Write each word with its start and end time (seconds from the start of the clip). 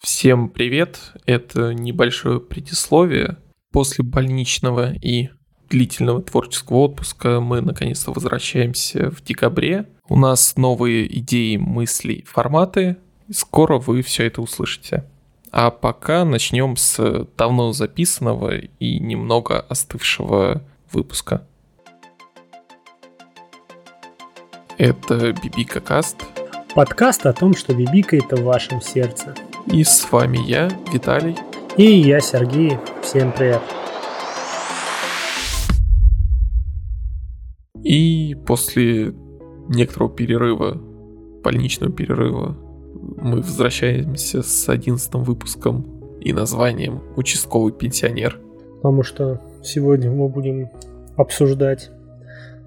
Всем 0.00 0.48
привет! 0.48 1.12
Это 1.26 1.74
небольшое 1.74 2.40
предисловие. 2.40 3.36
После 3.70 4.02
больничного 4.02 4.94
и 4.94 5.28
длительного 5.68 6.22
творческого 6.22 6.78
отпуска 6.78 7.38
мы 7.40 7.60
наконец-то 7.60 8.10
возвращаемся 8.10 9.10
в 9.10 9.22
декабре. 9.22 9.90
У 10.08 10.16
нас 10.16 10.56
новые 10.56 11.06
идеи, 11.18 11.58
мысли, 11.58 12.24
форматы. 12.26 12.96
Скоро 13.30 13.78
вы 13.78 14.00
все 14.00 14.26
это 14.26 14.40
услышите. 14.40 15.04
А 15.52 15.70
пока 15.70 16.24
начнем 16.24 16.76
с 16.76 17.26
давно 17.36 17.72
записанного 17.72 18.56
и 18.56 18.98
немного 18.98 19.60
остывшего 19.60 20.64
выпуска. 20.90 21.46
Это 24.78 25.34
Бибика 25.34 25.80
Каст. 25.80 26.16
Подкаст 26.74 27.26
о 27.26 27.34
том, 27.34 27.54
что 27.54 27.74
бибикает 27.74 28.32
в 28.32 28.42
вашем 28.44 28.80
сердце. 28.80 29.34
И 29.66 29.84
с 29.84 30.10
вами 30.10 30.38
я, 30.38 30.68
Виталий. 30.92 31.36
И 31.76 31.84
я, 31.84 32.20
Сергей. 32.20 32.78
Всем 33.02 33.32
привет. 33.32 33.60
И 37.84 38.36
после 38.46 39.14
некоторого 39.68 40.10
перерыва, 40.10 40.80
больничного 41.42 41.92
перерыва, 41.92 42.56
мы 43.22 43.38
возвращаемся 43.38 44.42
с 44.42 44.68
одиннадцатым 44.68 45.24
выпуском 45.24 45.86
и 46.20 46.32
названием 46.32 47.02
«Участковый 47.16 47.72
пенсионер». 47.72 48.38
Потому 48.76 49.02
что 49.02 49.40
сегодня 49.62 50.10
мы 50.10 50.28
будем 50.28 50.70
обсуждать 51.16 51.90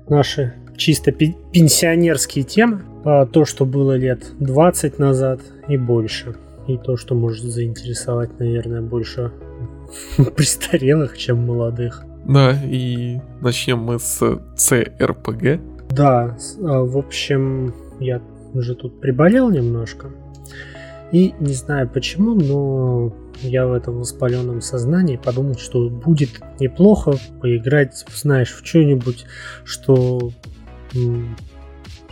наши 0.08 0.54
чисто 0.78 1.12
пенсионерские 1.12 2.44
темы. 2.44 2.84
А 3.04 3.26
то, 3.26 3.46
что 3.46 3.66
было 3.66 3.98
лет 3.98 4.32
20 4.40 5.00
назад 5.00 5.42
и 5.68 5.78
больше. 5.78 6.36
И 6.68 6.78
то, 6.78 6.96
что 6.98 7.16
может 7.16 7.46
заинтересовать, 7.46 8.40
наверное, 8.40 8.82
больше 8.82 9.32
престарелых, 10.36 11.18
чем 11.18 11.46
молодых. 11.46 12.04
Да, 12.26 12.58
и 12.64 13.20
начнем 13.42 13.80
мы 13.80 14.00
с 14.00 14.22
CRPG. 14.22 15.90
Да, 15.90 16.38
а, 16.62 16.84
в 16.84 16.98
общем, 16.98 17.74
я 18.00 18.22
уже 18.54 18.76
тут 18.76 19.02
приболел 19.02 19.50
немножко. 19.50 20.10
И 21.12 21.34
не 21.40 21.54
знаю 21.54 21.90
почему, 21.90 22.34
но 22.34 23.14
я 23.42 23.68
в 23.68 23.74
этом 23.74 24.00
воспаленном 24.00 24.62
сознании 24.62 25.18
подумал, 25.18 25.56
что 25.56 25.90
будет 25.90 26.42
неплохо 26.60 27.14
поиграть, 27.42 28.04
знаешь, 28.16 28.52
в 28.52 28.66
что-нибудь, 28.66 29.26
что 29.64 30.32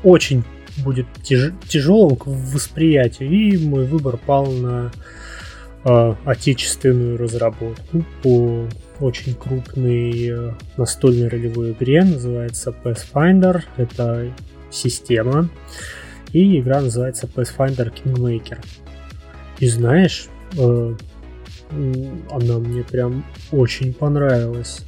очень 0.04 0.44
будет 0.84 1.06
тяж- 1.24 1.54
тяжелым 1.68 2.16
к 2.16 2.28
восприятию. 2.28 3.30
И 3.30 3.58
мой 3.58 3.86
выбор 3.86 4.18
пал 4.18 4.52
на 4.52 4.92
э, 5.84 6.16
отечественную 6.26 7.18
разработку 7.18 8.06
по 8.24 8.68
очень 9.00 9.36
крупной 9.36 10.28
э, 10.28 10.52
настольной 10.78 11.28
ролевой 11.28 11.72
игре, 11.72 12.04
называется 12.04 12.74
Pathfinder. 12.84 13.62
Это 13.78 14.34
система. 14.70 15.50
И 16.34 16.60
игра 16.60 16.82
называется 16.82 17.28
Pathfinder 17.28 17.92
Kingmaker. 17.94 18.60
И 19.60 19.68
знаешь, 19.68 20.28
э, 20.58 20.96
она 22.32 22.58
мне 22.60 22.84
прям 22.84 23.26
очень 23.52 23.94
понравилась. 23.94 24.82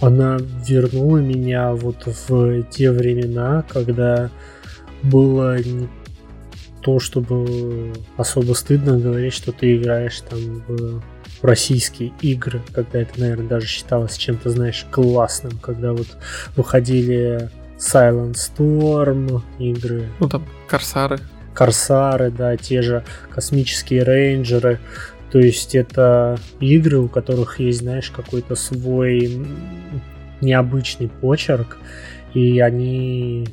Она 0.00 0.38
вернула 0.66 1.18
меня 1.18 1.72
вот 1.72 2.06
в 2.06 2.62
те 2.64 2.90
времена, 2.90 3.64
когда 3.68 4.30
было 5.02 5.58
не 5.62 5.88
то, 6.80 7.00
чтобы 7.00 7.92
особо 8.16 8.52
стыдно 8.54 8.98
говорить, 8.98 9.34
что 9.34 9.52
ты 9.52 9.76
играешь 9.76 10.20
там 10.20 10.62
в 10.68 11.02
российские 11.42 12.12
игры, 12.20 12.62
когда 12.72 13.00
это, 13.00 13.20
наверное, 13.20 13.48
даже 13.48 13.66
считалось 13.66 14.16
чем-то, 14.16 14.50
знаешь, 14.50 14.86
классным, 14.90 15.58
когда 15.58 15.92
вот 15.92 16.08
выходили 16.56 17.50
Silent 17.78 18.34
Storm 18.34 19.42
игры. 19.58 20.08
Ну 20.18 20.28
там 20.28 20.46
Корсары. 20.66 21.18
Корсары, 21.54 22.30
да, 22.30 22.56
те 22.56 22.82
же 22.82 23.04
космические 23.30 24.02
рейнджеры. 24.02 24.80
То 25.30 25.38
есть 25.38 25.74
это 25.74 26.38
игры, 26.60 26.98
у 26.98 27.08
которых 27.08 27.60
есть, 27.60 27.80
знаешь, 27.80 28.10
какой-то 28.10 28.54
свой 28.54 29.46
необычный 30.40 31.08
почерк, 31.08 31.76
и 32.34 32.60
они 32.60 33.48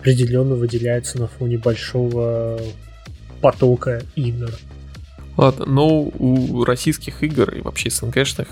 определенно 0.00 0.54
выделяются 0.54 1.18
на 1.18 1.26
фоне 1.26 1.58
большого 1.58 2.58
потока 3.42 4.02
игр. 4.16 4.50
Ладно, 5.36 5.66
но 5.66 5.88
у 5.88 6.64
российских 6.64 7.22
игр 7.22 7.50
и 7.50 7.60
вообще 7.60 7.90
СНГшных, 7.90 8.48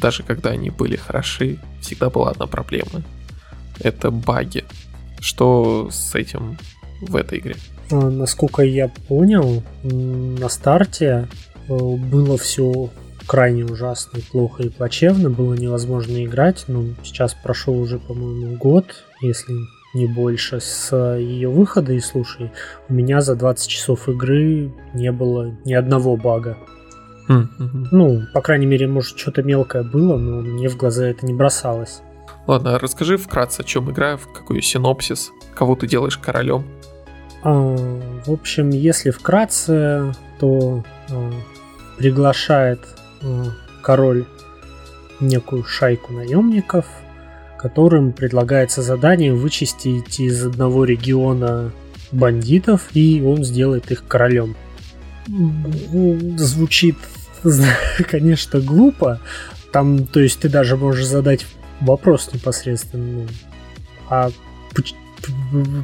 даже 0.00 0.22
когда 0.22 0.50
они 0.50 0.70
были 0.70 0.96
хороши, 0.96 1.58
всегда 1.80 2.10
была 2.10 2.30
одна 2.30 2.46
проблема. 2.46 3.02
Это 3.80 4.10
баги. 4.10 4.64
Что 5.20 5.88
с 5.90 6.14
этим 6.14 6.58
в 7.00 7.16
этой 7.16 7.38
игре? 7.38 7.56
А, 7.90 8.08
насколько 8.08 8.62
я 8.62 8.88
понял, 9.08 9.64
на 9.82 10.48
старте 10.48 11.28
э, 11.68 11.76
было 11.76 12.38
все 12.38 12.90
крайне 13.26 13.64
ужасно, 13.64 14.20
плохо 14.30 14.62
и 14.62 14.68
плачевно, 14.68 15.28
было 15.28 15.54
невозможно 15.54 16.24
играть, 16.24 16.64
но 16.68 16.84
сейчас 17.04 17.34
прошел 17.34 17.78
уже, 17.78 17.98
по-моему, 17.98 18.56
год, 18.56 19.04
если 19.20 19.54
не 19.94 20.06
больше, 20.06 20.60
с 20.60 20.94
ее 21.16 21.48
выхода, 21.48 21.92
и 21.92 22.00
слушай, 22.00 22.52
у 22.88 22.92
меня 22.92 23.20
за 23.20 23.34
20 23.34 23.68
часов 23.68 24.08
игры 24.08 24.72
не 24.94 25.12
было 25.12 25.56
ни 25.64 25.72
одного 25.72 26.16
бага. 26.16 26.58
Mm-hmm. 27.28 27.88
Ну, 27.92 28.22
по 28.32 28.40
крайней 28.40 28.66
мере, 28.66 28.86
может, 28.86 29.18
что-то 29.18 29.42
мелкое 29.42 29.82
было, 29.82 30.16
но 30.16 30.40
мне 30.40 30.68
в 30.68 30.76
глаза 30.76 31.06
это 31.06 31.26
не 31.26 31.34
бросалось. 31.34 32.00
Ладно, 32.46 32.78
расскажи 32.78 33.16
вкратце, 33.16 33.60
о 33.60 33.64
чем 33.64 33.90
игра, 33.90 34.16
в 34.16 34.32
какой 34.32 34.62
синопсис, 34.62 35.30
кого 35.54 35.74
ты 35.74 35.86
делаешь 35.86 36.18
королем. 36.18 36.64
А, 37.42 37.52
в 38.26 38.30
общем, 38.32 38.70
если 38.70 39.10
вкратце, 39.10 40.14
то 40.38 40.84
а, 41.10 41.30
приглашает 41.98 42.80
а, 43.22 43.44
король 43.82 44.24
некую 45.20 45.64
шайку 45.64 46.12
наемников– 46.12 46.86
которым 47.58 48.12
предлагается 48.12 48.82
задание 48.82 49.34
вычистить 49.34 50.20
из 50.20 50.44
одного 50.44 50.84
региона 50.84 51.72
бандитов, 52.12 52.88
и 52.94 53.22
он 53.22 53.44
сделает 53.44 53.90
их 53.90 54.06
королем. 54.06 54.56
Звучит, 56.36 56.96
конечно, 58.10 58.60
глупо. 58.60 59.20
Там, 59.72 60.06
то 60.06 60.20
есть, 60.20 60.40
ты 60.40 60.48
даже 60.48 60.76
можешь 60.76 61.06
задать 61.06 61.46
вопрос 61.80 62.30
непосредственно. 62.32 63.04
Ну, 63.04 63.26
а 64.08 64.30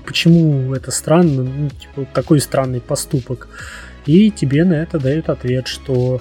почему 0.07 0.75
это 0.75 0.91
странно? 0.91 1.45
Ну, 1.45 1.69
типа, 1.69 2.09
такой 2.15 2.41
странный 2.41 2.81
поступок. 2.81 3.49
И 4.07 4.31
тебе 4.31 4.65
на 4.65 4.75
это 4.75 4.99
дают 4.99 5.29
ответ, 5.29 5.67
что 5.67 6.21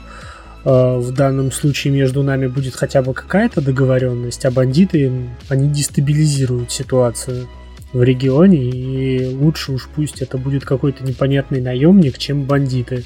в 0.63 1.12
данном 1.12 1.51
случае 1.51 1.94
между 1.94 2.24
нами 2.24 2.47
будет 2.47 2.75
хотя 2.75 3.01
бы 3.01 3.13
какая-то 3.13 3.62
договоренность, 3.62 4.46
а 4.46 4.51
бандиты, 4.51 5.12
они 5.50 5.69
дестабилизируют 5.69 6.72
ситуацию 6.72 7.47
в 7.91 8.01
регионе, 8.01 8.69
и 8.69 9.35
лучше 9.35 9.74
уж 9.74 9.90
пусть 9.94 10.22
это 10.22 10.38
будет 10.38 10.66
какой-то 10.66 11.03
непонятный 11.03 11.62
наемник, 11.62 12.18
чем 12.18 12.44
бандиты. 12.44 13.03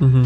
Угу. 0.00 0.24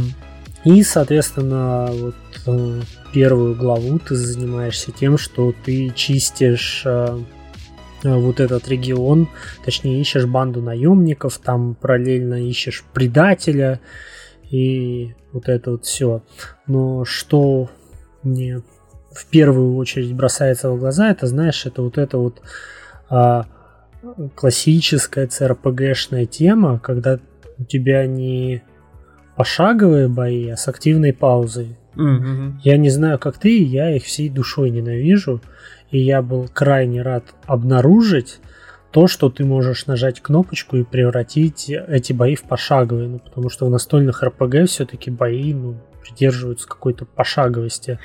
И, 0.64 0.82
соответственно, 0.82 1.88
вот 1.90 2.14
э, 2.46 2.80
первую 3.12 3.54
главу 3.54 3.98
ты 3.98 4.14
занимаешься 4.14 4.92
тем, 4.92 5.16
что 5.16 5.54
ты 5.64 5.90
чистишь 5.94 6.82
э, 6.84 7.18
вот 8.02 8.40
этот 8.40 8.68
регион, 8.68 9.28
точнее 9.64 10.00
ищешь 10.00 10.26
банду 10.26 10.60
наемников, 10.62 11.38
там 11.38 11.74
параллельно 11.74 12.46
ищешь 12.46 12.84
предателя, 12.92 13.80
и 14.50 15.14
вот 15.32 15.48
это 15.48 15.72
вот 15.72 15.84
все. 15.84 16.22
Но 16.66 17.04
что 17.04 17.70
мне 18.22 18.62
в 19.12 19.26
первую 19.26 19.76
очередь 19.76 20.14
бросается 20.14 20.70
в 20.70 20.78
глаза, 20.78 21.10
это, 21.10 21.26
знаешь, 21.26 21.66
это 21.66 21.82
вот 21.82 21.98
это 21.98 22.18
вот 22.18 22.42
а, 23.08 23.46
классическая 24.34 25.26
CRPG-шная 25.26 26.26
тема, 26.26 26.78
когда 26.78 27.18
у 27.58 27.64
тебя 27.64 28.06
не 28.06 28.62
пошаговые 29.36 30.08
бои, 30.08 30.48
а 30.48 30.56
с 30.56 30.68
активной 30.68 31.12
паузой. 31.12 31.76
Mm-hmm. 31.96 32.52
Я 32.62 32.76
не 32.76 32.90
знаю, 32.90 33.18
как 33.18 33.38
ты, 33.38 33.62
я 33.62 33.94
их 33.94 34.04
всей 34.04 34.28
душой 34.28 34.70
ненавижу, 34.70 35.40
и 35.90 35.98
я 35.98 36.22
был 36.22 36.48
крайне 36.52 37.02
рад 37.02 37.24
обнаружить, 37.46 38.38
то, 38.90 39.06
что 39.06 39.30
ты 39.30 39.44
можешь 39.44 39.86
нажать 39.86 40.20
кнопочку 40.20 40.76
и 40.76 40.84
превратить 40.84 41.70
эти 41.70 42.12
бои 42.12 42.34
в 42.34 42.42
пошаговые, 42.42 43.08
ну, 43.08 43.18
потому 43.18 43.48
что 43.48 43.66
в 43.66 43.70
настольных 43.70 44.22
РПГ 44.22 44.66
все-таки 44.66 45.10
бои 45.10 45.54
ну, 45.54 45.76
придерживаются 46.02 46.66
какой-то 46.66 47.04
пошаговости. 47.04 47.98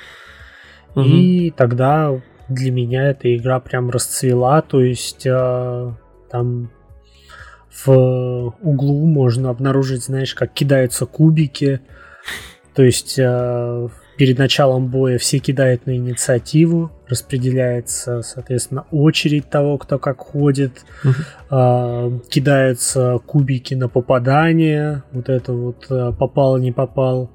Угу. 0.94 1.04
И 1.04 1.50
тогда 1.50 2.20
для 2.48 2.70
меня 2.70 3.10
эта 3.10 3.34
игра 3.34 3.58
прям 3.58 3.90
расцвела, 3.90 4.62
то 4.62 4.80
есть 4.80 5.26
э, 5.26 5.92
там 6.30 6.70
в 7.84 8.54
углу 8.62 9.06
можно 9.06 9.50
обнаружить, 9.50 10.04
знаешь, 10.04 10.34
как 10.34 10.52
кидаются 10.52 11.04
кубики, 11.04 11.80
То 12.74 12.82
есть 12.82 13.18
э, 13.18 13.88
перед 14.16 14.38
началом 14.38 14.88
боя 14.88 15.18
все 15.18 15.38
кидают 15.38 15.86
на 15.86 15.96
инициативу, 15.96 16.90
распределяется, 17.08 18.22
соответственно, 18.22 18.86
очередь 18.90 19.48
того, 19.50 19.78
кто 19.78 19.98
как 19.98 20.18
ходит, 20.18 20.84
э, 21.50 22.10
кидаются 22.30 23.18
кубики 23.24 23.74
на 23.74 23.88
попадание, 23.88 25.02
вот 25.12 25.28
это 25.28 25.52
вот 25.52 25.86
э, 25.90 26.12
попал, 26.18 26.58
не 26.58 26.72
попал. 26.72 27.30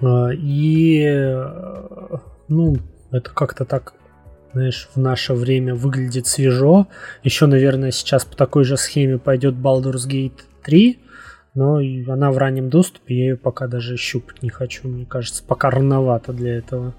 Э, 0.00 0.34
и, 0.34 1.04
э, 1.04 2.16
ну, 2.48 2.76
это 3.10 3.30
как-то 3.30 3.64
так 3.64 3.94
знаешь, 4.52 4.88
в 4.94 5.00
наше 5.00 5.32
время 5.34 5.74
выглядит 5.74 6.26
свежо. 6.26 6.86
Еще, 7.22 7.46
наверное, 7.46 7.90
сейчас 7.90 8.24
по 8.24 8.36
такой 8.36 8.64
же 8.64 8.76
схеме 8.76 9.18
пойдет 9.18 9.54
Baldur's 9.54 10.06
Gate 10.06 10.40
3, 10.62 10.98
но 11.54 11.76
она 11.76 12.30
в 12.30 12.38
раннем 12.38 12.70
доступе, 12.70 13.16
я 13.16 13.24
ее 13.30 13.36
пока 13.36 13.66
даже 13.66 13.96
щупать 13.96 14.42
не 14.42 14.48
хочу, 14.48 14.88
мне 14.88 15.04
кажется, 15.04 15.44
пока 15.44 15.70
рановато 15.70 16.32
для 16.32 16.56
этого. 16.56 16.94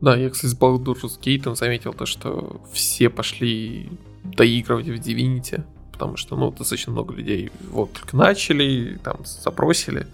Да, 0.00 0.16
я, 0.16 0.30
кстати, 0.30 0.50
с 0.50 0.58
Baldur's 0.58 1.20
Gate 1.20 1.54
заметил 1.54 1.92
то, 1.92 2.06
что 2.06 2.60
все 2.72 3.08
пошли 3.08 3.88
доигрывать 4.24 4.88
в 4.88 4.94
Divinity, 4.94 5.62
потому 5.92 6.16
что, 6.16 6.36
ну, 6.36 6.50
достаточно 6.50 6.92
много 6.92 7.14
людей 7.14 7.52
вот 7.70 7.92
только 7.92 8.16
начали, 8.16 8.98
там, 9.04 9.18
запросили, 9.24 10.06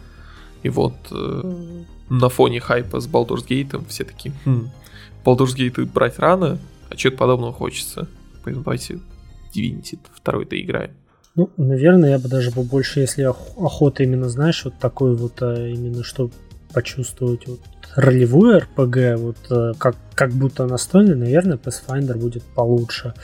и 0.62 0.68
вот 0.68 0.94
э, 1.10 1.82
на 2.10 2.28
фоне 2.28 2.60
хайпа 2.60 3.00
с 3.00 3.08
Baldur's 3.08 3.46
Gate 3.46 3.82
все 3.88 4.04
такие, 4.04 4.34
хм, 4.44 4.68
Baldur's 5.24 5.56
Gate 5.56 5.84
брать 5.86 6.18
рано, 6.18 6.58
а 6.90 6.96
чего-то 6.96 7.18
подобного 7.18 7.52
хочется. 7.52 8.08
Поэтому 8.44 8.64
давайте 8.64 9.00
Divinity 9.54 9.98
второй-то 10.14 10.60
играем. 10.60 10.90
Ну, 11.38 11.50
наверное, 11.56 12.10
я 12.10 12.18
бы 12.18 12.28
даже 12.28 12.50
побольше, 12.50 12.98
если 12.98 13.22
охота 13.22 14.02
именно, 14.02 14.28
знаешь, 14.28 14.64
вот 14.64 14.74
такой 14.80 15.14
вот, 15.14 15.40
а, 15.40 15.68
именно, 15.68 16.02
что 16.02 16.32
почувствовать 16.72 17.46
вот 17.46 17.60
ролевую 17.94 18.58
RPG, 18.58 19.16
вот 19.16 19.36
э, 19.50 19.72
как, 19.78 19.96
как 20.14 20.30
будто 20.32 20.66
настольный, 20.66 21.14
наверное, 21.14 21.56
Pathfinder 21.56 22.16
будет 22.16 22.42
получше. 22.42 23.14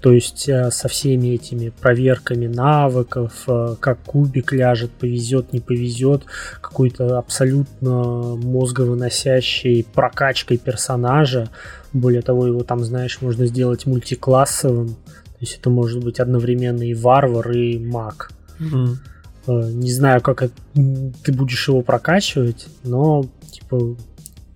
То 0.00 0.12
есть 0.12 0.48
э, 0.48 0.70
со 0.70 0.88
всеми 0.88 1.28
этими 1.28 1.70
проверками 1.70 2.46
навыков, 2.46 3.44
э, 3.46 3.76
как 3.80 4.00
кубик 4.02 4.52
ляжет, 4.52 4.90
повезет, 4.90 5.52
не 5.52 5.60
повезет, 5.60 6.24
какой-то 6.60 7.18
абсолютно 7.18 8.36
мозговыносящей 8.36 9.84
прокачкой 9.94 10.58
персонажа. 10.58 11.48
Более 11.92 12.22
того, 12.22 12.46
его 12.46 12.64
там, 12.64 12.84
знаешь, 12.84 13.20
можно 13.20 13.46
сделать 13.46 13.86
мультиклассовым. 13.86 14.96
То 15.42 15.46
есть 15.46 15.58
это 15.58 15.70
может 15.70 16.04
быть 16.04 16.20
одновременно 16.20 16.84
и 16.84 16.94
варвар, 16.94 17.50
и 17.50 17.76
маг. 17.76 18.30
Mm-hmm. 18.60 19.72
Не 19.72 19.90
знаю, 19.90 20.20
как 20.20 20.44
ты 20.72 21.32
будешь 21.32 21.66
его 21.66 21.82
прокачивать, 21.82 22.68
но 22.84 23.26
типа 23.50 23.96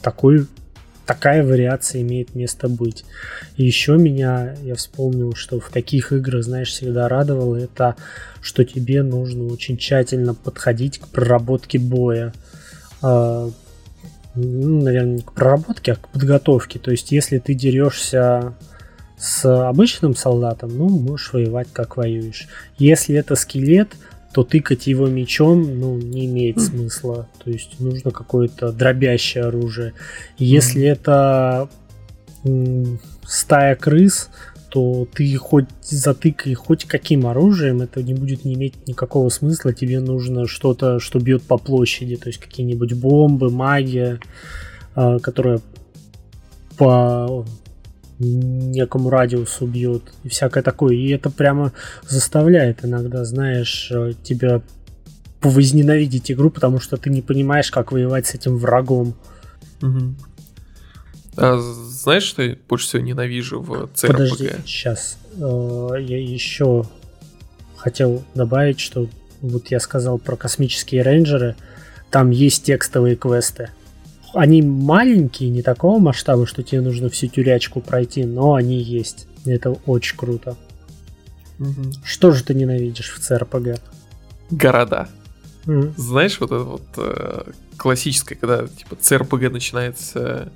такой, 0.00 0.47
такая 1.05 1.44
вариация 1.44 2.03
имеет 2.03 2.37
место 2.37 2.69
быть. 2.69 3.05
И 3.56 3.65
еще 3.65 3.97
меня, 3.97 4.55
я 4.62 4.77
вспомнил, 4.77 5.35
что 5.35 5.59
в 5.59 5.71
таких 5.71 6.12
играх, 6.12 6.44
знаешь, 6.44 6.69
всегда 6.69 7.09
радовало, 7.09 7.56
это 7.56 7.97
что 8.41 8.65
тебе 8.65 9.03
нужно 9.03 9.47
очень 9.47 9.79
тщательно 9.79 10.35
подходить 10.35 11.00
к 11.00 11.09
проработке 11.09 11.81
боя. 11.81 12.32
А, 13.03 13.50
ну, 14.37 14.82
наверное, 14.82 15.15
не 15.15 15.23
к 15.23 15.32
проработке, 15.32 15.94
а 15.94 15.97
к 15.97 16.09
подготовке. 16.11 16.79
То 16.79 16.93
есть, 16.93 17.11
если 17.11 17.39
ты 17.39 17.55
дерешься 17.55 18.55
с 19.19 19.69
обычным 19.69 20.15
солдатом, 20.15 20.77
ну, 20.77 20.89
можешь 20.89 21.33
воевать 21.33 21.69
как 21.73 21.97
воюешь. 21.97 22.49
Если 22.79 23.17
это 23.17 23.35
скелет, 23.35 23.95
то 24.33 24.45
тыкать 24.45 24.87
его 24.87 25.07
мечом, 25.07 25.81
ну, 25.81 25.97
не 25.97 26.27
имеет 26.27 26.61
смысла. 26.61 27.27
То 27.43 27.51
есть 27.51 27.81
нужно 27.81 28.11
какое-то 28.11 28.71
дробящее 28.71 29.45
оружие. 29.45 29.95
Если 30.37 30.83
это 30.83 31.71
м, 32.45 33.01
стая 33.25 33.77
крыс, 33.77 34.29
то 34.69 35.09
ты 35.11 35.35
хоть 35.37 35.69
затыкай 35.81 36.53
хоть 36.53 36.85
каким 36.85 37.27
оружием, 37.27 37.81
это 37.81 38.03
не 38.03 38.13
будет 38.13 38.45
не 38.45 38.53
иметь 38.53 38.87
никакого 38.87 39.31
смысла. 39.31 39.73
Тебе 39.73 40.01
нужно 40.01 40.47
что-то, 40.47 41.01
что 41.01 41.19
бьет 41.19 41.43
по 41.43 41.57
площади, 41.57 42.17
то 42.17 42.29
есть 42.29 42.39
какие-нибудь 42.39 42.93
бомбы, 42.93 43.51
магия, 43.51 44.21
э, 44.95 45.19
которая 45.23 45.61
по 46.77 47.47
некому 48.19 49.11
радиусу 49.11 49.67
бьет 49.67 50.03
и 50.25 50.29
всякое 50.29 50.63
такое. 50.63 50.95
И 50.95 51.09
это 51.11 51.31
прямо 51.31 51.73
заставляет 52.09 52.85
иногда, 52.85 53.25
знаешь, 53.25 53.91
э, 53.91 54.13
тебя 54.23 54.63
возненавидеть 55.43 56.31
игру, 56.31 56.51
потому 56.51 56.81
что 56.81 56.97
ты 56.97 57.11
не 57.11 57.23
понимаешь, 57.23 57.71
как 57.71 57.93
воевать 57.93 58.27
с 58.27 58.35
этим 58.35 58.57
врагом. 58.57 59.15
Угу. 59.83 60.15
А, 61.37 61.59
знаешь, 61.59 62.25
что 62.25 62.43
я 62.43 62.57
больше 62.69 62.87
всего 62.87 63.03
ненавижу 63.03 63.61
в 63.61 63.91
CRPG? 63.95 64.07
Подожди, 64.07 64.51
сейчас. 64.65 65.19
Э, 65.37 65.91
я 66.01 66.19
еще 66.19 66.87
хотел 67.77 68.25
добавить, 68.35 68.81
что 68.81 69.09
вот 69.43 69.69
я 69.69 69.81
сказал 69.81 70.19
про 70.19 70.37
космические 70.37 71.03
рейнджеры. 71.03 71.55
Там 72.11 72.31
есть 72.31 72.65
текстовые 72.65 73.17
квесты 73.17 73.71
они 74.37 74.62
маленькие, 74.62 75.50
не 75.50 75.62
такого 75.62 75.99
масштаба, 75.99 76.47
что 76.47 76.62
тебе 76.62 76.81
нужно 76.81 77.09
всю 77.09 77.27
тюрячку 77.29 77.81
пройти, 77.81 78.25
но 78.25 78.55
они 78.55 78.81
есть. 78.81 79.27
Это 79.44 79.71
очень 79.87 80.17
круто. 80.17 80.56
Угу. 81.59 81.93
Что 82.05 82.33
же 82.33 82.44
ты 82.44 82.55
ненавидишь 82.55 83.11
в 83.11 83.19
CRPG? 83.19 83.81
Города. 84.50 85.09
Угу. 85.67 85.94
Знаешь, 85.97 86.38
вот 86.41 86.53
это 86.53 86.65
вот 86.65 86.83
э, 86.99 87.50
классическое, 87.77 88.38
когда 88.38 88.67
типа 88.67 88.94
CRPG 88.94 89.50
начинается 89.50 90.53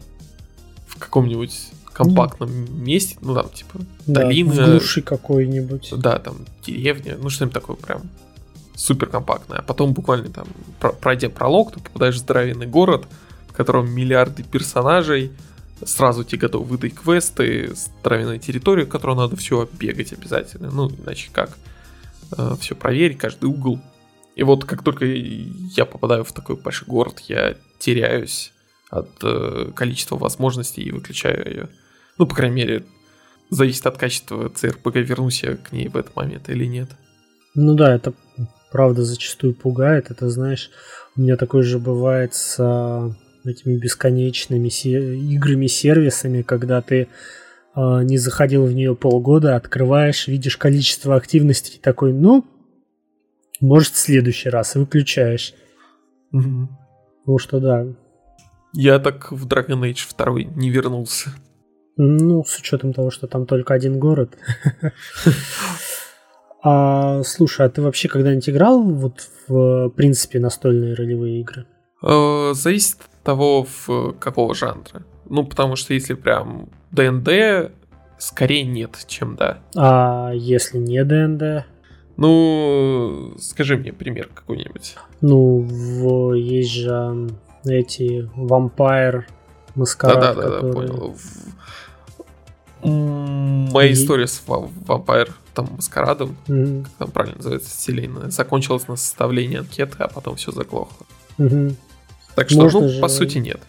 в 0.86 0.98
каком-нибудь 0.98 1.70
компактном 1.92 2.48
mm. 2.48 2.80
месте, 2.80 3.16
ну 3.20 3.34
там 3.34 3.50
типа 3.50 3.80
да, 4.06 4.22
долина. 4.22 4.52
В 4.52 4.70
глуши 4.70 5.02
какой-нибудь. 5.02 5.92
Да, 5.96 6.18
там 6.18 6.46
деревня, 6.64 7.16
ну 7.20 7.28
что-нибудь 7.28 7.54
такое 7.54 7.76
прям 7.76 8.02
супер 8.74 9.08
компактное. 9.08 9.58
А 9.58 9.62
потом 9.62 9.92
буквально 9.92 10.30
там, 10.30 10.46
пройдя 11.00 11.28
пролог, 11.28 11.72
ты 11.72 11.80
попадаешь 11.80 12.14
в 12.14 12.18
здоровенный 12.18 12.66
город, 12.66 13.06
котором 13.60 13.90
миллиарды 13.90 14.42
персонажей, 14.42 15.32
сразу 15.84 16.24
тебе 16.24 16.38
готовы 16.38 16.64
выдать 16.64 16.94
квесты, 16.94 17.74
здоровенная 17.74 18.38
территория, 18.38 18.86
которую 18.86 19.18
надо 19.18 19.36
все 19.36 19.60
оббегать 19.60 20.14
обязательно, 20.14 20.70
ну, 20.70 20.88
иначе 20.88 21.28
как, 21.30 21.58
э, 22.38 22.54
все 22.58 22.74
проверить, 22.74 23.18
каждый 23.18 23.50
угол. 23.50 23.78
И 24.34 24.42
вот 24.42 24.64
как 24.64 24.82
только 24.82 25.04
я 25.04 25.84
попадаю 25.84 26.24
в 26.24 26.32
такой 26.32 26.56
большой 26.56 26.88
город, 26.88 27.20
я 27.28 27.54
теряюсь 27.78 28.52
от 28.88 29.10
э, 29.22 29.72
количества 29.76 30.16
возможностей 30.16 30.82
и 30.82 30.92
выключаю 30.92 31.46
ее. 31.46 31.68
Ну, 32.16 32.26
по 32.26 32.34
крайней 32.34 32.56
мере, 32.56 32.84
зависит 33.50 33.86
от 33.86 33.98
качества 33.98 34.48
CRPG, 34.48 35.02
вернусь 35.02 35.42
я 35.42 35.56
к 35.56 35.72
ней 35.72 35.88
в 35.88 35.96
этот 35.98 36.16
момент 36.16 36.48
или 36.48 36.64
нет. 36.64 36.88
Ну 37.54 37.74
да, 37.74 37.94
это 37.94 38.14
правда 38.70 39.04
зачастую 39.04 39.54
пугает. 39.54 40.10
Это, 40.10 40.30
знаешь, 40.30 40.70
у 41.16 41.20
меня 41.20 41.36
такое 41.36 41.62
же 41.62 41.78
бывает 41.78 42.34
с 42.34 43.14
этими 43.48 43.76
бесконечными 43.76 44.68
играми-сервисами, 44.68 46.42
когда 46.42 46.80
ты 46.82 47.08
э, 47.74 48.02
не 48.02 48.18
заходил 48.18 48.66
в 48.66 48.72
нее 48.72 48.94
полгода, 48.94 49.56
открываешь, 49.56 50.28
видишь 50.28 50.56
количество 50.56 51.16
активности 51.16 51.78
такой, 51.78 52.12
ну, 52.12 52.44
может, 53.60 53.92
в 53.92 53.98
следующий 53.98 54.48
раз, 54.48 54.76
и 54.76 54.78
выключаешь. 54.78 55.54
Угу. 56.32 56.68
Ну 57.26 57.38
что 57.38 57.60
да. 57.60 57.86
Я 58.72 58.98
так 58.98 59.32
в 59.32 59.46
Dragon 59.46 59.82
Age 59.82 60.08
2 60.16 60.56
не 60.56 60.70
вернулся. 60.70 61.30
Ну, 61.96 62.44
с 62.44 62.58
учетом 62.58 62.92
того, 62.92 63.10
что 63.10 63.26
там 63.26 63.46
только 63.46 63.74
один 63.74 63.98
город. 63.98 64.36
А, 66.62 67.22
слушай, 67.22 67.64
а 67.64 67.70
ты 67.70 67.80
вообще 67.80 68.06
когда-нибудь 68.06 68.50
играл 68.50 68.82
вот 68.82 69.26
в 69.48 69.88
принципе 69.96 70.40
настольные 70.40 70.92
ролевые 70.92 71.40
игры? 71.40 71.64
Э, 72.02 72.52
зависит 72.54 72.98
того, 73.22 73.66
в 73.86 74.12
какого 74.18 74.54
жанра. 74.54 75.04
Ну, 75.28 75.44
потому 75.44 75.76
что 75.76 75.94
если 75.94 76.14
прям 76.14 76.68
ДНД, 76.90 77.72
скорее 78.18 78.64
нет, 78.64 79.04
чем 79.06 79.36
да. 79.36 79.58
А 79.76 80.32
если 80.34 80.78
не 80.78 81.04
ДНД? 81.04 81.66
Ну, 82.16 83.34
скажи 83.38 83.76
мне 83.76 83.92
пример 83.92 84.28
какой-нибудь. 84.34 84.96
Ну, 85.20 85.60
в, 85.60 86.34
есть 86.34 86.72
же 86.72 87.30
эти 87.64 88.28
вампир, 88.34 89.26
маскарад, 89.74 90.20
Да-да-да, 90.20 90.56
которые... 90.56 90.72
понял. 90.72 91.16
Моя 92.82 93.90
И... 93.90 93.92
история 93.92 94.26
с 94.26 94.42
вампир, 94.46 95.34
там, 95.54 95.68
маскарадом, 95.76 96.36
mm-hmm. 96.46 96.84
как 96.84 96.92
там 96.92 97.10
правильно 97.10 97.36
называется, 97.36 97.70
вселенная, 97.70 98.30
закончилась 98.30 98.88
на 98.88 98.96
составлении 98.96 99.58
анкеты, 99.58 99.96
а 99.98 100.08
потом 100.08 100.36
все 100.36 100.50
заглохло. 100.50 101.06
Mm-hmm. 101.38 101.74
Так 102.34 102.50
что, 102.50 102.60
можно 102.60 102.80
ну, 102.80 102.88
же, 102.88 103.00
по 103.00 103.08
сути, 103.08 103.38
нет. 103.38 103.60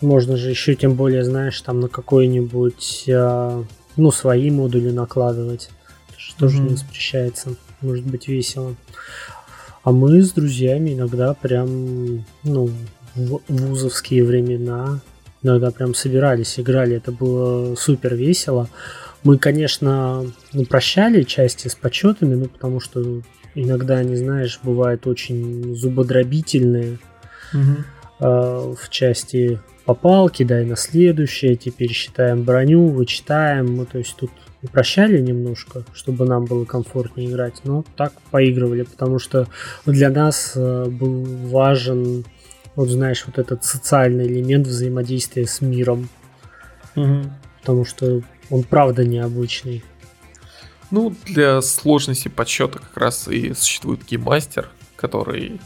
Можно 0.00 0.36
же 0.36 0.50
еще, 0.50 0.74
тем 0.74 0.94
более, 0.94 1.24
знаешь, 1.24 1.60
там 1.60 1.80
на 1.80 1.88
какой-нибудь, 1.88 3.04
э, 3.06 3.64
ну, 3.96 4.10
свои 4.10 4.50
модули 4.50 4.90
накладывать. 4.90 5.70
Что 6.16 6.46
mm-hmm. 6.46 6.70
не 6.70 6.76
запрещается. 6.76 7.54
Может 7.80 8.04
быть 8.06 8.28
весело. 8.28 8.74
А 9.84 9.92
мы 9.92 10.22
с 10.22 10.32
друзьями 10.32 10.94
иногда 10.94 11.34
прям, 11.34 12.24
ну, 12.44 12.70
в 13.14 13.40
вузовские 13.48 14.24
времена, 14.24 15.00
иногда 15.42 15.70
прям 15.70 15.94
собирались, 15.94 16.58
играли. 16.58 16.96
Это 16.96 17.12
было 17.12 17.74
супер 17.74 18.14
весело. 18.14 18.68
Мы, 19.24 19.38
конечно, 19.38 20.24
ну, 20.52 20.64
прощали 20.64 21.22
части 21.22 21.68
с 21.68 21.74
почетами, 21.74 22.34
ну, 22.34 22.46
потому 22.46 22.80
что 22.80 23.22
иногда, 23.54 24.02
не 24.02 24.16
знаешь, 24.16 24.58
бывают 24.62 25.06
очень 25.06 25.76
зубодробительные 25.76 26.98
угу. 27.52 28.74
в 28.74 28.88
части 28.90 29.60
попал, 29.84 30.28
кидай 30.28 30.64
на 30.64 30.76
следующее, 30.76 31.56
теперь 31.56 31.92
считаем 31.92 32.44
броню, 32.44 32.88
вычитаем. 32.88 33.76
Мы, 33.76 33.86
то 33.86 33.98
есть 33.98 34.16
тут 34.16 34.30
упрощали 34.62 35.20
немножко, 35.20 35.84
чтобы 35.92 36.24
нам 36.24 36.44
было 36.44 36.64
комфортнее 36.64 37.28
играть, 37.28 37.62
но 37.64 37.84
так 37.96 38.12
поигрывали, 38.30 38.82
потому 38.82 39.18
что 39.18 39.48
для 39.86 40.10
нас 40.10 40.52
э, 40.54 40.86
был 40.86 41.24
важен, 41.48 42.24
вот 42.76 42.88
знаешь, 42.88 43.24
вот 43.26 43.38
этот 43.38 43.64
социальный 43.64 44.26
элемент 44.26 44.66
взаимодействия 44.66 45.46
с 45.46 45.60
миром. 45.60 46.08
Угу. 46.94 47.22
Потому 47.60 47.84
что 47.84 48.22
он 48.50 48.62
правда 48.64 49.04
необычный. 49.04 49.82
Ну, 50.90 51.14
для 51.26 51.62
сложности 51.62 52.28
подсчета 52.28 52.78
как 52.78 52.96
раз 52.96 53.26
и 53.26 53.54
существует 53.54 54.04
гейммастер, 54.04 54.68
который 54.94 55.58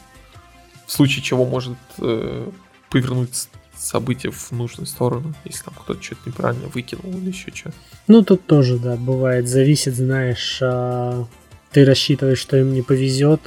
в 0.86 0.92
случае 0.92 1.22
чего 1.22 1.44
может 1.44 1.76
э, 1.98 2.50
повернуть 2.90 3.48
события 3.76 4.30
в 4.30 4.52
нужную 4.52 4.86
сторону, 4.86 5.34
если 5.44 5.64
там 5.64 5.74
кто-то 5.74 6.02
что-то 6.02 6.20
неправильно 6.26 6.68
выкинул 6.68 7.12
или 7.18 7.28
еще 7.28 7.52
что. 7.54 7.72
Ну, 8.08 8.22
тут 8.22 8.46
тоже, 8.46 8.78
да, 8.78 8.96
бывает, 8.96 9.48
зависит, 9.48 9.94
знаешь, 9.94 10.60
а, 10.62 11.26
ты 11.72 11.84
рассчитываешь, 11.84 12.38
что 12.38 12.56
им 12.56 12.72
не 12.72 12.82
повезет, 12.82 13.40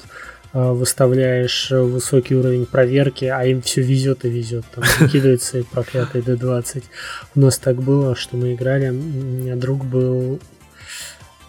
а, 0.54 0.74
выставляешь 0.74 1.72
высокий 1.72 2.36
уровень 2.36 2.66
проверки, 2.66 3.26
а 3.26 3.44
им 3.46 3.62
все 3.62 3.82
везет 3.82 4.26
и 4.26 4.30
везет. 4.30 4.66
Там 4.74 4.84
выкидывается 5.00 5.60
и 5.60 5.64
проклятый 5.64 6.22
D20. 6.22 6.84
У 7.36 7.40
нас 7.40 7.58
так 7.58 7.82
было, 7.82 8.16
что 8.16 8.38
мы 8.38 8.54
играли, 8.54 8.90
у 8.90 8.94
меня 8.94 9.56
друг 9.56 9.86
был 9.86 10.40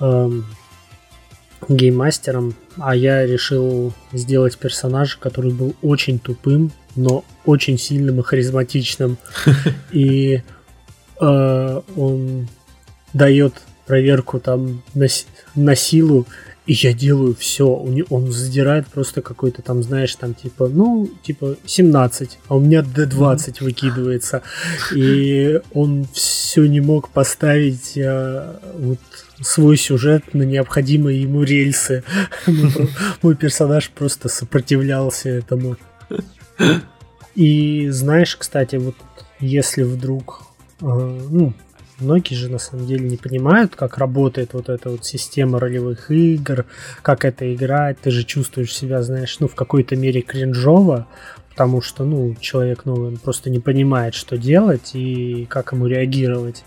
эм, 0.00 0.46
гейммастером, 1.68 2.54
а 2.78 2.94
я 2.94 3.26
решил 3.26 3.92
сделать 4.12 4.56
персонажа, 4.58 5.18
который 5.18 5.52
был 5.52 5.74
очень 5.82 6.18
тупым, 6.18 6.72
но 6.96 7.24
очень 7.44 7.78
сильным 7.78 8.20
и 8.20 8.22
харизматичным. 8.22 9.18
И 9.92 10.42
э, 11.20 11.80
он 11.96 12.48
дает 13.12 13.54
проверку 13.90 14.38
там 14.38 14.82
на, 14.94 15.06
на 15.56 15.74
силу, 15.74 16.28
и 16.64 16.74
я 16.74 16.92
делаю 16.92 17.34
все. 17.34 17.66
Он 17.66 18.30
задирает 18.30 18.86
просто 18.86 19.20
какой-то 19.20 19.62
там, 19.62 19.82
знаешь, 19.82 20.14
там 20.14 20.32
типа, 20.32 20.68
ну, 20.68 21.10
типа 21.24 21.56
17, 21.66 22.38
а 22.46 22.54
у 22.54 22.60
меня 22.60 22.82
D20 22.82 23.64
выкидывается. 23.64 24.42
И 24.94 25.60
он 25.72 26.06
все 26.12 26.66
не 26.66 26.80
мог 26.80 27.08
поставить 27.08 27.98
а, 27.98 28.60
вот 28.78 29.00
свой 29.40 29.76
сюжет 29.76 30.34
на 30.34 30.44
необходимые 30.44 31.20
ему 31.22 31.42
рельсы. 31.42 32.04
Мой 33.22 33.34
персонаж 33.34 33.90
просто 33.90 34.28
сопротивлялся 34.28 35.30
этому. 35.30 35.76
И 37.34 37.88
знаешь, 37.88 38.36
кстати, 38.36 38.76
вот 38.76 38.94
если 39.40 39.82
вдруг, 39.82 40.42
э, 40.80 40.84
ну, 40.84 41.54
многие 42.00 42.34
же 42.34 42.48
на 42.48 42.58
самом 42.58 42.86
деле 42.86 43.08
не 43.08 43.16
понимают, 43.16 43.76
как 43.76 43.98
работает 43.98 44.54
вот 44.54 44.68
эта 44.68 44.90
вот 44.90 45.04
система 45.04 45.58
ролевых 45.58 46.10
игр, 46.10 46.66
как 47.02 47.24
это 47.24 47.52
играть, 47.54 47.98
ты 48.00 48.10
же 48.10 48.24
чувствуешь 48.24 48.74
себя, 48.74 49.02
знаешь, 49.02 49.38
ну, 49.40 49.48
в 49.48 49.54
какой-то 49.54 49.96
мере 49.96 50.22
кринжово, 50.22 51.06
потому 51.50 51.80
что, 51.80 52.04
ну, 52.04 52.34
человек 52.40 52.84
новый, 52.84 53.08
он 53.08 53.16
просто 53.16 53.50
не 53.50 53.60
понимает, 53.60 54.14
что 54.14 54.36
делать 54.38 54.90
и 54.94 55.46
как 55.48 55.72
ему 55.72 55.86
реагировать 55.86 56.64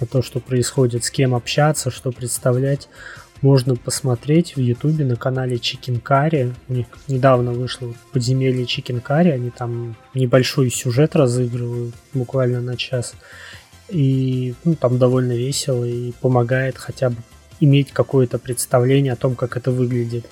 на 0.00 0.06
то, 0.06 0.22
что 0.22 0.40
происходит, 0.40 1.04
с 1.04 1.10
кем 1.10 1.34
общаться, 1.34 1.90
что 1.90 2.12
представлять 2.12 2.88
можно 3.42 3.74
посмотреть 3.74 4.56
в 4.56 4.60
Ютубе 4.60 5.04
на 5.04 5.16
канале 5.16 5.56
Curry. 5.56 6.54
У 6.68 6.72
них 6.72 6.86
недавно 7.08 7.52
вышло 7.52 7.92
подземелье 8.12 8.64
Curry. 8.64 9.32
Они 9.32 9.50
там 9.50 9.96
небольшой 10.14 10.70
сюжет 10.70 11.16
разыгрывают 11.16 11.94
буквально 12.14 12.60
на 12.60 12.76
час. 12.76 13.14
И 13.92 14.54
ну, 14.64 14.74
там 14.74 14.98
довольно 14.98 15.32
весело 15.32 15.84
и 15.84 16.12
помогает 16.12 16.78
хотя 16.78 17.10
бы 17.10 17.16
иметь 17.60 17.92
какое-то 17.92 18.38
представление 18.38 19.12
о 19.12 19.16
том, 19.16 19.36
как 19.36 19.56
это 19.56 19.70
выглядит. 19.70 20.26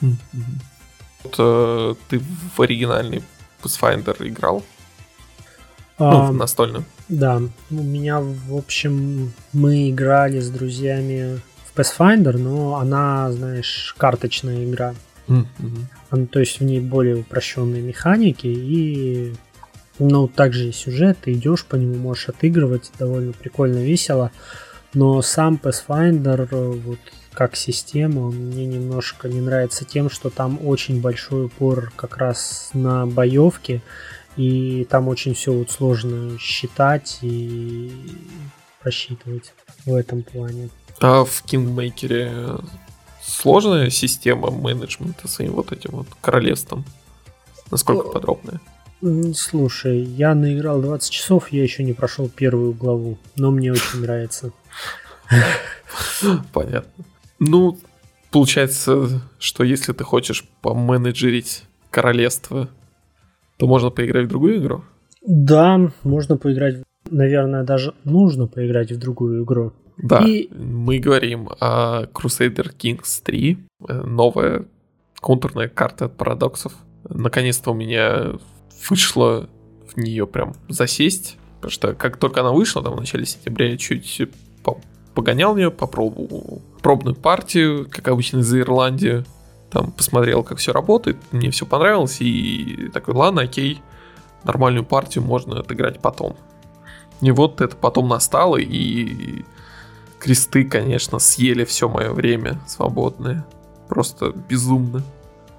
Вот, 0.00 1.34
э, 1.38 1.94
ты 2.08 2.20
в 2.56 2.60
оригинальный 2.60 3.22
Pathfinder 3.62 4.16
играл? 4.26 4.64
А, 5.98 6.10
ну, 6.10 6.32
в 6.32 6.36
настольную. 6.36 6.84
Да, 7.08 7.40
у 7.70 7.74
меня, 7.74 8.20
в 8.20 8.56
общем, 8.56 9.32
мы 9.52 9.90
играли 9.90 10.40
с 10.40 10.48
друзьями 10.48 11.40
Pathfinder, 11.74 12.36
но 12.38 12.76
она, 12.76 13.30
знаешь, 13.32 13.94
карточная 13.98 14.64
игра. 14.64 14.94
Mm-hmm. 15.28 16.26
то 16.26 16.40
есть 16.40 16.58
в 16.58 16.64
ней 16.64 16.80
более 16.80 17.16
упрощенные 17.16 17.80
механики 17.80 18.48
и 18.48 19.32
ну, 19.98 20.28
также 20.28 20.68
и 20.68 20.72
сюжет, 20.72 21.18
ты 21.22 21.32
идешь 21.32 21.64
по 21.64 21.76
нему, 21.76 21.94
можешь 21.96 22.28
отыгрывать, 22.28 22.90
довольно 22.98 23.32
прикольно, 23.32 23.78
весело. 23.78 24.30
Но 24.94 25.22
сам 25.22 25.58
Pathfinder, 25.62 26.46
вот 26.80 26.98
как 27.32 27.56
система, 27.56 28.30
мне 28.30 28.66
немножко 28.66 29.28
не 29.28 29.40
нравится 29.40 29.84
тем, 29.84 30.10
что 30.10 30.28
там 30.30 30.58
очень 30.66 31.00
большой 31.00 31.46
упор 31.46 31.92
как 31.96 32.18
раз 32.18 32.70
на 32.74 33.06
боевке, 33.06 33.80
и 34.36 34.86
там 34.90 35.08
очень 35.08 35.34
все 35.34 35.52
вот 35.52 35.70
сложно 35.70 36.38
считать 36.38 37.18
и 37.22 37.90
просчитывать 38.82 39.54
в 39.86 39.94
этом 39.94 40.22
плане. 40.22 40.68
А 41.00 41.24
в 41.24 41.44
Kingmaker 41.44 42.64
сложная 43.22 43.90
система 43.90 44.50
менеджмента 44.50 45.28
своим 45.28 45.52
вот 45.52 45.72
этим 45.72 45.90
вот 45.92 46.08
королевством? 46.20 46.84
Насколько 47.70 48.08
подробная? 48.08 48.60
Слушай, 49.34 50.02
я 50.02 50.34
наиграл 50.34 50.80
20 50.80 51.10
часов, 51.10 51.48
я 51.50 51.64
еще 51.64 51.82
не 51.82 51.92
прошел 51.92 52.28
первую 52.28 52.72
главу, 52.72 53.18
но 53.36 53.50
мне 53.50 53.72
очень 53.72 54.00
нравится. 54.00 54.52
Понятно. 56.52 57.04
Ну, 57.40 57.78
получается, 58.30 59.20
что 59.40 59.64
если 59.64 59.92
ты 59.92 60.04
хочешь 60.04 60.44
поменеджерить 60.60 61.64
королевство, 61.90 62.68
то 63.56 63.66
можно 63.66 63.90
поиграть 63.90 64.26
в 64.26 64.28
другую 64.28 64.58
игру? 64.58 64.84
Да, 65.26 65.90
можно 66.04 66.36
поиграть, 66.36 66.76
наверное, 67.10 67.64
даже 67.64 67.94
нужно 68.04 68.46
поиграть 68.46 68.92
в 68.92 68.98
другую 68.98 69.44
игру. 69.44 69.72
Да, 69.96 70.24
и... 70.24 70.48
мы 70.54 71.00
говорим 71.00 71.48
о 71.60 72.04
Crusader 72.04 72.72
Kings 72.76 73.20
3, 73.24 73.58
э, 73.88 74.02
новая 74.04 74.64
контурная 75.20 75.68
карта 75.68 76.04
от 76.04 76.16
парадоксов. 76.16 76.72
Наконец-то 77.08 77.72
у 77.72 77.74
меня 77.74 78.38
вышло 78.88 79.48
в 79.86 79.96
нее 79.96 80.26
прям 80.26 80.54
засесть, 80.68 81.36
потому 81.56 81.70
что 81.70 81.94
как 81.94 82.16
только 82.16 82.40
она 82.40 82.52
вышла, 82.52 82.82
там 82.82 82.94
в 82.94 83.00
начале 83.00 83.26
сентября 83.26 83.70
я 83.70 83.76
чуть 83.76 84.30
погонял 85.14 85.54
в 85.54 85.58
нее, 85.58 85.70
попробовал 85.70 86.62
пробную 86.80 87.14
партию, 87.14 87.86
как 87.90 88.08
обычно 88.08 88.38
из 88.38 88.54
Ирландии, 88.54 89.24
там 89.70 89.90
посмотрел, 89.92 90.42
как 90.42 90.58
все 90.58 90.72
работает, 90.72 91.18
мне 91.32 91.50
все 91.50 91.66
понравилось, 91.66 92.18
и 92.20 92.90
такой, 92.92 93.14
ладно, 93.14 93.42
окей, 93.42 93.82
нормальную 94.44 94.84
партию 94.84 95.24
можно 95.24 95.60
отыграть 95.60 96.00
потом. 96.00 96.36
И 97.20 97.30
вот 97.30 97.60
это 97.60 97.76
потом 97.76 98.08
настало, 98.08 98.56
и 98.56 99.44
кресты, 100.18 100.64
конечно, 100.64 101.18
съели 101.18 101.64
все 101.64 101.88
мое 101.88 102.10
время 102.12 102.60
свободное. 102.66 103.46
Просто 103.88 104.32
безумно. 104.48 105.02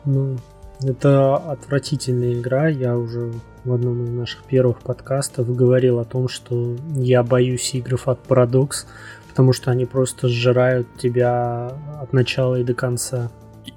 Ну, 0.06 0.38
это 0.86 1.36
отвратительная 1.36 2.34
игра. 2.34 2.68
Я 2.68 2.98
уже 2.98 3.34
в 3.64 3.74
одном 3.74 4.04
из 4.04 4.10
наших 4.10 4.44
первых 4.44 4.82
подкастов 4.82 5.54
говорил 5.56 6.00
о 6.00 6.06
том, 6.06 6.28
что 6.28 6.76
я 6.96 7.24
боюсь 7.24 7.74
игр 7.74 8.00
от 8.06 8.26
Paradox, 8.28 8.86
потому 9.30 9.54
что 9.54 9.72
они 9.72 9.86
просто 9.86 10.28
сжирают 10.28 10.88
тебя 10.98 11.72
от 12.02 12.14
начала 12.14 12.60
и 12.60 12.64
до 12.64 12.74
конца. 12.74 13.32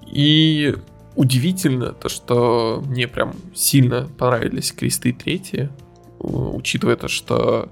И 0.07 0.77
удивительно 1.15 1.93
то, 1.93 2.09
что 2.09 2.83
мне 2.87 3.09
прям 3.09 3.35
сильно 3.55 4.09
понравились 4.19 4.73
кресты 4.73 5.13
третьи, 5.13 5.71
учитывая 6.19 6.97
то, 6.97 7.09
что 7.09 7.69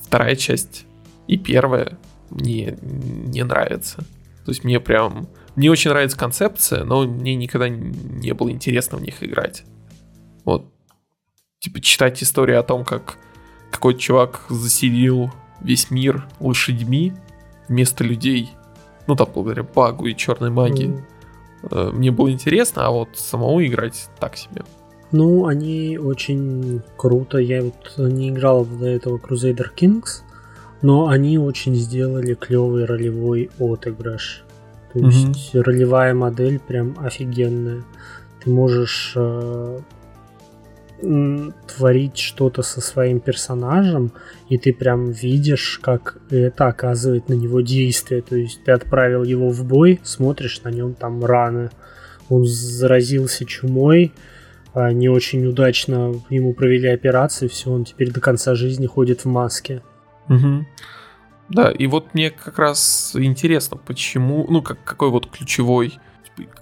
вторая 0.00 0.36
часть 0.36 0.86
и 1.26 1.36
первая 1.36 1.98
мне 2.30 2.78
не 2.82 3.44
нравится. 3.44 3.98
То 4.44 4.52
есть 4.52 4.64
мне 4.64 4.80
прям... 4.80 5.28
Мне 5.58 5.72
очень 5.72 5.90
нравится 5.90 6.16
концепция, 6.16 6.84
но 6.84 7.02
мне 7.02 7.34
никогда 7.34 7.68
не 7.68 8.32
было 8.32 8.48
интересно 8.48 8.96
в 8.96 9.02
них 9.02 9.24
играть. 9.24 9.64
Вот. 10.44 10.72
Типа 11.58 11.80
читать 11.80 12.22
историю 12.22 12.60
о 12.60 12.62
том, 12.62 12.84
как 12.84 13.18
какой-то 13.72 13.98
чувак 13.98 14.44
заселил 14.48 15.32
весь 15.60 15.90
мир 15.90 16.28
лошадьми 16.38 17.12
вместо 17.66 18.04
людей. 18.04 18.50
Ну, 19.08 19.16
там, 19.16 19.26
благодаря 19.34 19.64
багу 19.64 20.06
и 20.06 20.14
черной 20.14 20.50
магии. 20.50 21.04
э, 21.72 21.90
мне 21.92 22.12
было 22.12 22.30
интересно, 22.30 22.86
а 22.86 22.92
вот 22.92 23.08
самому 23.16 23.60
играть 23.66 24.08
так 24.20 24.36
себе. 24.36 24.62
Ну, 25.10 25.46
они 25.46 25.98
очень 25.98 26.82
круто. 26.96 27.38
Я 27.38 27.64
вот 27.64 27.94
не 27.96 28.28
играл 28.28 28.64
до 28.64 28.86
этого 28.86 29.18
Crusader 29.18 29.74
Kings, 29.76 30.22
но 30.82 31.08
они 31.08 31.36
очень 31.36 31.74
сделали 31.74 32.34
клевый 32.34 32.84
ролевой 32.84 33.50
отыгрыш. 33.58 34.44
То 34.92 35.00
есть 35.00 35.54
mm-hmm. 35.54 35.60
ролевая 35.60 36.14
модель 36.14 36.58
прям 36.58 36.96
офигенная. 36.98 37.82
Ты 38.42 38.50
можешь 38.50 39.12
э, 39.16 39.80
творить 41.00 42.18
что-то 42.18 42.62
со 42.62 42.80
своим 42.80 43.20
персонажем, 43.20 44.12
и 44.48 44.58
ты 44.58 44.72
прям 44.72 45.10
видишь, 45.10 45.78
как 45.82 46.18
это 46.30 46.66
оказывает 46.66 47.28
на 47.28 47.34
него 47.34 47.60
действие. 47.60 48.22
То 48.22 48.36
есть 48.36 48.64
ты 48.64 48.72
отправил 48.72 49.24
его 49.24 49.50
в 49.50 49.64
бой, 49.64 50.00
смотришь 50.02 50.62
на 50.62 50.70
нем 50.70 50.94
там 50.94 51.24
раны. 51.24 51.70
Он 52.28 52.44
заразился 52.44 53.44
чумой, 53.44 54.12
а, 54.74 54.92
не 54.92 55.08
очень 55.08 55.46
удачно 55.46 56.14
ему 56.28 56.52
провели 56.52 56.88
операцию, 56.88 57.48
все, 57.48 57.70
он 57.70 57.84
теперь 57.84 58.10
до 58.10 58.20
конца 58.20 58.54
жизни 58.54 58.86
ходит 58.86 59.24
в 59.24 59.28
маске. 59.28 59.82
Угу. 60.28 60.66
Да, 61.48 61.70
и 61.70 61.86
вот 61.86 62.14
мне 62.14 62.30
как 62.30 62.58
раз 62.58 63.16
интересно, 63.18 63.78
почему, 63.78 64.46
ну, 64.48 64.62
как, 64.62 64.82
какой 64.84 65.10
вот 65.10 65.30
ключевой, 65.30 65.98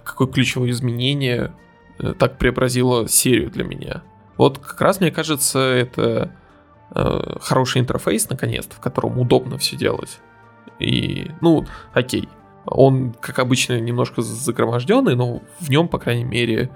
какое 0.03 0.27
ключевое 0.27 0.69
изменение 0.69 1.53
э, 1.99 2.13
так 2.17 2.37
преобразило 2.37 3.07
серию 3.07 3.49
для 3.49 3.65
меня. 3.65 4.03
Вот 4.37 4.59
как 4.59 4.79
раз 4.79 5.01
мне 5.01 5.11
кажется, 5.11 5.59
это 5.59 6.31
э, 6.95 7.37
хороший 7.41 7.81
интерфейс, 7.81 8.29
наконец-то, 8.29 8.75
в 8.75 8.79
котором 8.79 9.19
удобно 9.19 9.57
все 9.57 9.75
делать. 9.75 10.19
И, 10.79 11.31
ну, 11.41 11.65
окей, 11.93 12.29
он, 12.65 13.13
как 13.19 13.39
обычно, 13.39 13.79
немножко 13.79 14.21
загроможденный, 14.21 15.15
но 15.15 15.41
в 15.59 15.69
нем, 15.69 15.87
по 15.87 15.99
крайней 15.99 16.23
мере, 16.23 16.69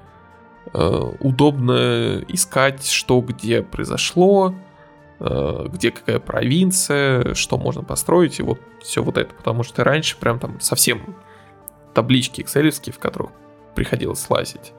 э, 0.74 1.12
удобно 1.20 2.24
искать, 2.28 2.88
что 2.88 3.22
где 3.22 3.62
произошло, 3.62 4.56
где 5.24 5.92
какая 5.92 6.20
провинция, 6.20 7.34
что 7.36 7.58
можно 7.58 7.84
построить, 7.84 8.40
и 8.40 8.44
вот 8.44 8.60
все 8.82 9.04
вот 9.04 9.18
это. 9.18 9.34
Потому 9.36 9.64
что 9.64 9.84
раньше 9.84 10.18
прям 10.18 10.40
там 10.40 10.60
совсем 10.60 11.16
таблички 11.94 12.42
excel 12.42 12.92
в 12.92 13.00
которых 13.00 13.32
приходилось 13.76 14.30
лазить. 14.30 14.74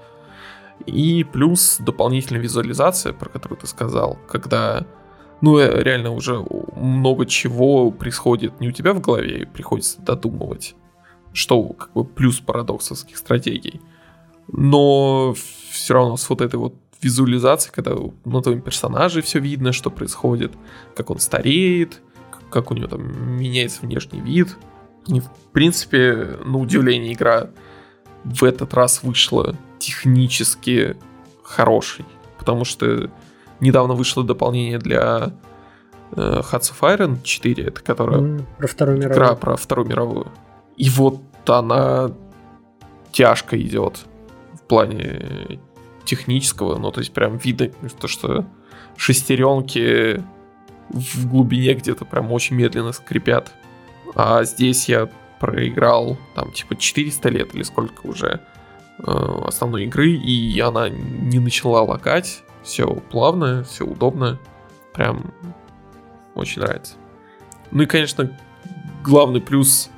И 0.87 1.25
плюс 1.25 1.78
дополнительная 1.78 2.42
визуализация, 2.42 3.12
про 3.12 3.28
которую 3.28 3.58
ты 3.58 3.66
сказал, 3.66 4.18
когда 4.28 4.84
ну, 5.40 5.58
э, 5.58 5.82
реально 5.82 6.12
уже 6.12 6.44
много 6.76 7.26
чего 7.26 7.90
происходит 7.90 8.61
не 8.61 8.68
у 8.68 8.72
тебя 8.72 8.92
в 8.94 9.00
голове, 9.00 9.42
и 9.42 9.44
приходится 9.44 10.00
додумывать, 10.00 10.75
что 11.32 11.62
как 11.68 11.92
бы 11.92 12.04
плюс 12.04 12.40
парадоксовских 12.40 13.16
стратегий. 13.16 13.80
Но 14.49 15.34
все 15.70 15.94
равно 15.94 16.16
с 16.16 16.28
вот 16.28 16.40
этой 16.40 16.56
вот 16.56 16.75
визуализацией, 17.02 17.75
когда 17.75 17.94
на 18.25 18.42
твоем 18.42 18.61
персонаже 18.61 19.23
все 19.23 19.38
видно, 19.40 19.73
что 19.73 19.90
происходит, 19.90 20.52
как 20.94 21.11
он 21.11 21.18
стареет, 21.18 22.00
как 22.50 22.71
у 22.71 22.75
него 22.75 22.87
там 22.87 23.37
меняется 23.38 23.82
внешний 23.82 24.21
вид. 24.21 24.56
И, 25.06 25.21
в 25.21 25.30
принципе, 25.52 26.38
на 26.44 26.59
удивление, 26.59 27.12
игра 27.12 27.50
в 28.25 28.44
этот 28.44 28.73
раз 28.75 29.02
вышла 29.02 29.56
технически 29.78 30.97
хороший, 31.42 32.04
потому 32.38 32.64
что 32.64 33.11
недавно 33.59 33.94
вышло 33.94 34.23
дополнение 34.23 34.78
для 34.78 35.32
э, 36.12 36.21
Hearts 36.21 36.73
of 36.73 36.80
Iron 36.82 37.23
4, 37.23 37.64
это 37.64 37.82
которая... 37.82 38.21
Mm, 38.21 38.44
про 38.59 38.66
Вторую 38.68 38.99
мировую. 38.99 39.16
Игра 39.16 39.35
про 39.35 39.56
Вторую 39.56 39.88
мировую. 39.88 40.26
И 40.76 40.88
вот 40.90 41.21
она 41.47 42.12
тяжко 43.11 43.61
идет 43.61 44.04
в 44.54 44.62
плане 44.62 45.59
технического, 46.04 46.78
ну, 46.78 46.90
то 46.90 47.00
есть 47.00 47.12
прям 47.12 47.37
видно, 47.37 47.71
то, 48.00 48.09
что 48.09 48.47
шестеренки 48.97 50.23
в 50.88 51.29
глубине 51.29 51.74
где-то 51.74 52.05
прям 52.05 52.33
очень 52.33 52.57
медленно 52.57 52.92
скрипят. 52.92 53.53
А 54.14 54.44
здесь 54.44 54.88
я 54.88 55.09
проиграл 55.40 56.18
там 56.35 56.53
типа 56.53 56.76
400 56.76 57.29
лет 57.31 57.55
или 57.55 57.62
сколько 57.62 58.07
уже 58.07 58.40
э, 58.98 59.03
основной 59.46 59.85
игры, 59.85 60.11
и 60.11 60.59
она 60.61 60.88
не 60.88 61.38
начала 61.38 61.83
лагать. 61.83 62.42
Все 62.62 62.87
плавно, 62.87 63.64
все 63.64 63.85
удобно. 63.85 64.38
Прям 64.92 65.33
очень 66.35 66.62
нравится. 66.62 66.94
Ну 67.70 67.83
и, 67.83 67.87
конечно, 67.87 68.38
главный 69.03 69.40
плюс 69.40 69.90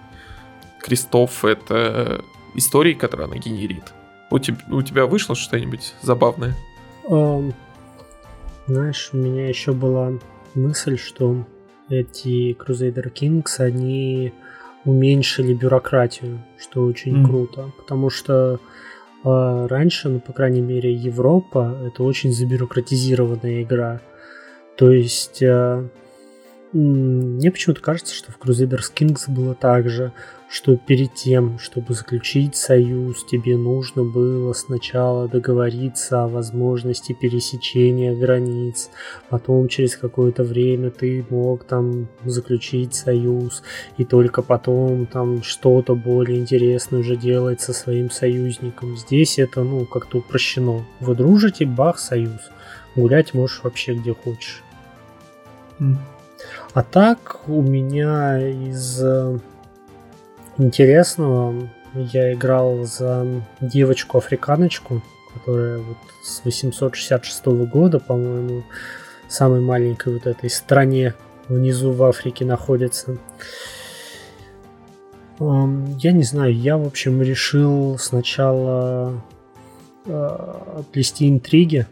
крестов 0.81 1.45
это 1.45 2.23
истории, 2.55 2.93
которые 2.93 3.27
она 3.27 3.37
генерит. 3.37 3.94
У, 4.35 4.39
тебя, 4.41 4.59
у 4.69 4.83
тебя 4.83 5.07
вышло 5.07 5.37
что-нибудь 5.37 5.95
забавное? 6.03 6.57
Um, 7.09 7.55
знаешь, 8.67 9.11
у 9.13 9.17
меня 9.17 9.49
еще 9.49 9.73
была 9.73 10.15
мысль, 10.57 10.99
что 10.99 11.47
эти 11.89 12.53
Crusader 12.55 13.13
Kings, 13.13 13.61
они 13.61 14.33
уменьшили 14.85 15.55
бюрократию, 15.55 16.43
что 16.59 16.85
очень 16.85 17.23
mm. 17.23 17.25
круто, 17.25 17.71
потому 17.79 18.11
что 18.11 18.59
э, 19.25 19.67
раньше, 19.71 20.09
ну, 20.09 20.19
по 20.19 20.33
крайней 20.33 20.63
мере, 20.63 20.93
Европа 20.93 21.79
это 21.87 22.03
очень 22.03 22.33
забюрократизированная 22.33 23.63
игра. 23.63 24.01
То 24.77 24.91
есть 24.91 25.43
э, 25.43 25.89
мне 26.73 27.53
почему-то 27.53 27.81
кажется, 27.81 28.13
что 28.13 28.33
в 28.33 28.39
Crusaders 28.41 28.93
Kings 28.93 29.31
было 29.31 29.55
так 29.55 29.89
же 29.89 30.11
что 30.49 30.77
перед 30.77 31.15
тем, 31.15 31.59
чтобы 31.59 31.95
заключить 31.95 32.55
союз, 32.57 33.25
тебе 33.25 33.57
нужно 33.57 34.05
было 34.05 34.53
сначала 34.53 35.29
договориться 35.29 36.23
о 36.23 36.29
возможности 36.29 37.13
пересечения 37.13 38.15
границ, 38.15 38.91
потом 39.29 39.69
через 39.69 39.97
какое-то 39.97 40.45
время 40.45 40.91
ты 40.91 41.25
мог 41.29 41.65
там 41.65 42.09
заключить 42.25 42.95
союз, 42.95 43.63
и 43.97 44.05
только 44.05 44.43
потом 44.43 45.07
там 45.07 45.43
что-то 45.43 45.95
более 45.95 46.39
интересное 46.39 47.01
уже 47.01 47.17
делать 47.17 47.61
со 47.61 47.73
своим 47.73 48.11
союзником. 48.11 48.97
Здесь 48.97 49.39
это, 49.39 49.65
ну, 49.65 49.87
как-то 49.87 50.19
упрощено. 50.19 50.85
Вы 51.01 51.15
дружите, 51.15 51.67
бах, 51.67 51.99
союз. 51.99 52.51
Гулять 52.97 53.35
можешь 53.35 53.63
вообще 53.65 53.95
где 53.95 54.15
хочешь. 54.15 54.63
Mm. 55.81 55.97
А 56.75 56.83
так 56.83 57.41
у 57.49 57.63
меня 57.63 58.39
из 58.49 59.01
э, 59.03 59.39
интересного. 60.59 61.69
Я 61.95 62.33
играл 62.33 62.85
за 62.85 63.27
девочку-африканочку, 63.61 65.03
которая 65.33 65.79
вот 65.79 65.97
с 66.23 66.45
866 66.45 67.47
года, 67.47 67.99
по-моему, 68.01 68.65
самой 69.29 69.61
маленькой 69.61 70.15
вот 70.15 70.27
этой 70.27 70.51
стране 70.51 71.15
внизу 71.49 71.93
в 71.93 72.03
Африке 72.03 72.45
находится. 72.45 73.19
Я 75.39 76.13
не 76.13 76.23
знаю, 76.23 76.55
я, 76.55 76.79
в 76.79 76.87
общем, 76.87 77.21
решил 77.21 77.99
сначала 77.99 79.21
э, 80.07 80.83
плести 80.93 81.29
интриги. 81.29 81.87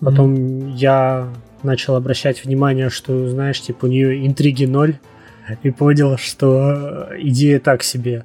Потом 0.00 0.34
mm-hmm. 0.34 0.72
я 0.76 1.28
начал 1.62 1.96
обращать 1.96 2.44
внимание, 2.44 2.88
что, 2.88 3.28
знаешь, 3.28 3.60
типа 3.60 3.86
у 3.86 3.88
нее 3.88 4.26
интриги 4.26 4.64
ноль 4.64 4.98
и 5.62 5.70
понял, 5.70 6.16
что 6.18 7.08
идея 7.18 7.60
так 7.60 7.82
себе. 7.82 8.24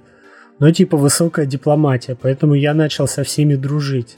Но 0.59 0.71
типа 0.71 0.97
высокая 0.97 1.45
дипломатия, 1.45 2.15
поэтому 2.19 2.53
я 2.53 2.73
начал 2.73 3.07
со 3.07 3.23
всеми 3.23 3.55
дружить. 3.55 4.17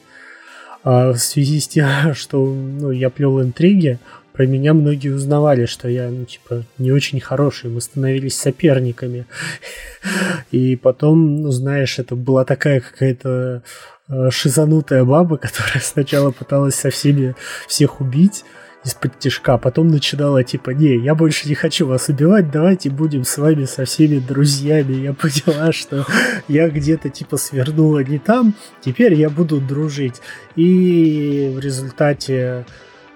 А 0.84 1.14
в 1.14 1.18
связи 1.18 1.60
с 1.60 1.68
тем, 1.68 1.88
что 2.14 2.46
ну, 2.46 2.92
я 2.92 3.10
плел 3.10 3.42
интриги, 3.42 4.00
про 4.34 4.48
меня 4.48 4.74
многие 4.74 5.10
узнавали, 5.10 5.68
что 5.68 5.88
я, 5.88 6.10
ну, 6.10 6.26
типа, 6.26 6.64
не 6.80 6.92
очень 6.92 7.20
хороший, 7.20 7.70
мы 7.70 7.82
становились 7.82 8.36
соперниками. 8.36 9.26
И 10.52 10.76
потом, 10.76 11.44
ну, 11.44 11.52
знаешь, 11.52 12.00
это 12.00 12.16
была 12.16 12.44
такая 12.44 12.82
какая-то 12.82 13.62
э, 14.10 14.30
шизанутая 14.32 15.04
баба, 15.04 15.38
которая 15.42 15.82
сначала 15.82 16.32
пыталась 16.32 16.76
со 16.76 16.90
всеми 16.90 17.36
всех 17.68 18.02
убить, 18.02 18.44
из-под 18.84 19.18
тяжка, 19.20 19.58
потом 19.58 19.88
начинала 19.88 20.44
типа, 20.44 20.72
не, 20.72 20.98
я 20.98 21.16
больше 21.16 21.48
не 21.48 21.56
хочу 21.56 21.88
вас 21.88 22.10
убивать, 22.10 22.52
давайте 22.52 22.90
будем 22.90 23.24
с 23.24 23.38
вами 23.38 23.66
со 23.66 23.86
всеми 23.86 24.20
друзьями. 24.20 24.94
Я 24.94 25.14
поняла, 25.14 25.72
что 25.72 26.06
я 26.48 26.70
где-то 26.70 27.10
типа 27.10 27.38
свернула 27.38 28.04
не 28.04 28.20
там, 28.20 28.54
теперь 28.82 29.14
я 29.14 29.30
буду 29.30 29.62
дружить. 29.62 30.22
И 30.56 31.52
в 31.56 31.60
результате 31.60 32.66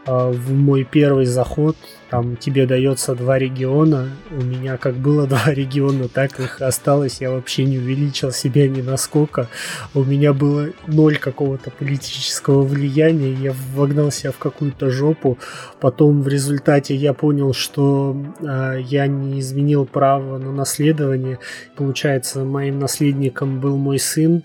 в 0.07 0.53
мой 0.53 0.83
первый 0.83 1.25
заход 1.25 1.75
там 2.09 2.37
тебе 2.37 2.65
дается 2.65 3.15
два 3.15 3.37
региона. 3.37 4.09
У 4.31 4.41
меня 4.41 4.77
как 4.77 4.95
было 4.95 5.27
два 5.27 5.43
региона, 5.47 6.07
так 6.07 6.39
их 6.39 6.61
осталось. 6.61 7.19
Я 7.19 7.31
вообще 7.31 7.65
не 7.65 7.77
увеличил 7.79 8.31
себя 8.31 8.67
ни 8.67 8.81
насколько. 8.81 9.49
У 9.93 10.03
меня 10.03 10.33
было 10.33 10.69
ноль 10.87 11.17
какого-то 11.17 11.69
политического 11.69 12.61
влияния. 12.61 13.33
Я 13.33 13.53
вогнал 13.73 14.11
себя 14.11 14.31
в 14.31 14.37
какую-то 14.37 14.89
жопу. 14.89 15.37
Потом 15.81 16.21
в 16.21 16.27
результате 16.29 16.95
я 16.95 17.13
понял, 17.13 17.53
что 17.53 18.15
э, 18.39 18.79
я 18.85 19.07
не 19.07 19.41
изменил 19.41 19.85
право 19.85 20.37
на 20.37 20.53
наследование. 20.53 21.39
Получается, 21.75 22.45
моим 22.45 22.79
наследником 22.79 23.59
был 23.59 23.75
мой 23.75 23.99
сын 23.99 24.43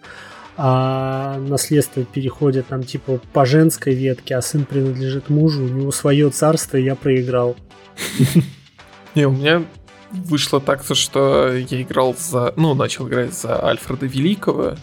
а 0.65 1.39
наследство 1.41 2.05
переходит 2.05 2.69
там 2.69 2.85
типа 2.85 3.19
по 3.33 3.45
женской 3.45 3.95
ветке, 3.95 4.37
а 4.37 4.43
сын 4.43 4.65
принадлежит 4.65 5.29
мужу, 5.29 5.65
у 5.65 5.69
него 5.69 5.91
свое 5.91 6.31
царство, 6.31 6.77
и 6.77 6.85
я 6.85 6.95
проиграл. 6.95 7.57
Не, 9.17 9.27
у 9.27 9.33
меня 9.33 9.65
вышло 10.13 10.61
так, 10.61 10.85
что 10.93 11.53
я 11.53 11.83
играл 11.83 12.15
за... 12.17 12.55
Ну, 12.57 12.75
начал 12.75 13.09
играть 13.09 13.35
за 13.35 13.61
Альфреда 13.61 14.07
Великого, 14.07 14.77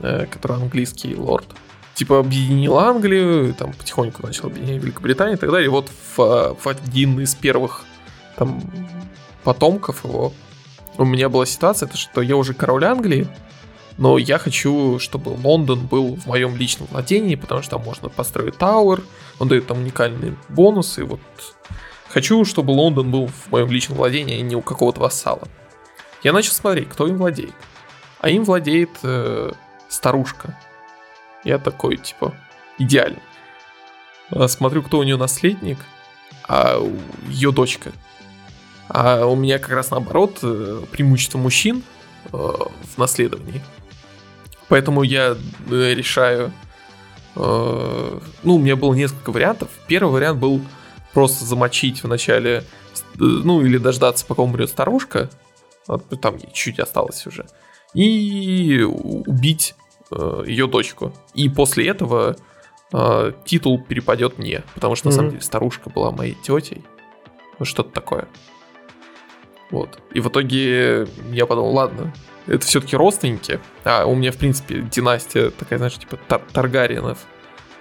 э, 0.00 0.26
который 0.26 0.56
английский 0.56 1.14
лорд. 1.16 1.46
Типа 1.94 2.18
объединил 2.18 2.76
Англию, 2.76 3.54
там 3.54 3.72
потихоньку 3.72 4.26
начал 4.26 4.48
объединять 4.48 4.82
Великобританию 4.82 5.38
и 5.38 5.40
так 5.40 5.50
далее. 5.50 5.68
И 5.68 5.70
вот 5.70 5.88
в, 6.16 6.54
в 6.62 6.68
один 6.68 7.18
из 7.20 7.34
первых 7.34 7.86
там 8.36 8.60
потомков 9.42 10.04
его 10.04 10.34
у 10.98 11.06
меня 11.06 11.30
была 11.30 11.46
ситуация, 11.46 11.88
это 11.88 11.96
что 11.96 12.20
я 12.20 12.36
уже 12.36 12.52
король 12.52 12.84
Англии, 12.84 13.26
но 13.96 14.18
я 14.18 14.38
хочу, 14.38 14.98
чтобы 14.98 15.30
Лондон 15.30 15.86
был 15.86 16.16
в 16.16 16.26
моем 16.26 16.56
личном 16.56 16.88
владении, 16.90 17.36
потому 17.36 17.62
что 17.62 17.72
там 17.72 17.84
можно 17.84 18.08
построить 18.08 18.56
Тауэр, 18.58 19.02
он 19.38 19.48
дает 19.48 19.66
там 19.66 19.78
уникальные 19.78 20.36
бонусы, 20.48 21.04
вот 21.04 21.20
хочу, 22.08 22.44
чтобы 22.44 22.72
Лондон 22.72 23.10
был 23.10 23.28
в 23.28 23.50
моем 23.50 23.70
личном 23.70 23.98
владении, 23.98 24.38
а 24.38 24.42
не 24.42 24.56
у 24.56 24.62
какого-то 24.62 25.00
вассала. 25.00 25.42
Я 26.22 26.32
начал 26.32 26.52
смотреть, 26.52 26.88
кто 26.88 27.06
им 27.06 27.18
владеет. 27.18 27.54
А 28.20 28.30
им 28.30 28.44
владеет 28.44 28.90
э, 29.02 29.52
старушка. 29.88 30.58
Я 31.44 31.58
такой, 31.58 31.98
типа, 31.98 32.34
идеально. 32.78 33.20
А 34.30 34.48
смотрю, 34.48 34.82
кто 34.82 34.98
у 34.98 35.02
нее 35.02 35.16
наследник, 35.16 35.78
а 36.48 36.80
ее 37.28 37.52
дочка. 37.52 37.92
А 38.88 39.26
у 39.26 39.36
меня 39.36 39.58
как 39.58 39.70
раз 39.70 39.90
наоборот 39.90 40.38
э, 40.42 40.82
преимущество 40.90 41.38
мужчин 41.38 41.82
э, 42.32 42.36
в 42.36 42.98
наследовании. 42.98 43.60
Поэтому 44.68 45.02
я 45.02 45.36
э, 45.70 45.94
решаю... 45.94 46.52
Э, 47.36 48.18
ну, 48.42 48.54
у 48.56 48.58
меня 48.58 48.76
было 48.76 48.94
несколько 48.94 49.32
вариантов. 49.32 49.68
Первый 49.86 50.12
вариант 50.12 50.38
был 50.38 50.60
просто 51.12 51.44
замочить 51.44 52.02
в 52.02 52.08
начале, 52.08 52.64
э, 52.96 53.00
ну, 53.18 53.62
или 53.62 53.78
дождаться, 53.78 54.26
пока 54.26 54.42
умрет 54.42 54.70
старушка. 54.70 55.30
Там 56.20 56.38
чуть 56.52 56.78
осталось 56.78 57.26
уже. 57.26 57.46
И 57.94 58.82
убить 58.82 59.74
э, 60.10 60.44
ее 60.46 60.66
дочку. 60.66 61.12
И 61.34 61.48
после 61.48 61.88
этого 61.88 62.36
э, 62.92 63.32
титул 63.44 63.82
перепадет 63.82 64.38
мне. 64.38 64.64
Потому 64.74 64.94
что, 64.94 65.08
mm-hmm. 65.08 65.10
на 65.10 65.16
самом 65.16 65.30
деле, 65.30 65.42
старушка 65.42 65.90
была 65.90 66.10
моей 66.10 66.34
тетей. 66.42 66.84
Что-то 67.62 67.90
такое. 67.90 68.28
Вот. 69.70 69.98
И 70.12 70.20
в 70.20 70.28
итоге 70.28 71.06
я 71.30 71.46
подумал, 71.46 71.72
ладно, 71.72 72.12
это 72.46 72.64
все-таки 72.66 72.96
родственники. 72.96 73.60
А 73.84 74.04
у 74.04 74.14
меня, 74.14 74.32
в 74.32 74.36
принципе, 74.36 74.80
династия 74.80 75.50
такая, 75.50 75.78
знаешь, 75.78 75.94
типа 75.94 76.18
тар 76.28 76.42
Таргариенов, 76.52 77.18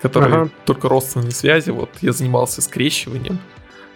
которые 0.01 0.33
ага. 0.33 0.49
только 0.65 0.89
родственные 0.89 1.31
связи. 1.31 1.69
Вот 1.69 1.89
я 2.01 2.11
занимался 2.11 2.61
скрещиванием. 2.61 3.39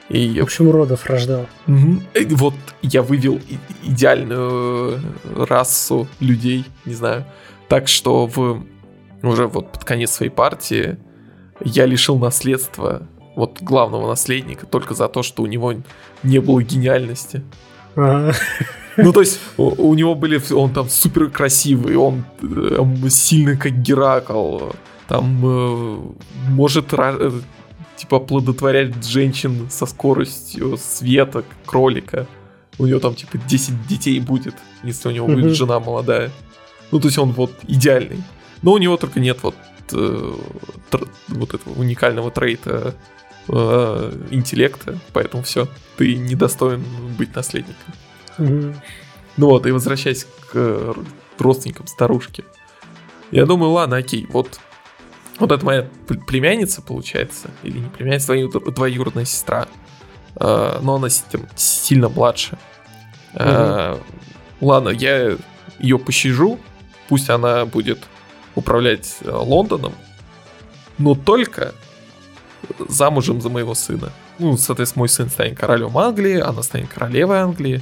И... 0.10 0.40
В 0.40 0.44
общем, 0.44 0.72
родов 0.72 1.06
рождал. 1.06 1.48
Угу. 1.68 2.02
Вот 2.32 2.54
я 2.82 3.02
вывел 3.02 3.42
идеальную 3.84 5.02
расу 5.36 6.08
людей, 6.20 6.66
не 6.86 6.94
знаю. 6.94 7.26
Так 7.68 7.88
что 7.88 8.26
в 8.28 8.64
уже 9.24 9.48
вот 9.48 9.72
под 9.74 9.84
конец 9.84 10.12
своей 10.12 10.32
партии 10.32 10.98
я 11.64 11.86
лишил 11.86 12.18
наследства 12.18 13.08
вот 13.36 13.62
главного 13.62 14.08
наследника 14.08 14.66
только 14.66 14.94
за 14.94 15.08
то, 15.10 15.24
что 15.24 15.44
у 15.44 15.46
него 15.46 15.74
не 16.24 16.40
было 16.40 16.62
гениальности. 16.64 17.44
Ну, 18.98 19.14
то 19.14 19.20
есть, 19.20 19.40
у, 19.58 19.90
у 19.90 19.94
него 19.94 20.16
были, 20.16 20.42
он 20.54 20.74
там 20.74 20.90
супер 20.90 21.30
красивый, 21.30 21.96
он 21.96 22.24
э, 22.42 23.10
сильный, 23.10 23.56
как 23.58 23.74
Геракл, 23.74 24.72
там 25.08 25.40
э, 25.44 25.98
может, 26.50 26.94
э, 26.94 27.32
типа, 27.96 28.20
плодотворять 28.20 29.06
женщин 29.06 29.68
со 29.70 29.86
скоростью 29.86 30.78
света, 30.78 31.44
кролика. 31.66 32.26
У 32.80 32.86
него 32.88 33.00
там, 33.00 33.14
типа, 33.16 33.38
10 33.38 33.88
детей 33.88 34.20
будет, 34.20 34.56
если 34.84 35.10
у 35.10 35.12
него 35.12 35.28
будет 35.28 35.56
жена 35.56 35.80
молодая. 35.80 36.32
Ну, 36.92 37.00
то 37.00 37.08
есть, 37.08 37.18
он 37.20 37.32
вот 37.34 37.52
идеальный. 37.68 38.24
Но 38.64 38.74
у 38.74 38.78
него 38.80 38.98
только 38.98 39.20
нет 39.20 39.38
вот, 39.44 39.56
э, 39.92 40.34
тр- 40.92 41.08
вот 41.28 41.54
этого 41.54 41.74
уникального 41.80 42.32
трейта 42.32 42.96
э, 43.50 44.12
интеллекта, 44.32 45.00
поэтому 45.14 45.44
все, 45.44 45.68
ты 45.98 46.16
недостоин 46.16 46.84
быть 47.18 47.36
наследником. 47.36 47.94
Mm-hmm. 48.38 48.76
Ну 49.38 49.48
вот, 49.48 49.66
и 49.66 49.72
возвращаясь 49.72 50.24
к 50.24 50.52
э, 50.54 50.94
родственникам 51.38 51.88
старушки. 51.88 52.44
Я 53.32 53.46
думаю, 53.46 53.72
ладно, 53.72 53.98
окей, 53.98 54.26
вот 54.30 54.60
вот 55.40 55.52
это 55.52 55.64
моя 55.64 55.88
племянница, 56.26 56.82
получается, 56.82 57.52
или 57.62 57.78
не 57.78 57.90
племянница, 57.90 58.34
двоюродная 58.72 59.26
сестра, 59.26 59.68
э, 60.40 60.80
но 60.82 60.96
она 60.96 61.10
сильно 61.56 62.10
младше. 62.10 62.58
Э, 63.34 63.98
ладно, 64.62 64.90
я 64.90 65.38
ее 65.80 66.00
пощажу, 66.00 66.60
пусть 67.08 67.30
она 67.30 67.66
будет 67.66 68.00
управлять 68.56 69.18
э, 69.22 69.30
Лондоном, 69.30 69.94
но 70.98 71.14
только 71.14 71.76
замужем 72.88 73.42
за 73.42 73.50
моего 73.50 73.74
сына. 73.76 74.12
Ну, 74.40 74.58
соответственно, 74.58 75.02
мой 75.02 75.10
сын 75.10 75.30
станет 75.30 75.58
королем 75.58 75.98
Англии, 75.98 76.40
она 76.40 76.62
станет 76.64 76.90
королевой 76.90 77.40
Англии. 77.40 77.82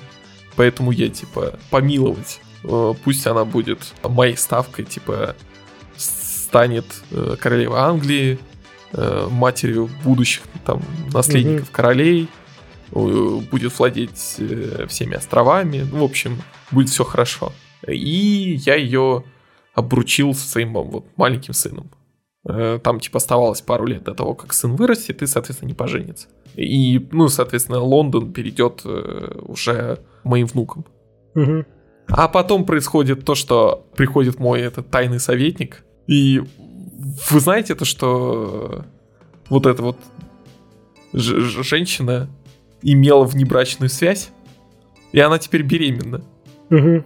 Поэтому 0.55 0.91
я, 0.91 1.09
типа, 1.09 1.59
помиловать. 1.69 2.39
Э, 2.63 2.93
пусть 3.03 3.27
она 3.27 3.45
будет 3.45 3.93
моей 4.03 4.37
ставкой, 4.37 4.85
типа, 4.85 5.35
станет 5.97 6.85
э, 7.11 7.35
королевой 7.39 7.79
Англии, 7.79 8.39
э, 8.93 9.27
матерью 9.29 9.89
будущих 10.03 10.43
там 10.65 10.81
наследников 11.13 11.67
mm-hmm. 11.67 11.73
королей, 11.73 12.29
будет 12.91 13.77
владеть 13.77 14.17
всеми 14.17 15.15
островами. 15.15 15.85
Ну, 15.91 15.99
в 15.99 16.03
общем, 16.03 16.41
будет 16.71 16.89
все 16.89 17.03
хорошо. 17.03 17.51
И 17.85 18.57
я 18.65 18.75
ее 18.75 19.23
обручил 19.73 20.33
со 20.33 20.47
своим 20.47 20.73
вот 20.73 21.05
маленьким 21.17 21.53
сыном. 21.53 21.89
Там, 22.45 22.99
типа, 22.99 23.17
оставалось 23.17 23.61
пару 23.61 23.85
лет 23.85 24.03
до 24.03 24.13
того, 24.13 24.35
как 24.35 24.53
сын 24.53 24.75
вырастет, 24.75 25.23
и, 25.23 25.25
соответственно, 25.25 25.69
не 25.69 25.73
поженится. 25.73 26.27
И, 26.55 27.07
ну, 27.11 27.27
соответственно, 27.27 27.79
Лондон 27.79 28.31
перейдет 28.31 28.81
э, 28.85 29.39
уже 29.41 29.99
моим 30.23 30.45
внукам. 30.45 30.85
Угу. 31.33 31.65
А 32.07 32.27
потом 32.27 32.65
происходит 32.65 33.25
то, 33.25 33.33
что 33.33 33.87
приходит 33.95 34.39
мой 34.39 34.61
этот 34.61 34.91
тайный 34.91 35.19
советник, 35.19 35.83
и 36.07 36.43
вы 37.31 37.39
знаете 37.39 37.73
то, 37.73 37.83
что 37.83 38.85
вот 39.49 39.65
эта 39.65 39.81
вот 39.81 39.97
женщина 41.13 42.29
имела 42.83 43.23
внебрачную 43.25 43.89
связь, 43.89 44.29
и 45.11 45.19
она 45.19 45.39
теперь 45.39 45.63
беременна. 45.63 46.21
Угу. 46.69 47.03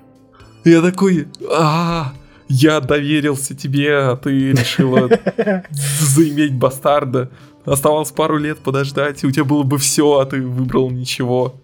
Я 0.65 0.81
такой, 0.81 1.27
а, 1.49 2.13
я 2.49 2.81
доверился 2.81 3.55
тебе, 3.55 3.95
а 3.95 4.17
ты 4.17 4.51
решила 4.51 5.09
заиметь 5.71 6.55
бастарда 6.55 7.29
оставалось 7.65 8.11
пару 8.11 8.37
лет 8.37 8.59
подождать, 8.59 9.23
и 9.23 9.27
у 9.27 9.31
тебя 9.31 9.43
было 9.43 9.63
бы 9.63 9.77
все, 9.77 10.19
а 10.19 10.25
ты 10.25 10.41
выбрал 10.41 10.89
ничего. 10.89 11.55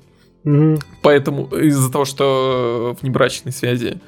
Mm-hmm. 0.43 0.83
Поэтому 1.01 1.47
из-за 1.47 1.91
того, 1.91 2.05
что 2.05 2.95
в 2.99 3.03
небрачной 3.03 3.51
связи 3.51 3.99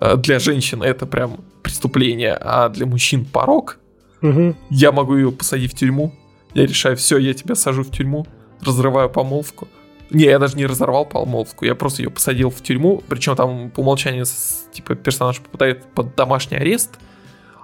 э, 0.00 0.16
для 0.16 0.38
женщин 0.38 0.82
это 0.82 1.06
прям 1.06 1.44
преступление, 1.62 2.36
а 2.40 2.68
для 2.68 2.86
мужчин 2.86 3.24
порог, 3.24 3.78
mm-hmm. 4.22 4.56
я 4.70 4.92
могу 4.92 5.16
ее 5.16 5.30
посадить 5.30 5.72
в 5.72 5.76
тюрьму. 5.76 6.12
Я 6.54 6.66
решаю, 6.66 6.96
все, 6.96 7.18
я 7.18 7.34
тебя 7.34 7.54
сажу 7.54 7.82
в 7.82 7.90
тюрьму, 7.90 8.26
разрываю 8.60 9.08
помолвку. 9.08 9.68
Не, 10.10 10.24
я 10.24 10.38
даже 10.38 10.56
не 10.56 10.66
разорвал 10.66 11.06
помолвку, 11.06 11.64
я 11.64 11.74
просто 11.74 12.02
ее 12.02 12.10
посадил 12.10 12.50
в 12.50 12.60
тюрьму, 12.62 13.02
причем 13.08 13.36
там 13.36 13.70
по 13.70 13.80
умолчанию 13.80 14.26
типа 14.72 14.94
персонаж 14.94 15.40
попадает 15.40 15.84
под 15.86 16.14
домашний 16.14 16.58
арест, 16.58 16.98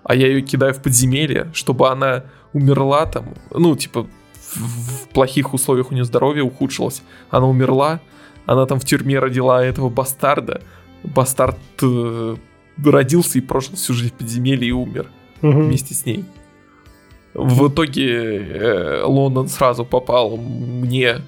а 0.03 0.15
я 0.15 0.27
ее 0.27 0.41
кидаю 0.41 0.75
в 0.75 0.83
подземелье, 0.83 1.51
чтобы 1.53 1.89
она 1.89 2.25
умерла 2.53 3.07
там, 3.07 3.35
ну, 3.51 3.77
типа, 3.77 4.07
в, 4.55 5.05
в 5.05 5.09
плохих 5.11 5.55
условиях 5.55 5.91
у 5.91 5.95
нее 5.95 6.05
здоровье 6.05 6.43
ухудшилось. 6.43 7.03
Она 7.31 7.47
умерла, 7.47 8.01
она 8.47 8.67
там 8.67 8.81
в 8.81 8.85
тюрьме 8.85 9.19
родила 9.19 9.65
этого 9.65 9.89
бастарда. 9.89 10.63
Бастард 11.03 11.59
э, 11.83 12.37
родился 12.85 13.39
и 13.39 13.41
прожил 13.41 13.77
всю 13.77 13.95
жизнь 13.95 14.13
в 14.15 14.19
подземелье 14.19 14.69
и 14.69 14.73
умер 14.73 15.11
угу. 15.43 15.53
вместе 15.53 15.95
с 15.95 16.05
ней. 16.05 16.25
В 17.35 17.69
итоге 17.69 18.39
э, 18.39 19.03
Лондон 19.05 19.49
сразу 19.49 19.85
попал 19.85 20.37
мне, 20.37 21.19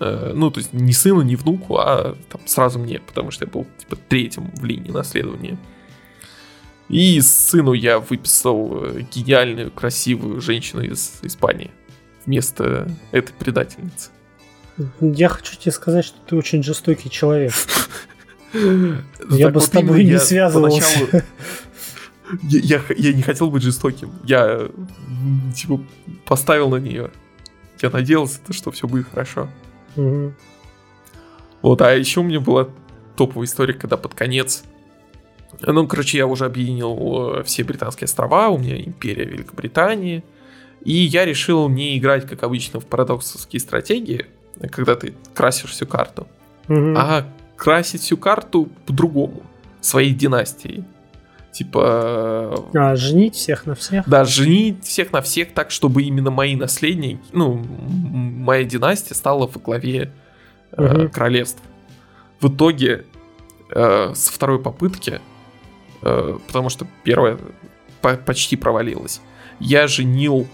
ну, 0.00 0.50
то 0.50 0.58
есть 0.58 0.72
не 0.72 0.92
сыну, 0.92 1.22
не 1.22 1.36
внуку, 1.36 1.78
а 1.78 2.16
там 2.28 2.40
сразу 2.46 2.78
мне, 2.78 3.00
потому 3.00 3.30
что 3.30 3.44
я 3.44 3.50
был, 3.50 3.66
типа, 3.78 3.96
третьим 3.96 4.50
в 4.54 4.64
линии 4.64 4.90
наследования. 4.90 5.58
И 6.88 7.20
сыну 7.20 7.74
я 7.74 7.98
выписал 7.98 8.84
э, 8.84 9.02
гениальную, 9.12 9.70
красивую 9.70 10.40
женщину 10.40 10.82
из 10.82 11.18
Испании 11.22 11.70
вместо 12.24 12.90
этой 13.12 13.32
предательницы. 13.34 14.10
Я 15.00 15.28
хочу 15.28 15.56
тебе 15.56 15.72
сказать, 15.72 16.04
что 16.04 16.18
ты 16.26 16.36
очень 16.36 16.62
жестокий 16.62 17.10
человек. 17.10 17.52
Я 18.54 19.50
бы 19.50 19.60
с 19.60 19.68
тобой 19.68 20.04
не 20.04 20.18
связывался. 20.18 21.24
Я, 22.42 22.60
я, 22.60 22.82
я 22.94 23.12
не 23.14 23.22
хотел 23.22 23.50
быть 23.50 23.62
жестоким. 23.62 24.12
Я, 24.24 24.68
типа, 25.56 25.80
поставил 26.26 26.68
на 26.68 26.76
нее. 26.76 27.10
Я 27.80 27.88
надеялся, 27.88 28.38
что 28.50 28.70
все 28.70 28.86
будет 28.86 29.08
хорошо. 29.08 29.48
Угу. 29.98 30.32
Вот, 31.62 31.82
а 31.82 31.92
еще 31.94 32.20
у 32.20 32.22
меня 32.22 32.40
была 32.40 32.68
топовая 33.16 33.46
история, 33.46 33.74
когда 33.74 33.96
под 33.96 34.14
конец... 34.14 34.64
Ну, 35.60 35.86
короче, 35.88 36.18
я 36.18 36.26
уже 36.26 36.44
объединил 36.44 37.38
э, 37.38 37.42
все 37.42 37.64
британские 37.64 38.04
острова, 38.04 38.48
у 38.48 38.58
меня 38.58 38.80
империя 38.80 39.24
Великобритании, 39.24 40.22
и 40.84 40.92
я 40.92 41.24
решил 41.24 41.68
не 41.68 41.98
играть, 41.98 42.26
как 42.28 42.42
обычно, 42.42 42.80
в 42.80 42.86
парадоксовские 42.86 43.58
стратегии, 43.58 44.26
когда 44.70 44.94
ты 44.94 45.14
красишь 45.34 45.70
всю 45.70 45.86
карту, 45.86 46.28
Угу. 46.68 46.94
а 46.96 47.26
красить 47.56 48.02
всю 48.02 48.16
карту 48.18 48.68
по-другому, 48.86 49.42
своей 49.80 50.14
династией. 50.14 50.84
Типа, 51.52 52.62
А, 52.74 52.94
женить 52.96 53.34
всех 53.34 53.66
на 53.66 53.74
всех? 53.74 54.08
да, 54.08 54.24
женить 54.24 54.84
всех 54.84 55.12
на 55.12 55.22
всех 55.22 55.52
так, 55.54 55.70
чтобы 55.70 56.02
именно 56.02 56.30
мои 56.30 56.54
наследники, 56.56 57.18
ну, 57.32 57.54
моя 57.54 58.64
династия 58.64 59.14
стала 59.14 59.46
во 59.46 59.60
главе 59.60 60.12
э, 60.72 60.82
Мгм. 60.82 61.08
королевств. 61.08 61.60
В 62.40 62.48
итоге, 62.48 63.04
э, 63.74 64.12
с 64.14 64.28
второй 64.28 64.60
попытки, 64.60 65.20
э, 66.02 66.38
потому 66.46 66.68
что 66.68 66.86
первая 67.02 67.38
по- 68.02 68.16
почти 68.16 68.54
провалилась, 68.56 69.20
я 69.58 69.88
женил 69.88 70.46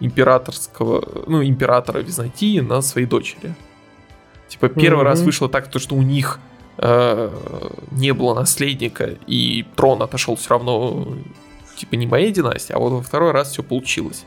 императорского, 0.00 1.24
ну, 1.26 1.42
императора 1.42 2.00
Византии 2.00 2.60
на 2.60 2.82
своей 2.82 3.06
дочери. 3.06 3.54
Типа, 4.48 4.68
первый 4.68 4.98
Мгм. 4.98 5.06
раз 5.06 5.22
вышло 5.22 5.48
так, 5.48 5.68
то, 5.70 5.78
что 5.78 5.94
у 5.96 6.02
них 6.02 6.38
э, 6.38 6.53
не 6.76 8.12
было 8.12 8.34
наследника, 8.34 9.16
и 9.26 9.64
трон 9.76 10.02
отошел 10.02 10.34
все 10.36 10.50
равно, 10.50 11.16
типа, 11.76 11.94
не 11.94 12.06
моей 12.06 12.32
династии, 12.32 12.72
а 12.72 12.78
вот 12.78 12.90
во 12.90 13.02
второй 13.02 13.30
раз 13.30 13.52
все 13.52 13.62
получилось. 13.62 14.24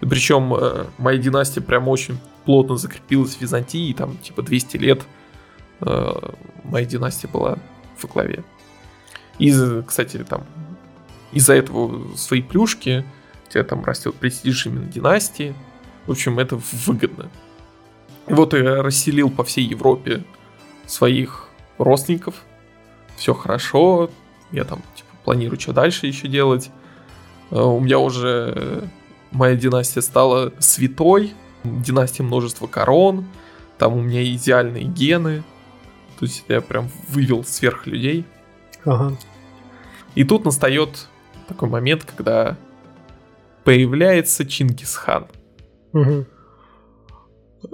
И 0.00 0.06
причем 0.06 0.54
э, 0.54 0.86
моя 0.98 1.18
династия 1.18 1.60
прям 1.60 1.88
очень 1.88 2.18
плотно 2.44 2.76
закрепилась 2.76 3.34
в 3.34 3.40
Византии, 3.40 3.88
и 3.88 3.94
там, 3.94 4.16
типа, 4.18 4.42
200 4.42 4.76
лет 4.76 5.02
э, 5.80 6.12
моя 6.64 6.86
династия 6.86 7.28
была 7.28 7.58
в 7.96 8.06
главе. 8.06 8.44
И, 9.38 9.52
кстати, 9.86 10.18
там, 10.18 10.44
из-за 11.32 11.54
этого 11.54 12.16
свои 12.16 12.42
плюшки, 12.42 13.04
у 13.46 13.50
тебя 13.50 13.64
там 13.64 13.84
растет 13.84 14.14
престиж 14.14 14.66
именно 14.66 14.86
династии. 14.86 15.54
В 16.06 16.12
общем, 16.12 16.38
это 16.38 16.60
выгодно. 16.86 17.30
Вот 18.26 18.54
я 18.54 18.82
расселил 18.82 19.30
по 19.30 19.42
всей 19.42 19.64
Европе 19.64 20.22
своих 20.86 21.47
родственников. 21.78 22.34
Все 23.16 23.34
хорошо. 23.34 24.10
Я 24.52 24.64
там 24.64 24.82
типа, 24.94 25.08
планирую, 25.24 25.58
что 25.60 25.72
дальше 25.72 26.06
еще 26.06 26.28
делать. 26.28 26.70
Э, 27.50 27.60
У 27.60 27.80
меня 27.80 27.98
уже 27.98 28.52
э, 28.54 28.82
моя 29.30 29.56
династия 29.56 30.02
стала 30.02 30.52
святой. 30.58 31.34
Династия 31.64 32.22
множества 32.22 32.66
корон. 32.66 33.26
Там 33.78 33.94
у 33.94 34.02
меня 34.02 34.24
идеальные 34.24 34.84
гены. 34.84 35.42
То 36.18 36.24
есть 36.24 36.44
я 36.48 36.60
прям 36.60 36.88
вывел 37.08 37.44
сверхлюдей. 37.44 38.24
Ага. 38.84 39.16
И 40.14 40.24
тут 40.24 40.44
настает 40.44 41.08
такой 41.46 41.68
момент, 41.68 42.04
когда 42.04 42.56
появляется 43.64 44.46
Чингисхан. 44.46 45.26
Угу. 45.92 46.26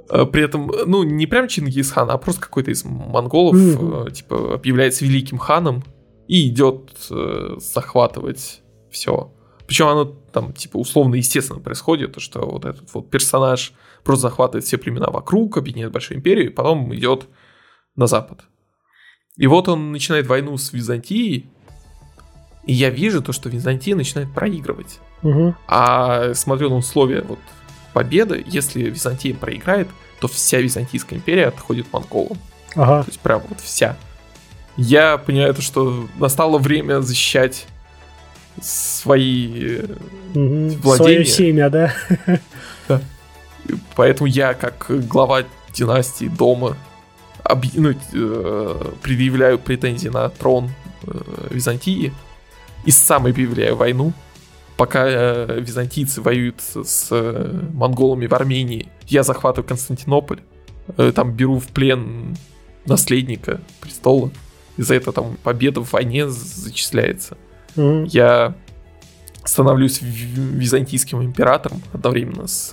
Э, 0.09 0.25
При 0.25 0.43
этом, 0.43 0.71
ну, 0.87 1.03
не 1.03 1.27
прям 1.27 1.49
Чингисхан, 1.49 2.11
а 2.11 2.19
просто 2.19 2.43
какой-то 2.43 2.71
из 2.71 2.85
монголов, 2.85 3.57
э, 3.57 4.11
типа, 4.13 4.55
объявляется 4.55 5.05
великим 5.05 5.39
ханом 5.39 5.85
и 6.29 6.49
идет 6.49 6.91
э, 7.11 7.57
захватывать 7.59 8.63
все. 8.91 9.33
Причем 9.67 9.89
оно 9.89 10.05
там, 10.05 10.53
типа, 10.53 10.77
условно 10.77 11.15
естественно 11.15 11.61
происходит, 11.61 12.13
то, 12.13 12.21
что 12.21 12.41
вот 12.41 12.65
этот 12.65 12.93
вот 12.93 13.11
персонаж 13.11 13.73
просто 14.03 14.29
захватывает 14.29 14.65
все 14.65 14.77
племена 14.77 15.11
вокруг, 15.11 15.57
объединяет 15.57 15.93
большую 15.93 16.19
империю, 16.19 16.47
и 16.47 16.51
потом 16.51 16.95
идет 16.95 17.27
на 17.97 18.07
запад. 18.07 18.45
И 19.37 19.47
вот 19.47 19.69
он 19.69 19.91
начинает 19.93 20.27
войну 20.27 20.57
с 20.59 20.73
Византией, 20.73 21.49
и 22.67 22.73
я 22.73 22.91
вижу 22.91 23.23
то, 23.23 23.33
что 23.33 23.49
Византия 23.49 23.97
начинает 23.97 24.33
проигрывать. 24.33 25.01
Угу. 25.23 25.55
А 25.67 26.35
смотрю 26.35 26.71
на 26.71 26.77
условия 26.77 27.23
вот 27.23 27.39
победы, 27.95 28.45
если 28.47 28.83
Византия 28.83 29.35
проиграет, 29.35 29.89
то 30.21 30.29
вся 30.29 30.59
Византийская 30.59 31.19
империя 31.19 31.47
отходит 31.47 31.91
монголам. 31.93 32.37
Ага. 32.75 33.05
То 33.05 33.09
есть 33.09 33.21
прям 33.21 33.43
вот 33.49 33.61
вся. 33.61 33.97
Я 34.77 35.17
понимаю 35.17 35.55
то, 35.55 35.63
что 35.63 36.07
настало 36.19 36.59
время 36.59 37.01
защищать 37.01 37.67
свои... 38.61 39.79
Угу. 40.35 40.69
Владение. 40.83 41.25
Свое 41.25 41.25
семя, 41.25 41.71
да? 41.71 41.95
Поэтому 43.97 44.27
я, 44.27 44.55
как 44.55 44.87
глава 45.09 45.45
династии 45.73 46.27
дома, 46.27 46.77
объ- 47.45 47.71
ну, 47.75 47.91
э, 48.13 48.93
предъявляю 49.03 49.59
претензии 49.59 50.09
на 50.09 50.29
трон 50.29 50.71
э, 51.07 51.13
Византии 51.51 52.13
и 52.85 52.91
сам 52.91 53.27
объявляю 53.27 53.77
войну. 53.77 54.13
Пока 54.77 55.05
э, 55.07 55.61
византийцы 55.61 56.21
воюют 56.21 56.61
с, 56.61 57.09
э, 57.11 57.61
монголами 57.73 58.27
в 58.27 58.35
Армении, 58.35 58.89
я 59.07 59.23
захватываю 59.23 59.69
Константинополь, 59.69 60.41
э, 60.97 61.13
там 61.15 61.33
беру 61.33 61.59
в 61.61 61.69
плен 61.69 62.37
наследника 62.87 63.61
престола. 63.81 64.31
И 64.77 64.83
за 64.83 64.97
это 64.97 65.13
там 65.13 65.37
победа 65.43 65.81
в 65.81 65.93
войне 65.93 66.29
зачисляется. 66.29 67.37
Мгм. 67.77 68.05
Я 68.05 68.55
становлюсь 69.45 70.03
ви- 70.03 70.59
византийским 70.59 71.23
императором 71.23 71.83
одновременно 71.93 72.49
с, 72.49 72.73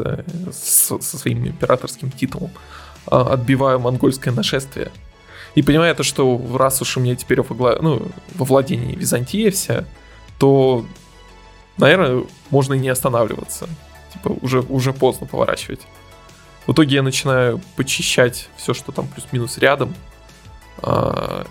с- 0.51 0.97
со 0.99 1.17
своим 1.17 1.45
императорским 1.47 2.09
титулом, 2.11 2.49
а, 3.05 3.33
отбиваю 3.33 3.79
монгольское 3.79 4.33
нашествие. 4.33 4.89
И 5.53 5.61
понимая 5.61 5.93
то, 5.93 6.03
что 6.03 6.41
раз 6.57 6.81
уж 6.81 6.97
у 6.97 7.01
меня 7.01 7.15
теперь 7.15 7.41
во, 7.41 7.77
ну, 7.81 8.01
во 8.35 8.45
владении 8.45 8.95
Византия 8.95 9.51
вся, 9.51 9.83
то, 10.39 10.85
наверное, 11.77 12.25
можно 12.49 12.73
и 12.73 12.79
не 12.79 12.89
останавливаться. 12.89 13.67
Типа 14.13 14.29
уже, 14.41 14.59
уже 14.61 14.93
поздно 14.93 15.27
поворачивать. 15.27 15.81
В 16.67 16.73
итоге 16.73 16.95
я 16.95 17.01
начинаю 17.03 17.59
почищать 17.75 18.49
все, 18.57 18.73
что 18.73 18.91
там 18.91 19.07
плюс-минус 19.07 19.57
рядом. 19.57 19.93
а, 20.83 21.45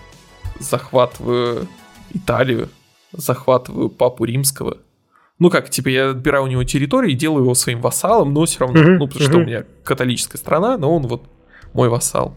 захватываю 0.59 1.67
Италию, 2.13 2.69
захватываю 3.13 3.89
папу 3.89 4.25
римского. 4.25 4.77
Ну 5.39 5.49
как, 5.49 5.69
типа 5.69 5.87
я 5.89 6.09
отбираю 6.11 6.43
у 6.43 6.47
него 6.47 6.63
территорию 6.63 7.11
и 7.13 7.15
делаю 7.15 7.43
его 7.43 7.55
своим 7.55 7.81
вассалом, 7.81 8.33
но 8.33 8.45
все 8.45 8.59
равно, 8.59 8.79
ну 8.99 9.07
потому 9.07 9.25
что 9.25 9.37
у 9.37 9.45
меня 9.45 9.63
католическая 9.83 10.37
страна, 10.39 10.77
но 10.77 10.95
он 10.95 11.07
вот 11.07 11.23
мой 11.73 11.89
вассал. 11.89 12.35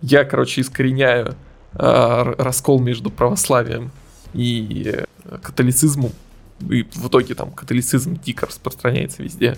Я, 0.00 0.24
короче, 0.24 0.60
искореняю 0.62 1.34
р- 1.74 2.36
раскол 2.38 2.80
между 2.80 3.10
православием 3.10 3.90
и 4.32 4.94
э, 5.24 5.38
католицизмом. 5.42 6.12
И 6.60 6.82
в 6.94 7.08
итоге 7.08 7.34
там 7.34 7.50
католицизм 7.50 8.18
дико 8.20 8.46
распространяется 8.46 9.22
везде. 9.22 9.56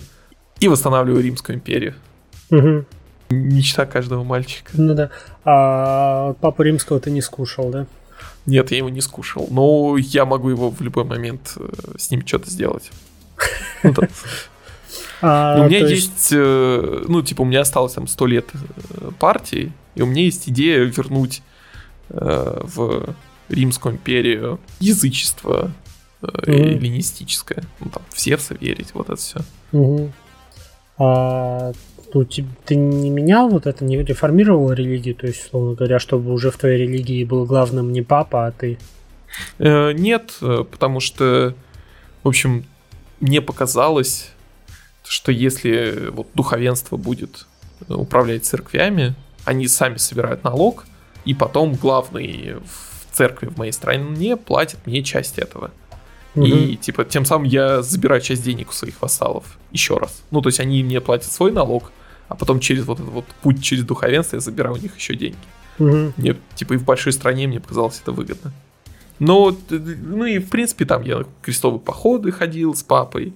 И 0.59 0.67
восстанавливаю 0.67 1.23
Римскую 1.23 1.55
империю. 1.55 1.95
Мгм. 2.49 2.85
Мечта 3.29 3.85
каждого 3.85 4.23
мальчика. 4.23 4.71
Ну 4.73 4.95
да. 4.95 5.11
А 5.45 6.33
папу 6.41 6.63
римского 6.63 6.99
ты 6.99 7.11
не 7.11 7.21
скушал, 7.21 7.69
да? 7.69 7.85
Нет, 8.45 8.71
я 8.71 8.77
его 8.77 8.89
не 8.89 9.01
скушал. 9.01 9.47
Но 9.51 9.97
я 9.97 10.25
могу 10.25 10.49
его 10.49 10.71
в 10.71 10.81
любой 10.81 11.03
момент 11.03 11.53
э, 11.57 11.69
с 11.97 12.09
ним 12.09 12.25
что-то 12.25 12.49
сделать. 12.49 12.91
А, 15.21 15.57
Ну, 15.57 15.65
у 15.65 15.67
меня 15.67 15.79
есть, 15.79 16.29
э, 16.31 17.03
ну, 17.09 17.21
типа, 17.21 17.41
у 17.41 17.45
меня 17.45 17.59
осталось 17.59 17.91
там 17.91 18.07
100 18.07 18.25
лет 18.27 18.45
э, 18.53 19.11
партии, 19.19 19.73
и 19.95 20.01
у 20.01 20.05
меня 20.05 20.23
есть 20.23 20.47
идея 20.47 20.79
вернуть 20.79 21.43
в 22.07 23.15
Римскую 23.49 23.95
империю 23.95 24.61
язычество 24.79 25.71
эллинистическое. 26.21 27.63
Ну, 27.79 27.89
там, 27.89 28.03
в 28.09 28.19
Зевса 28.19 28.55
верить, 28.59 28.93
вот 28.93 29.07
это 29.09 29.15
все. 29.17 29.39
Мгм. 29.71 30.11
А 30.97 31.71
ну, 32.13 32.23
ти- 32.25 32.45
ты 32.65 32.75
не 32.75 33.09
менял 33.09 33.49
вот 33.49 33.67
это, 33.67 33.85
не 33.85 33.97
реформировал 33.97 34.71
религию, 34.73 35.15
то 35.15 35.27
есть, 35.27 35.45
условно 35.45 35.75
говоря, 35.75 35.99
чтобы 35.99 36.31
уже 36.33 36.51
в 36.51 36.57
твоей 36.57 36.77
религии 36.87 37.23
был 37.23 37.45
главным 37.45 37.93
не 37.93 38.01
папа, 38.01 38.47
а 38.47 38.51
ты. 38.51 38.77
Э, 39.59 39.91
Нет, 39.93 40.37
э, 40.41 40.65
потому 40.69 40.99
что, 40.99 41.53
в 42.23 42.27
общем, 42.27 42.65
мне 43.19 43.41
показалось, 43.41 44.31
что 45.03 45.31
если 45.31 46.09
вот 46.11 46.27
духовенство 46.33 46.97
будет 46.97 47.45
управлять 47.87 48.45
церквями, 48.45 49.15
они 49.45 49.67
сами 49.67 49.97
собирают 49.97 50.43
налог, 50.43 50.85
и 51.25 51.33
потом 51.33 51.75
главный 51.75 52.55
в 52.55 53.15
церкви 53.15 53.47
в 53.47 53.57
моей 53.57 53.71
стране 53.71 54.35
платит 54.35 54.79
мне 54.85 55.03
часть 55.03 55.37
этого. 55.37 55.71
И 56.35 56.77
типа 56.77 57.05
тем 57.05 57.25
самым 57.25 57.45
я 57.45 57.81
забираю 57.81 58.21
часть 58.21 58.43
денег 58.43 58.69
у 58.69 58.73
своих 58.73 59.01
вассалов 59.01 59.57
еще 59.71 59.97
раз. 59.97 60.21
Ну, 60.31 60.41
то 60.41 60.47
есть 60.49 60.59
они 60.59 60.83
мне 60.83 61.01
платят 61.01 61.31
свой 61.31 61.51
налог, 61.51 61.91
а 62.27 62.35
потом 62.35 62.59
через 62.59 62.85
вот 62.85 62.99
этот 62.99 63.11
вот 63.11 63.25
путь 63.41 63.63
через 63.63 63.83
духовенство 63.83 64.35
я 64.35 64.39
забираю 64.39 64.75
у 64.75 64.79
них 64.79 64.95
еще 64.95 65.15
деньги. 65.15 65.37
Мгм. 65.79 66.13
Мне, 66.17 66.35
типа, 66.55 66.73
и 66.73 66.77
в 66.77 66.83
большой 66.83 67.13
стране 67.13 67.47
мне 67.47 67.59
показалось 67.59 67.99
это 68.01 68.11
выгодно. 68.11 68.53
Но, 69.17 69.55
ну 69.69 70.25
и 70.25 70.39
в 70.39 70.49
принципе 70.49 70.85
там 70.85 71.03
я 71.03 71.25
крестовые 71.41 71.79
походы 71.79 72.31
ходил 72.31 72.75
с 72.75 72.83
папой. 72.83 73.33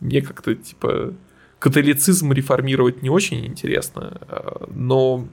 Мне 0.00 0.22
как-то 0.22 0.54
типа 0.54 1.12
католицизм 1.58 2.32
реформировать 2.32 3.02
не 3.02 3.10
очень 3.10 3.44
интересно, 3.44 4.18
а, 4.28 4.66
но 4.72 5.26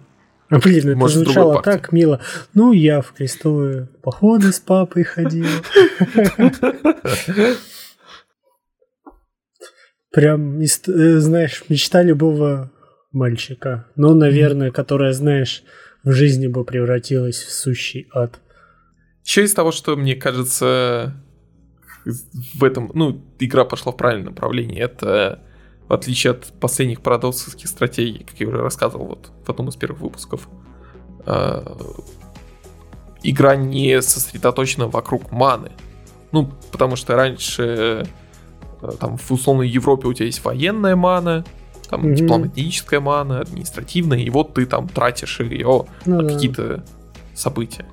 Блин, 0.49 0.89
это 0.89 0.97
Может, 0.97 1.25
звучало 1.25 1.62
так 1.62 1.91
мило. 1.91 2.21
Ну, 2.53 2.71
я 2.71 3.01
в 3.01 3.13
крестовые 3.13 3.89
походы 4.03 4.51
с 4.51 4.60
папой 4.60 5.03
ходил. 5.03 5.47
Прям, 10.12 10.62
э, 10.62 10.67
знаешь, 11.17 11.63
мечта 11.67 12.03
любого 12.03 12.71
мальчика. 13.12 13.88
Но, 13.95 14.13
наверное, 14.13 14.71
которая, 14.71 15.13
знаешь, 15.13 15.63
в 16.03 16.12
жизни 16.12 16.47
бы 16.47 16.63
превратилась 16.63 17.38
в 17.38 17.51
сущий 17.51 18.08
ад. 18.13 18.39
Еще 19.23 19.43
из 19.43 19.53
того, 19.53 19.71
что 19.71 19.95
мне 19.95 20.15
кажется 20.15 21.15
в 22.05 22.63
этом, 22.63 22.91
ну, 22.93 23.25
игра 23.39 23.65
пошла 23.65 23.91
в 23.91 23.97
правильном 23.97 24.34
направлении, 24.34 24.79
это 24.79 25.41
в 25.88 25.93
отличие 25.93 26.32
от 26.32 26.45
последних 26.60 27.02
парадоксовских 27.02 27.67
стратегий, 27.67 28.24
как 28.24 28.39
я 28.39 28.48
уже 28.48 28.58
рассказывал 28.58 29.06
вот 29.08 29.32
в 29.45 29.50
одном 29.50 29.69
из 29.69 29.76
первых 29.76 30.02
выпусков, 30.02 30.48
э, 31.26 31.76
игра 33.24 33.56
не 33.56 34.02
сосредоточена 34.02 34.88
вокруг 34.88 35.32
маны. 35.32 35.71
Ну, 36.32 36.52
потому 36.71 36.95
что 36.95 37.15
раньше 37.15 38.08
э, 38.82 38.91
там 39.00 39.17
в 39.17 39.32
условной 39.32 39.67
Европе 39.67 40.08
у 40.08 40.13
тебя 40.13 40.26
есть 40.26 40.43
военная 40.43 40.95
мана, 40.95 41.45
там 41.89 42.06
mm-hmm. 42.06 42.15
дипломатическая 42.15 43.00
мана, 43.00 43.41
административная, 43.41 44.19
и 44.19 44.30
вот 44.30 44.54
ты 44.56 44.65
там 44.65 44.88
тратишь 44.88 45.39
ее 45.39 45.86
ну, 46.06 46.21
на 46.21 46.34
какие-то 46.34 46.84
события. 47.36 47.86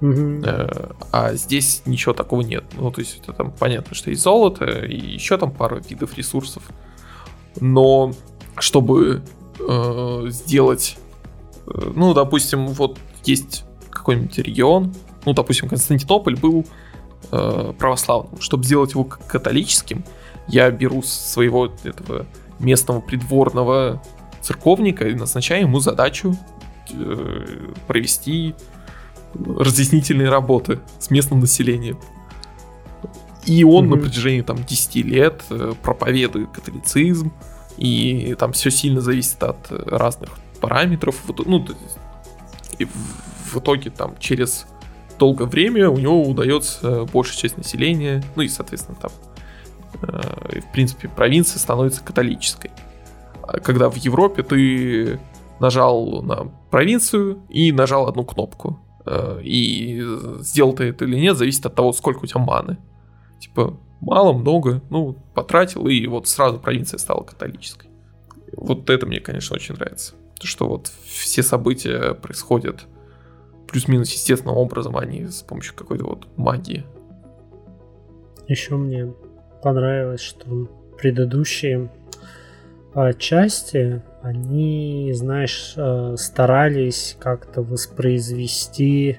Mm-hmm. 0.00 0.96
А 1.12 1.34
здесь 1.34 1.82
ничего 1.86 2.12
такого 2.12 2.42
нет. 2.42 2.64
Ну, 2.74 2.90
то 2.90 3.00
есть 3.00 3.20
это 3.22 3.32
там 3.32 3.52
понятно, 3.52 3.94
что 3.94 4.10
есть 4.10 4.22
золото 4.22 4.64
и 4.64 4.96
еще 4.96 5.38
там 5.38 5.52
пару 5.52 5.80
видов 5.80 6.16
ресурсов. 6.16 6.62
Но 7.60 8.12
чтобы 8.58 9.22
э, 9.58 10.24
сделать, 10.28 10.98
э, 11.66 11.92
ну, 11.94 12.12
допустим, 12.14 12.66
вот 12.68 12.98
есть 13.24 13.64
какой-нибудь 13.90 14.38
регион, 14.38 14.94
ну, 15.24 15.32
допустим, 15.32 15.68
Константинополь 15.68 16.36
был 16.36 16.66
э, 17.32 17.72
православным. 17.78 18.40
Чтобы 18.40 18.64
сделать 18.64 18.92
его 18.92 19.04
католическим, 19.04 20.04
я 20.46 20.70
беру 20.70 21.02
своего 21.02 21.72
этого 21.84 22.26
местного 22.58 23.00
придворного 23.00 24.02
церковника 24.40 25.08
и 25.08 25.14
назначаю 25.14 25.62
ему 25.62 25.80
задачу 25.80 26.36
э, 26.92 27.72
провести 27.86 28.54
разъяснительные 29.34 30.28
работы 30.28 30.80
с 30.98 31.10
местным 31.10 31.40
населением. 31.40 31.98
И 33.44 33.62
он 33.62 33.86
mm-hmm. 33.86 33.88
на 33.88 33.96
протяжении 33.96 34.40
там 34.40 34.64
10 34.64 34.96
лет 35.04 35.42
э, 35.50 35.72
проповедует 35.82 36.50
католицизм, 36.50 37.32
и 37.76 38.34
там 38.38 38.52
все 38.52 38.70
сильно 38.70 39.00
зависит 39.00 39.42
от 39.42 39.70
разных 39.70 40.30
параметров. 40.60 41.22
Ну, 41.46 41.64
и 42.78 42.84
в, 42.84 43.54
в 43.54 43.58
итоге 43.58 43.90
там 43.90 44.16
через 44.18 44.66
долгое 45.18 45.46
время 45.46 45.88
у 45.90 45.98
него 45.98 46.22
удается 46.22 47.04
большая 47.04 47.36
часть 47.36 47.56
населения, 47.56 48.24
ну 48.34 48.42
и, 48.42 48.48
соответственно, 48.48 48.98
там, 49.00 49.12
э, 50.02 50.60
в 50.60 50.72
принципе, 50.72 51.08
провинция 51.08 51.58
становится 51.58 52.02
католической. 52.02 52.70
А 53.42 53.60
когда 53.60 53.88
в 53.88 53.96
Европе 53.96 54.42
ты 54.42 55.20
нажал 55.60 56.22
на 56.22 56.50
провинцию 56.70 57.42
и 57.48 57.72
нажал 57.72 58.08
одну 58.08 58.24
кнопку. 58.24 58.78
Э, 59.06 59.40
и 59.42 60.02
сделал 60.40 60.72
ты 60.72 60.84
это 60.84 61.04
или 61.04 61.16
нет, 61.16 61.36
зависит 61.36 61.64
от 61.64 61.74
того, 61.74 61.92
сколько 61.92 62.24
у 62.24 62.26
тебя 62.26 62.40
маны. 62.40 62.78
Типа, 63.40 63.78
мало, 64.00 64.32
много, 64.32 64.82
ну, 64.90 65.16
потратил, 65.34 65.86
и 65.86 66.06
вот 66.06 66.26
сразу 66.26 66.58
провинция 66.58 66.98
стала 66.98 67.22
католической. 67.22 67.88
Вот 68.52 68.88
это 68.90 69.06
мне, 69.06 69.20
конечно, 69.20 69.54
очень 69.54 69.74
нравится. 69.74 70.14
То, 70.38 70.46
что 70.46 70.68
вот 70.68 70.90
все 71.04 71.42
события 71.42 72.14
происходят 72.14 72.86
плюс-минус 73.68 74.12
естественным 74.12 74.56
образом, 74.56 74.96
а 74.96 75.04
не 75.04 75.26
с 75.28 75.42
помощью 75.42 75.74
какой-то 75.74 76.04
вот 76.04 76.26
магии. 76.36 76.84
Еще 78.48 78.76
мне 78.76 79.12
понравилось, 79.62 80.20
что 80.20 80.68
предыдущие 80.98 81.90
а, 82.94 83.12
части 83.12 84.02
они, 84.26 85.12
знаешь, 85.14 85.74
э, 85.76 86.16
старались 86.18 87.16
как-то 87.20 87.62
воспроизвести 87.62 89.18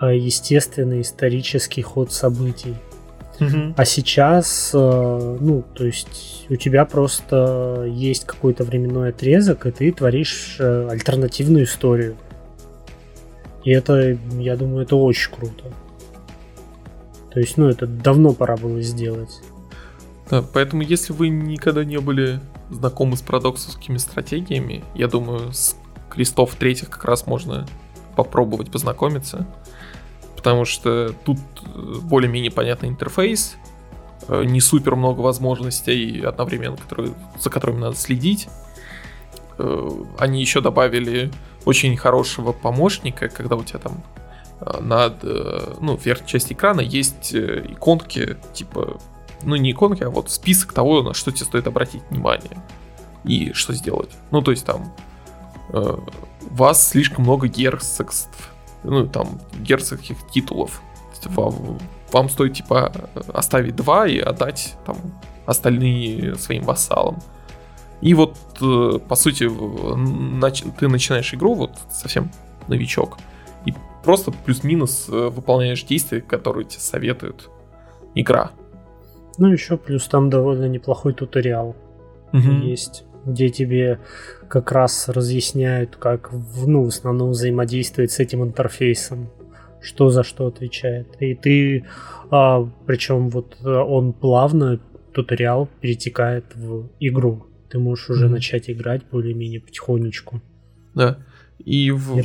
э, 0.00 0.16
естественный 0.16 1.00
исторический 1.00 1.82
ход 1.82 2.12
событий. 2.12 2.76
А 3.74 3.86
сейчас, 3.86 4.70
э, 4.74 5.38
ну, 5.40 5.64
то 5.74 5.84
есть 5.86 6.46
у 6.50 6.56
тебя 6.56 6.84
просто 6.84 7.86
есть 7.88 8.26
какой-то 8.26 8.64
временной 8.64 9.08
отрезок, 9.08 9.66
и 9.66 9.70
ты 9.70 9.92
творишь 9.92 10.60
альтернативную 10.60 11.64
историю. 11.64 12.16
И 13.64 13.70
это, 13.70 14.18
я 14.38 14.56
думаю, 14.56 14.82
это 14.82 14.94
очень 14.94 15.32
круто. 15.32 15.64
То 17.32 17.40
есть, 17.40 17.56
ну, 17.56 17.68
это 17.68 17.86
давно 17.86 18.32
пора 18.34 18.56
было 18.56 18.80
сделать. 18.82 19.40
Да, 20.30 20.42
поэтому 20.42 20.82
если 20.82 21.12
вы 21.12 21.30
никогда 21.30 21.84
не 21.84 21.98
были 21.98 22.40
знакомы 22.70 23.16
с 23.16 23.22
парадоксовскими 23.22 23.98
стратегиями, 23.98 24.84
я 24.94 25.08
думаю, 25.08 25.52
с 25.52 25.76
крестов 26.08 26.54
третьих 26.54 26.90
как 26.90 27.04
раз 27.04 27.26
можно 27.26 27.66
попробовать 28.16 28.70
познакомиться, 28.70 29.46
потому 30.36 30.64
что 30.64 31.14
тут 31.24 31.38
э, 31.64 31.94
более-менее 32.02 32.50
понятный 32.50 32.88
интерфейс, 32.88 33.56
э, 34.28 34.44
не 34.44 34.60
супер 34.60 34.96
много 34.96 35.20
возможностей 35.20 36.20
одновременно, 36.20 36.76
которые, 36.76 37.12
за 37.38 37.50
которыми 37.50 37.80
надо 37.80 37.96
следить. 37.96 38.48
Э, 39.58 39.90
они 40.18 40.40
еще 40.40 40.60
добавили 40.60 41.30
очень 41.64 41.96
хорошего 41.96 42.52
помощника, 42.52 43.28
когда 43.28 43.56
у 43.56 43.64
тебя 43.64 43.78
там 43.78 44.02
над, 44.80 45.22
ну, 45.22 45.96
в 45.96 46.04
верхней 46.04 46.28
части 46.28 46.52
экрана 46.52 46.82
есть 46.82 47.34
иконки, 47.34 48.36
типа 48.52 48.98
ну 49.42 49.56
не 49.56 49.72
иконки, 49.72 50.02
а 50.02 50.10
вот 50.10 50.30
список 50.30 50.72
того, 50.72 51.02
на 51.02 51.14
что 51.14 51.30
тебе 51.30 51.46
стоит 51.46 51.66
обратить 51.66 52.02
внимание 52.10 52.62
и 53.24 53.52
что 53.52 53.72
сделать. 53.74 54.10
Ну, 54.30 54.42
то 54.42 54.50
есть 54.50 54.64
там 54.64 54.92
э, 55.70 55.96
у 56.50 56.54
вас 56.54 56.88
слишком 56.88 57.24
много 57.24 57.48
герцогств, 57.48 58.50
ну, 58.82 59.06
там, 59.06 59.40
герцогских 59.58 60.16
титулов. 60.32 60.82
Вам, 61.26 61.78
вам 62.12 62.28
стоит, 62.30 62.54
типа, 62.54 62.92
оставить 63.34 63.76
два 63.76 64.06
и 64.06 64.18
отдать 64.18 64.74
там 64.86 64.96
остальные 65.44 66.36
своим 66.36 66.62
вассалам. 66.62 67.18
И 68.00 68.14
вот, 68.14 68.36
э, 68.60 68.98
по 69.06 69.14
сути, 69.14 69.44
нач- 69.44 70.72
ты 70.78 70.88
начинаешь 70.88 71.34
игру, 71.34 71.54
вот 71.54 71.78
совсем 71.90 72.30
новичок, 72.68 73.18
и 73.66 73.74
просто 74.02 74.32
плюс-минус 74.32 75.06
э, 75.08 75.28
выполняешь 75.28 75.84
действия, 75.84 76.22
которые 76.22 76.64
тебе 76.64 76.80
советует 76.80 77.50
игра. 78.14 78.52
Ну, 79.38 79.52
еще 79.52 79.76
плюс 79.76 80.06
там 80.08 80.30
довольно 80.30 80.66
неплохой 80.66 81.14
туториал 81.14 81.76
угу. 82.32 82.50
есть, 82.62 83.04
где 83.24 83.48
тебе 83.48 84.00
как 84.48 84.72
раз 84.72 85.08
разъясняют, 85.08 85.96
как 85.96 86.30
ну, 86.32 86.84
в 86.84 86.88
основном 86.88 87.30
взаимодействовать 87.30 88.12
с 88.12 88.18
этим 88.18 88.42
интерфейсом, 88.42 89.30
что 89.80 90.10
за 90.10 90.22
что 90.22 90.46
отвечает. 90.46 91.08
И 91.20 91.34
ты, 91.34 91.84
а, 92.30 92.68
причем 92.86 93.30
вот 93.30 93.56
он 93.64 94.12
плавно, 94.12 94.80
туториал 95.12 95.68
перетекает 95.80 96.44
в 96.54 96.88
игру. 97.00 97.46
Ты 97.68 97.78
можешь 97.78 98.10
уже 98.10 98.26
mm 98.26 98.30
начать 98.30 98.70
играть 98.70 99.02
более-менее 99.10 99.60
потихонечку. 99.60 100.40
Да. 100.94 101.18
И 101.64 101.90
в... 101.90 102.16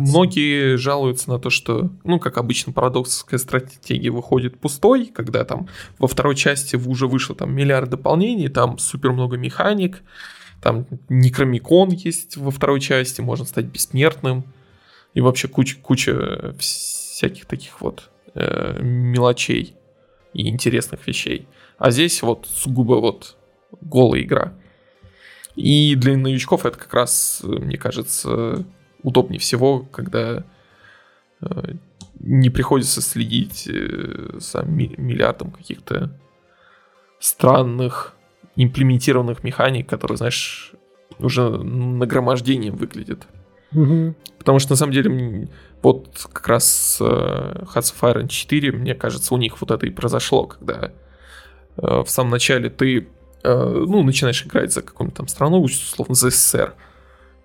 многие 0.00 0.76
жалуются 0.76 1.30
на 1.30 1.38
то, 1.38 1.50
что, 1.50 1.90
ну, 2.04 2.18
как 2.18 2.36
обычно, 2.38 2.72
парадоксовская 2.72 3.38
стратегия 3.38 4.10
выходит 4.10 4.58
пустой, 4.58 5.06
когда 5.06 5.44
там 5.44 5.68
во 5.98 6.06
второй 6.06 6.36
части 6.36 6.76
уже 6.76 7.06
вышло 7.06 7.34
там 7.34 7.54
миллиард 7.54 7.90
дополнений, 7.90 8.48
там 8.48 8.78
супер 8.78 9.12
много 9.12 9.36
механик, 9.36 10.02
там 10.62 10.86
некромикон 11.08 11.90
есть 11.90 12.36
во 12.36 12.50
второй 12.50 12.80
части, 12.80 13.20
можно 13.20 13.46
стать 13.46 13.66
бессмертным, 13.66 14.44
и 15.14 15.20
вообще 15.20 15.48
куча, 15.48 15.76
куча 15.80 16.54
всяких 16.58 17.46
таких 17.46 17.80
вот 17.80 18.10
э, 18.34 18.78
мелочей 18.82 19.74
и 20.32 20.48
интересных 20.48 21.06
вещей. 21.06 21.46
А 21.78 21.90
здесь 21.90 22.22
вот 22.22 22.46
сугубо 22.46 22.94
вот 23.00 23.36
голая 23.80 24.22
игра. 24.22 24.54
И 25.56 25.94
для 25.96 26.16
новичков 26.16 26.64
это 26.64 26.78
как 26.78 26.94
раз, 26.94 27.40
мне 27.42 27.76
кажется, 27.76 28.64
удобнее 29.02 29.38
всего, 29.38 29.80
когда 29.80 30.44
э, 31.40 31.74
не 32.20 32.50
приходится 32.50 33.00
следить 33.02 33.68
э, 33.68 34.38
за 34.38 34.62
миллиардом 34.62 35.50
каких-то 35.50 36.18
странных 37.18 38.14
имплементированных 38.56 39.44
механик, 39.44 39.88
которые, 39.88 40.18
знаешь, 40.18 40.72
уже 41.18 41.48
нагромождением 41.48 42.76
выглядят. 42.76 43.26
Угу. 43.72 44.14
Потому 44.38 44.58
что 44.58 44.72
на 44.72 44.76
самом 44.76 44.92
деле 44.92 45.48
вот 45.82 46.26
как 46.32 46.48
раз 46.48 46.98
Hearts 47.00 47.94
of 47.94 48.00
Iron 48.02 48.28
4, 48.28 48.72
мне 48.72 48.94
кажется, 48.94 49.34
у 49.34 49.38
них 49.38 49.60
вот 49.60 49.70
это 49.70 49.86
и 49.86 49.90
произошло, 49.90 50.46
когда 50.46 50.92
э, 51.76 52.02
в 52.02 52.08
самом 52.08 52.30
начале 52.30 52.70
ты 52.70 53.08
ну, 53.44 54.04
начинаешь 54.04 54.46
играть 54.46 54.72
за 54.72 54.82
какую-нибудь 54.82 55.16
там 55.16 55.26
страну, 55.26 55.60
условно, 55.60 56.14
за 56.14 56.30
СССР. 56.30 56.76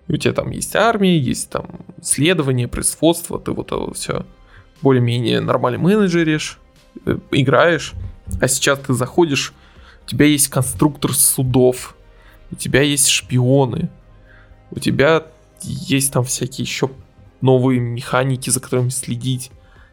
И 0.08 0.14
у 0.14 0.16
тебя 0.16 0.32
там 0.32 0.50
есть 0.50 0.74
армия, 0.74 1.18
есть 1.18 1.50
там 1.50 1.66
исследование, 2.00 2.66
производство, 2.66 3.38
ты 3.38 3.52
вот 3.52 3.72
это 3.72 3.92
все 3.94 4.24
более-менее 4.80 5.40
нормально 5.40 5.78
менеджеришь, 5.78 6.58
э, 7.04 7.18
играешь, 7.30 7.92
а 8.40 8.48
сейчас 8.48 8.78
ты 8.80 8.94
заходишь, 8.94 9.52
у 10.06 10.08
тебя 10.08 10.26
есть 10.26 10.48
конструктор 10.48 11.12
судов, 11.12 11.94
у 12.50 12.56
тебя 12.56 12.82
есть 12.82 13.08
шпионы, 13.08 13.90
у 14.70 14.78
тебя 14.78 15.26
есть 15.62 16.12
там 16.12 16.24
всякие 16.24 16.64
еще 16.64 16.90
новые 17.40 17.80
механики, 17.80 18.50
за 18.50 18.60
которыми 18.60 18.88
следить. 18.88 19.50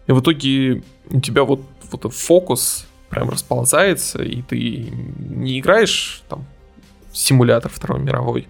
И 0.08 0.12
в 0.12 0.22
итоге 0.22 0.84
у 1.10 1.20
тебя 1.20 1.44
вот, 1.44 1.62
вот 1.92 2.14
фокус 2.14 2.88
прям 3.10 3.30
расползается, 3.30 4.24
и 4.24 4.42
ты 4.42 4.92
не 5.18 5.60
играешь 5.60 6.24
там 6.30 6.46
симулятор 7.12 7.72
Второй 7.72 8.00
мировой 8.00 8.48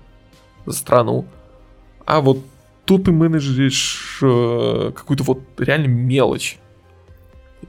за 0.66 0.74
страну, 0.74 1.26
а 2.06 2.22
вот 2.22 2.40
тут 2.86 3.06
ты 3.06 3.12
менеджеришь 3.12 4.20
э, 4.22 4.92
какую-то 4.96 5.24
вот 5.24 5.42
реально 5.58 5.88
мелочь. 5.88 6.60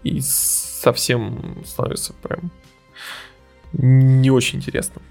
И 0.04 0.20
совсем 0.20 1.62
становится 1.64 2.12
прям 2.22 2.50
не 3.72 4.30
очень 4.30 4.58
интересно. 4.58 5.02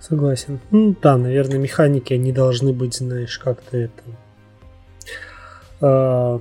Согласен. 0.00 0.60
Ну 0.70 0.94
да, 1.00 1.16
наверное, 1.16 1.58
механики 1.58 2.12
они 2.12 2.32
должны 2.32 2.72
быть, 2.72 2.94
знаешь, 2.94 3.38
как-то 3.38 3.76
это 3.76 4.02
э, 5.80 6.38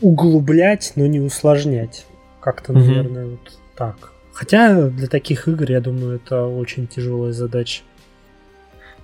углублять, 0.00 0.92
но 0.96 1.06
не 1.06 1.20
усложнять. 1.20 2.06
Как-то, 2.40 2.72
наверное, 2.72 3.26
mm-hmm. 3.26 3.38
вот 3.44 3.58
так. 3.76 4.12
Хотя 4.32 4.88
для 4.88 5.06
таких 5.06 5.48
игр, 5.48 5.70
я 5.70 5.80
думаю, 5.80 6.16
это 6.16 6.46
очень 6.46 6.86
тяжелая 6.86 7.32
задача. 7.32 7.82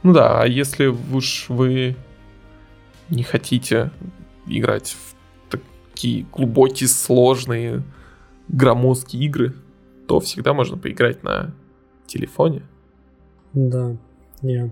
Ну 0.06 0.12
да, 0.12 0.40
а 0.40 0.46
если 0.46 0.86
уж 0.86 1.46
вы 1.48 1.96
не 3.10 3.24
хотите 3.24 3.90
играть 4.46 4.90
в 4.94 5.50
такие 5.50 6.24
глубокие, 6.32 6.88
сложные, 6.88 7.82
громоздкие 8.46 9.24
игры, 9.24 9.54
то 10.06 10.20
всегда 10.20 10.54
можно 10.54 10.78
поиграть 10.78 11.24
на 11.24 11.52
телефоне. 12.06 12.62
Да, 13.52 13.96
не. 14.42 14.70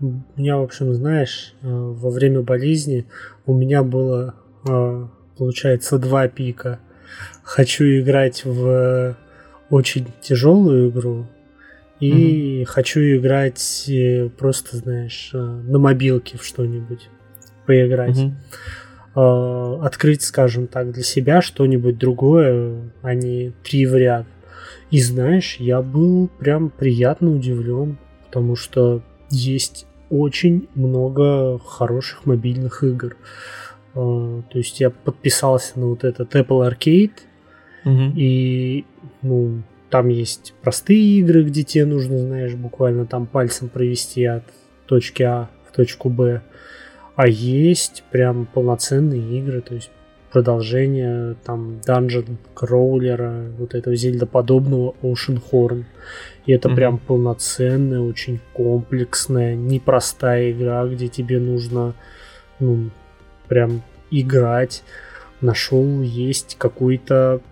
У 0.00 0.20
меня, 0.34 0.56
в 0.56 0.64
общем, 0.64 0.92
знаешь, 0.94 1.54
э, 1.62 1.68
во 1.68 2.10
время 2.10 2.42
болезни 2.42 3.06
у 3.46 3.54
меня 3.54 3.84
было, 3.84 4.34
э, 4.68 5.06
получается, 5.38 5.96
два 6.00 6.26
пика. 6.26 6.80
Хочу 7.44 7.84
играть 7.84 8.44
в 8.44 9.16
очень 9.70 10.08
тяжелую 10.20 10.90
игру, 10.90 11.28
и 12.02 12.62
mm-hmm. 12.62 12.64
хочу 12.64 13.00
играть 13.00 13.84
э, 13.88 14.28
просто, 14.36 14.76
знаешь, 14.76 15.30
э, 15.32 15.38
на 15.38 15.78
мобилке 15.78 16.36
в 16.36 16.44
что-нибудь 16.44 17.08
поиграть. 17.64 18.18
Mm-hmm. 19.14 19.84
Открыть, 19.84 20.22
скажем 20.22 20.66
так, 20.66 20.90
для 20.90 21.04
себя 21.04 21.40
что-нибудь 21.40 21.98
другое, 21.98 22.90
а 23.02 23.14
не 23.14 23.52
три 23.62 23.86
в 23.86 23.94
ряд. 23.94 24.26
И 24.90 25.00
знаешь, 25.00 25.58
я 25.60 25.80
был 25.80 26.26
прям 26.40 26.70
приятно 26.70 27.30
удивлен, 27.30 27.98
потому 28.24 28.56
что 28.56 29.00
есть 29.30 29.86
очень 30.10 30.68
много 30.74 31.60
хороших 31.60 32.26
мобильных 32.26 32.82
игр. 32.82 33.16
То 33.92 34.42
есть 34.54 34.80
я 34.80 34.90
подписался 34.90 35.78
на 35.78 35.86
вот 35.86 36.04
этот 36.04 36.34
Apple 36.34 36.68
Arcade, 36.68 37.12
угу. 37.84 38.12
и 38.16 38.86
ну, 39.20 39.62
там 39.92 40.08
есть 40.08 40.54
простые 40.62 41.20
игры, 41.20 41.42
где 41.44 41.64
тебе 41.64 41.84
нужно, 41.84 42.16
знаешь, 42.16 42.54
буквально 42.54 43.04
там 43.04 43.26
пальцем 43.26 43.68
провести 43.68 44.24
от 44.24 44.42
точки 44.86 45.22
А 45.22 45.50
в 45.68 45.76
точку 45.76 46.08
Б. 46.08 46.40
А 47.14 47.28
есть 47.28 48.02
прям 48.10 48.46
полноценные 48.46 49.38
игры, 49.38 49.60
то 49.60 49.74
есть 49.74 49.90
продолжение 50.32 51.36
там 51.44 51.82
Dungeon 51.86 52.38
Crawler, 52.56 53.54
вот 53.58 53.74
этого 53.74 53.94
Зельда 53.94 54.24
подобного 54.24 54.94
Ocean 55.02 55.42
Horn. 55.52 55.84
И 56.46 56.52
это 56.52 56.70
mm-hmm. 56.70 56.74
прям 56.74 56.96
полноценная, 56.96 58.00
очень 58.00 58.40
комплексная, 58.54 59.54
непростая 59.54 60.52
игра, 60.52 60.86
где 60.86 61.08
тебе 61.08 61.38
нужно 61.38 61.92
ну, 62.60 62.88
прям 63.46 63.82
играть. 64.10 64.84
Нашел 65.42 66.00
есть 66.00 66.56
какой-то 66.58 67.42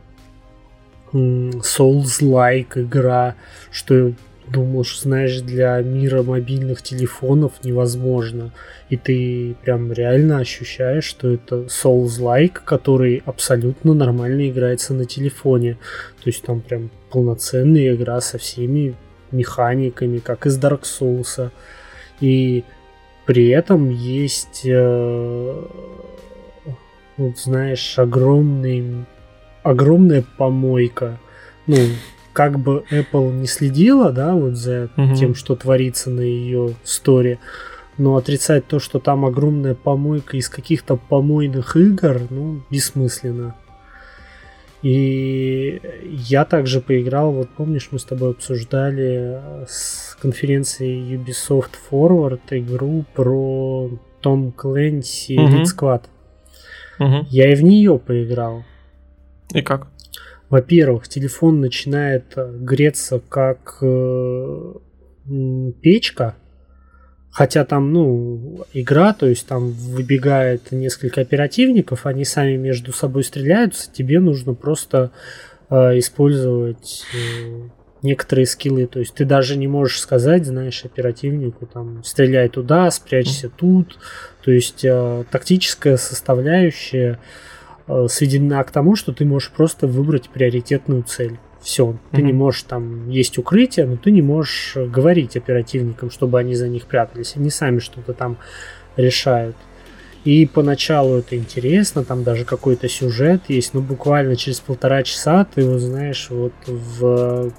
Souls-like 1.12 2.82
игра, 2.82 3.34
что 3.70 4.12
думал, 4.50 4.84
что, 4.84 5.02
знаешь, 5.02 5.40
для 5.40 5.80
мира 5.80 6.22
мобильных 6.22 6.82
телефонов 6.82 7.52
невозможно. 7.62 8.52
И 8.88 8.96
ты 8.96 9.54
прям 9.62 9.92
реально 9.92 10.38
ощущаешь, 10.38 11.04
что 11.04 11.30
это 11.30 11.66
Souls-like, 11.68 12.58
который 12.64 13.22
абсолютно 13.26 13.94
нормально 13.94 14.48
играется 14.48 14.94
на 14.94 15.04
телефоне. 15.04 15.74
То 16.22 16.30
есть 16.30 16.42
там 16.42 16.60
прям 16.60 16.90
полноценная 17.10 17.94
игра 17.94 18.20
со 18.20 18.38
всеми 18.38 18.94
механиками, 19.30 20.18
как 20.18 20.46
из 20.46 20.58
Dark 20.58 20.82
Souls. 20.82 21.50
И 22.20 22.64
при 23.26 23.48
этом 23.48 23.90
есть, 23.90 24.62
э, 24.64 25.64
вот 27.16 27.38
знаешь, 27.38 27.98
огромный 27.98 29.06
огромная 29.62 30.24
помойка. 30.36 31.18
Ну, 31.66 31.76
как 32.32 32.58
бы 32.58 32.84
Apple 32.90 33.32
не 33.32 33.46
следила, 33.46 34.12
да, 34.12 34.34
вот 34.34 34.54
за 34.54 34.90
угу. 34.96 35.14
тем, 35.14 35.34
что 35.34 35.56
творится 35.56 36.10
на 36.10 36.20
ее 36.20 36.74
сторе, 36.84 37.38
но 37.98 38.16
отрицать 38.16 38.66
то, 38.66 38.78
что 38.78 38.98
там 38.98 39.24
огромная 39.24 39.74
помойка 39.74 40.36
из 40.36 40.48
каких-то 40.48 40.96
помойных 40.96 41.76
игр, 41.76 42.22
ну, 42.30 42.62
бессмысленно. 42.70 43.56
И 44.82 45.80
я 46.06 46.46
также 46.46 46.80
поиграл, 46.80 47.32
вот 47.32 47.50
помнишь, 47.50 47.88
мы 47.90 47.98
с 47.98 48.04
тобой 48.04 48.30
обсуждали 48.30 49.38
с 49.68 50.16
конференции 50.20 51.16
Ubisoft 51.16 51.72
Forward 51.90 52.40
игру 52.50 53.04
про 53.14 53.90
Том 54.22 54.54
Clancy 54.56 55.36
Elite 55.36 55.64
Squad. 55.64 56.04
Угу. 56.98 57.26
Я 57.28 57.52
и 57.52 57.54
в 57.54 57.62
нее 57.62 57.98
поиграл. 57.98 58.64
И 59.52 59.62
как? 59.62 59.88
Во-первых, 60.48 61.08
телефон 61.08 61.60
начинает 61.60 62.32
э, 62.36 62.50
греться 62.52 63.20
как 63.28 63.78
э, 63.82 64.72
печка, 65.80 66.34
хотя 67.30 67.64
там, 67.64 67.92
ну, 67.92 68.66
игра, 68.72 69.12
то 69.12 69.26
есть 69.26 69.46
там 69.46 69.70
выбегает 69.70 70.72
несколько 70.72 71.20
оперативников, 71.20 72.06
они 72.06 72.24
сами 72.24 72.56
между 72.56 72.92
собой 72.92 73.22
стреляются, 73.22 73.92
тебе 73.92 74.18
нужно 74.18 74.54
просто 74.54 75.12
э, 75.68 75.98
использовать 75.98 77.04
э, 77.14 77.68
некоторые 78.02 78.46
скиллы, 78.46 78.86
то 78.86 78.98
есть 78.98 79.14
ты 79.14 79.24
даже 79.24 79.56
не 79.56 79.68
можешь 79.68 80.00
сказать, 80.00 80.46
знаешь, 80.46 80.84
оперативнику 80.84 81.66
там 81.66 82.02
стреляй 82.02 82.48
туда, 82.48 82.90
спрячься 82.90 83.48
тут, 83.50 83.98
то 84.42 84.50
есть 84.50 84.84
э, 84.84 85.24
тактическая 85.30 85.96
составляющая 85.96 87.12
Э, 87.12 87.59
сведена 88.08 88.62
к 88.64 88.70
тому, 88.70 88.96
что 88.96 89.12
ты 89.12 89.24
можешь 89.24 89.50
просто 89.50 89.86
выбрать 89.86 90.28
приоритетную 90.28 91.02
цель. 91.02 91.38
Все, 91.60 91.90
mm-hmm. 91.90 91.98
ты 92.12 92.22
не 92.22 92.32
можешь 92.32 92.62
там 92.62 93.10
есть 93.10 93.36
укрытие, 93.38 93.86
но 93.86 93.96
ты 93.96 94.10
не 94.10 94.22
можешь 94.22 94.72
э, 94.76 94.86
говорить 94.86 95.36
оперативникам, 95.36 96.10
чтобы 96.10 96.38
они 96.38 96.54
за 96.54 96.68
них 96.68 96.86
прятались. 96.86 97.34
Они 97.36 97.50
сами 97.50 97.80
что-то 97.80 98.14
там 98.14 98.38
решают. 98.96 99.56
И 100.24 100.46
поначалу 100.46 101.16
это 101.16 101.36
интересно, 101.36 102.04
там 102.04 102.24
даже 102.24 102.44
какой-то 102.44 102.88
сюжет 102.88 103.42
есть, 103.48 103.72
но 103.72 103.80
буквально 103.80 104.36
через 104.36 104.60
полтора 104.60 105.02
часа 105.02 105.46
ты, 105.46 105.64
вот 105.64 105.80
знаешь, 105.80 106.28
вот 106.30 106.52
в... 106.66 107.52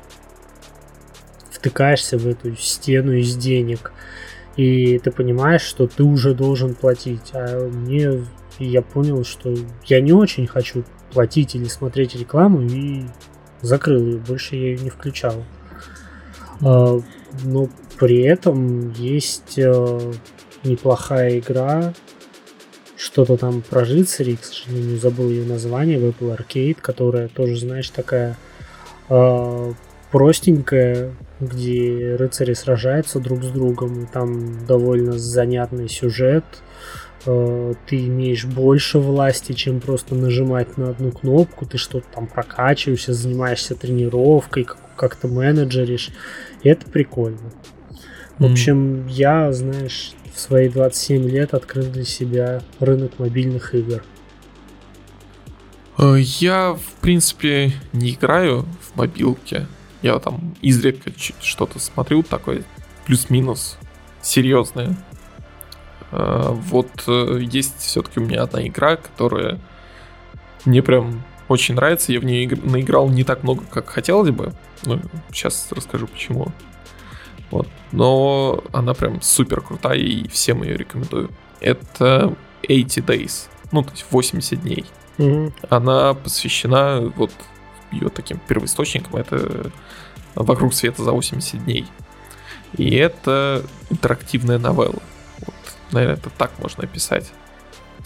втыкаешься 1.50 2.18
в 2.20 2.28
эту 2.28 2.56
стену 2.56 3.14
из 3.14 3.36
денег. 3.36 3.94
И 4.58 5.00
ты 5.00 5.12
понимаешь, 5.12 5.62
что 5.62 5.88
ты 5.88 6.04
уже 6.04 6.36
должен 6.36 6.76
платить. 6.76 7.32
А 7.34 7.68
мне 7.68 8.22
и 8.62 8.66
я 8.66 8.84
понял, 8.84 9.24
что 9.24 9.54
я 9.88 10.02
не 10.02 10.14
очень 10.14 10.46
хочу 10.46 10.84
платить 11.12 11.56
или 11.56 11.66
смотреть 11.66 12.16
рекламу, 12.16 12.62
и 12.62 13.06
закрыл 13.62 14.06
ее, 14.06 14.18
больше 14.18 14.56
я 14.56 14.68
ее 14.68 14.78
не 14.78 14.90
включал. 14.92 15.44
А, 16.62 17.02
но 17.44 17.70
при 17.98 18.22
этом 18.22 18.92
есть 18.94 19.58
а, 19.58 20.14
неплохая 20.64 21.40
игра, 21.40 21.94
что-то 22.98 23.36
там 23.36 23.64
про 23.68 23.82
рыцарей, 23.84 24.38
к 24.38 24.44
сожалению, 24.44 25.00
забыл 25.00 25.30
ее 25.30 25.44
название, 25.44 25.98
в 25.98 26.04
Apple 26.04 26.38
Arcade, 26.38 26.78
которая 26.80 27.30
тоже, 27.30 27.60
знаешь, 27.60 27.90
такая 27.90 28.38
э, 29.10 29.74
простенькая, 30.12 31.12
где 31.40 32.16
рыцари 32.16 32.54
сражаются 32.54 33.20
друг 33.20 33.44
с 33.44 33.48
другом, 33.48 34.06
там 34.06 34.68
довольно 34.68 35.18
занятный 35.18 35.90
сюжет, 35.90 36.46
э, 37.26 37.74
ты 37.88 38.06
имеешь 38.08 38.46
больше 38.46 39.00
власти, 39.00 39.54
чем 39.54 39.80
просто 39.80 40.16
нажимать 40.16 40.78
на 40.78 40.90
одну 40.90 41.12
кнопку, 41.12 41.66
ты 41.66 41.78
что-то 41.78 42.06
там 42.14 42.28
прокачиваешься, 42.28 43.14
занимаешься 43.14 43.76
тренировкой, 43.76 44.68
как-то 44.96 45.28
менеджеришь, 45.28 46.10
и 46.64 46.70
это 46.70 46.90
прикольно. 46.90 47.52
В 48.38 48.46
общем, 48.46 49.06
я, 49.08 49.52
знаешь, 49.54 50.14
в 50.34 50.40
свои 50.40 50.68
27 50.68 51.30
лет 51.30 51.54
открыл 51.54 51.86
для 51.86 52.06
себя 52.06 52.62
рынок 52.80 53.20
мобильных 53.20 53.76
игр. 53.76 54.04
Э, 55.98 56.16
я, 56.18 56.74
в 56.74 57.02
принципе, 57.02 57.74
не 57.94 58.12
играю 58.12 58.66
в 58.82 58.96
мобилке. 58.96 59.68
Я 60.02 60.18
там 60.20 60.56
изредка 60.62 61.12
что-то 61.40 61.78
смотрю 61.78 62.24
такое 62.24 62.64
плюс-минус 63.06 63.78
серьезное. 64.22 64.98
Э, 66.12 66.50
вот 66.52 66.90
э, 67.08 67.40
есть 67.42 67.80
все-таки 67.80 68.20
у 68.20 68.24
меня 68.24 68.44
одна 68.44 68.66
игра, 68.68 68.98
которая 68.98 69.60
мне 70.66 70.82
прям 70.82 71.24
очень 71.48 71.76
нравится. 71.76 72.12
Я 72.12 72.20
в 72.20 72.26
нее 72.26 72.50
наиграл 72.64 73.10
не 73.10 73.24
так 73.24 73.44
много, 73.44 73.64
как 73.70 73.90
хотелось 73.90 74.32
бы. 74.32 74.54
Ну, 74.86 75.00
сейчас 75.32 75.68
расскажу 75.72 76.08
почему. 76.08 76.52
Вот. 77.50 77.68
Но 77.92 78.64
она 78.72 78.94
прям 78.94 79.22
супер 79.22 79.62
крутая 79.62 79.98
и 79.98 80.28
всем 80.28 80.64
ее 80.64 80.78
рекомендую. 80.78 81.30
Это 81.60 82.34
80 82.68 83.06
Days. 83.06 83.48
Ну, 83.72 83.84
то 83.84 83.92
есть 83.92 84.06
80 84.10 84.62
дней. 84.62 84.86
Угу. 85.18 85.54
Она 85.70 86.14
посвящена 86.14 87.12
вот 87.16 87.32
ее 87.92 88.10
таким 88.10 88.40
первоисточником. 88.48 89.18
Это 89.18 89.72
«Вокруг 90.36 90.74
света 90.74 91.04
за 91.04 91.12
80 91.12 91.64
дней». 91.66 91.86
И 92.78 92.96
это 92.96 93.64
интерактивная 93.90 94.58
новелла. 94.58 95.02
Наверное, 95.92 96.18
это 96.18 96.30
так 96.30 96.52
можно 96.60 96.84
описать. 96.84 97.32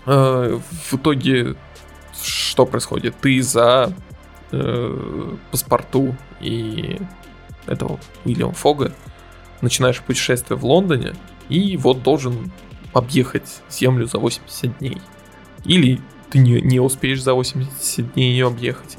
Э, 0.05 0.59
в 0.89 0.93
итоге, 0.93 1.55
что 2.23 2.65
происходит? 2.65 3.15
Ты 3.21 3.41
за 3.41 3.93
э, 4.51 5.35
паспорту 5.51 6.15
и 6.39 6.99
этого 7.65 7.99
Уильяма 8.23 8.53
Фога 8.53 8.93
начинаешь 9.61 10.01
путешествие 10.01 10.57
в 10.57 10.65
Лондоне 10.65 11.13
и 11.49 11.77
вот 11.77 12.03
должен 12.03 12.51
объехать 12.93 13.61
Землю 13.69 14.07
за 14.07 14.19
80 14.19 14.77
дней. 14.79 15.01
Или 15.63 15.99
ты 16.29 16.39
не, 16.39 16.61
не 16.61 16.79
успеешь 16.79 17.21
за 17.21 17.33
80 17.33 18.13
дней 18.13 18.31
ее 18.31 18.47
объехать. 18.47 18.97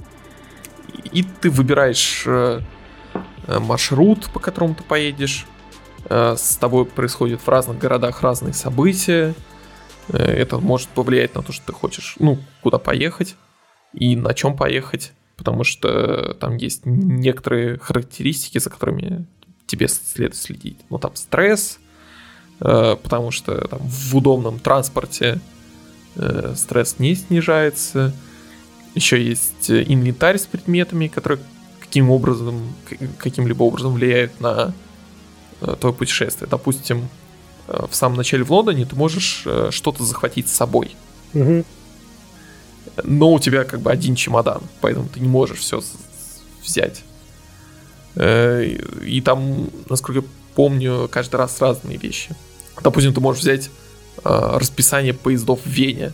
И 1.13 1.23
ты 1.23 1.51
выбираешь 1.51 2.25
э, 2.27 2.61
маршрут, 3.47 4.31
по 4.33 4.41
которому 4.41 4.75
ты 4.75 4.83
поедешь. 4.83 5.47
Э, 6.09 6.37
с 6.37 6.57
тобой 6.57 6.87
происходят 6.87 7.41
в 7.41 7.49
разных 7.49 7.79
городах 7.79 8.23
разные 8.23 8.55
события. 8.55 9.35
Э, 10.09 10.17
это 10.19 10.59
может 10.59 10.89
повлиять 10.89 11.35
на 11.35 11.43
то, 11.43 11.53
что 11.53 11.67
ты 11.67 11.73
хочешь, 11.73 12.17
ну, 12.19 12.39
куда 12.63 12.79
поехать 12.79 13.37
и 13.93 14.15
на 14.17 14.35
чем 14.35 14.57
поехать. 14.57 15.13
Потому 15.37 15.65
что 15.65 16.35
там 16.35 16.57
есть 16.57 16.83
некоторые 16.87 17.79
характеристики, 17.79 18.59
за 18.59 18.71
которыми 18.71 19.27
тебе 19.67 19.89
следует 19.89 20.37
следить. 20.37 20.79
Ну, 20.89 20.99
там 20.99 21.15
стресс, 21.17 21.79
э, 22.61 22.97
потому 23.03 23.31
что 23.31 23.67
там 23.69 23.81
в 23.83 24.17
удобном 24.17 24.59
транспорте 24.59 25.41
стресс 26.55 26.99
не 26.99 27.15
снижается. 27.15 28.15
Еще 28.95 29.23
есть 29.23 29.71
инвентарь 29.71 30.39
с 30.39 30.47
предметами, 30.47 31.09
которые 31.09 31.43
каким 31.79 32.11
образом, 32.11 32.73
каким-либо 33.19 33.65
образом 33.65 33.93
влияют 33.93 34.41
на 34.41 34.73
твое 35.61 35.95
путешествие. 35.95 36.49
Допустим, 36.51 37.09
в 37.67 37.95
самом 37.95 38.17
начале 38.17 38.45
в 38.45 38.53
Лондоне 38.53 38.85
ты 38.85 38.95
можешь 38.97 39.47
что-то 39.71 40.05
захватить 40.05 40.49
с 40.49 40.53
собой. 40.53 40.95
Угу. 41.35 41.65
Но 43.05 43.33
у 43.33 43.39
тебя 43.39 43.65
как 43.65 43.81
бы 43.81 43.91
один 43.91 44.15
чемодан, 44.15 44.63
поэтому 44.81 45.09
ты 45.09 45.21
не 45.21 45.29
можешь 45.29 45.59
все 45.59 45.83
взять. 46.65 47.03
Э, 48.17 48.65
и 49.05 49.21
там, 49.21 49.69
насколько 49.89 50.21
я 50.21 50.27
помню, 50.55 51.09
каждый 51.11 51.37
раз 51.37 51.61
разные 51.61 51.99
вещи. 51.99 52.31
Допустим, 52.83 53.13
ты 53.13 53.21
можешь 53.21 53.43
взять 53.43 53.71
э, 54.25 54.59
расписание 54.59 55.15
поездов 55.15 55.61
в 55.65 55.69
Вене. 55.69 56.13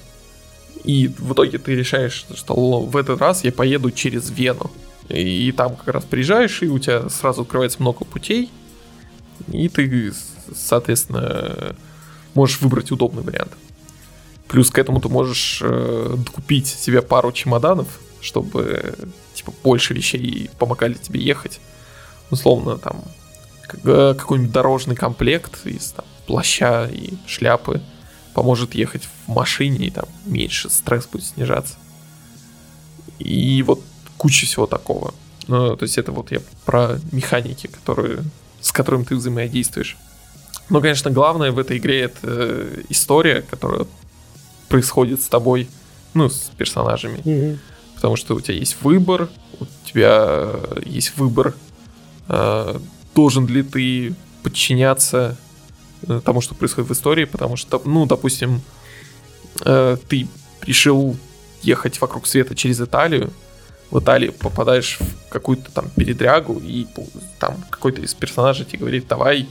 И 0.85 1.09
в 1.19 1.33
итоге 1.33 1.59
ты 1.59 1.77
решаешь, 1.77 2.27
что 2.35 2.81
в 2.81 2.97
этот 2.97 3.21
раз 3.21 3.45
я 3.45 3.53
поеду 3.53 3.91
через 3.93 4.31
Вену. 4.31 4.71
И 5.09 5.53
там 5.53 5.77
как 5.77 5.95
раз 5.95 6.05
приезжаешь, 6.05 6.63
и 6.63 6.69
у 6.69 6.79
тебя 6.79 7.09
сразу 7.09 7.43
открывается 7.43 7.81
много 7.81 8.05
путей. 8.05 8.51
И 9.49 9.69
ты, 9.69 10.13
соответственно, 10.55 11.75
можешь 12.35 12.61
выбрать 12.61 12.91
удобный 12.91 13.23
вариант. 13.23 13.53
Плюс 14.49 14.71
к 14.71 14.79
этому 14.79 15.01
ты 15.01 15.09
можешь 15.09 15.61
э, 15.63 16.15
докупить 16.19 16.67
себе 16.67 17.01
пару 17.01 17.33
чемоданов, 17.33 17.89
чтобы 18.21 18.95
типа 19.35 19.53
больше 19.63 19.95
вещей 19.95 20.51
помогали 20.59 20.95
тебе 20.95 21.21
ехать 21.21 21.61
условно 22.33 22.79
там 22.79 23.05
э, 23.85 24.15
какой-нибудь 24.19 24.53
дорожный 24.53 24.97
комплект 24.97 25.65
из 25.67 25.93
там, 25.93 26.05
плаща 26.27 26.87
и 26.87 27.15
шляпы 27.27 27.81
поможет 28.35 28.75
ехать 28.75 29.05
в 29.05 29.31
машине, 29.31 29.87
и 29.87 29.91
там 29.91 30.07
меньше 30.25 30.71
стресс 30.71 31.07
будет 31.07 31.25
снижаться. 31.25 31.77
И 33.19 33.63
вот 33.63 33.83
куча 34.17 34.47
всего 34.47 34.67
такого. 34.67 35.15
Ну, 35.47 35.77
то 35.77 35.83
есть 35.83 35.99
это 35.99 36.13
вот 36.13 36.33
я 36.33 36.41
про 36.65 36.99
механики, 37.13 37.67
которые, 37.67 38.21
с 38.63 38.73
которыми 38.73 39.05
ты 39.05 39.17
взаимодействуешь. 39.17 39.97
Но, 40.71 40.81
конечно, 40.81 41.11
главное 41.11 41.53
в 41.53 41.59
этой 41.59 41.77
игре 41.77 42.03
это 42.03 42.19
э, 42.23 42.83
история, 42.89 43.43
которая 43.43 43.87
происходит 44.69 45.21
с 45.21 45.27
тобой, 45.27 45.69
ну, 46.15 46.31
с 46.31 46.51
персонажами. 46.57 47.19
Mm-hmm. 47.19 47.59
Потому 47.97 48.17
что 48.17 48.35
у 48.35 48.41
тебя 48.41 48.57
есть 48.57 48.79
выбор, 48.81 49.29
у 49.61 49.67
тебя 49.87 50.55
есть 50.85 51.17
выбор 51.17 51.55
Э, 52.29 52.79
должен 53.15 53.47
ли 53.47 53.63
ты 53.63 54.15
подчиняться 54.43 55.37
э, 56.09 56.21
тому, 56.25 56.41
что 56.41 56.55
происходит 56.55 56.89
в 56.89 56.93
истории, 56.95 57.25
потому 57.25 57.57
что, 57.57 57.81
ну, 57.85 58.07
допустим, 58.07 58.63
э, 59.65 59.97
ты 60.09 60.27
решил 60.63 61.17
ехать 61.63 62.01
вокруг 62.01 62.27
света 62.27 62.55
через 62.55 62.81
Италию, 62.81 63.31
в 63.93 64.01
Италии 64.01 64.31
попадаешь 64.31 64.99
в 64.99 65.29
какую-то 65.29 65.71
там 65.71 65.91
передрягу, 65.91 66.59
и 66.65 66.87
там 67.39 67.63
какой-то 67.69 68.01
из 68.01 68.15
персонажей 68.15 68.65
тебе 68.65 68.79
говорит, 68.79 69.07
давай, 69.07 69.47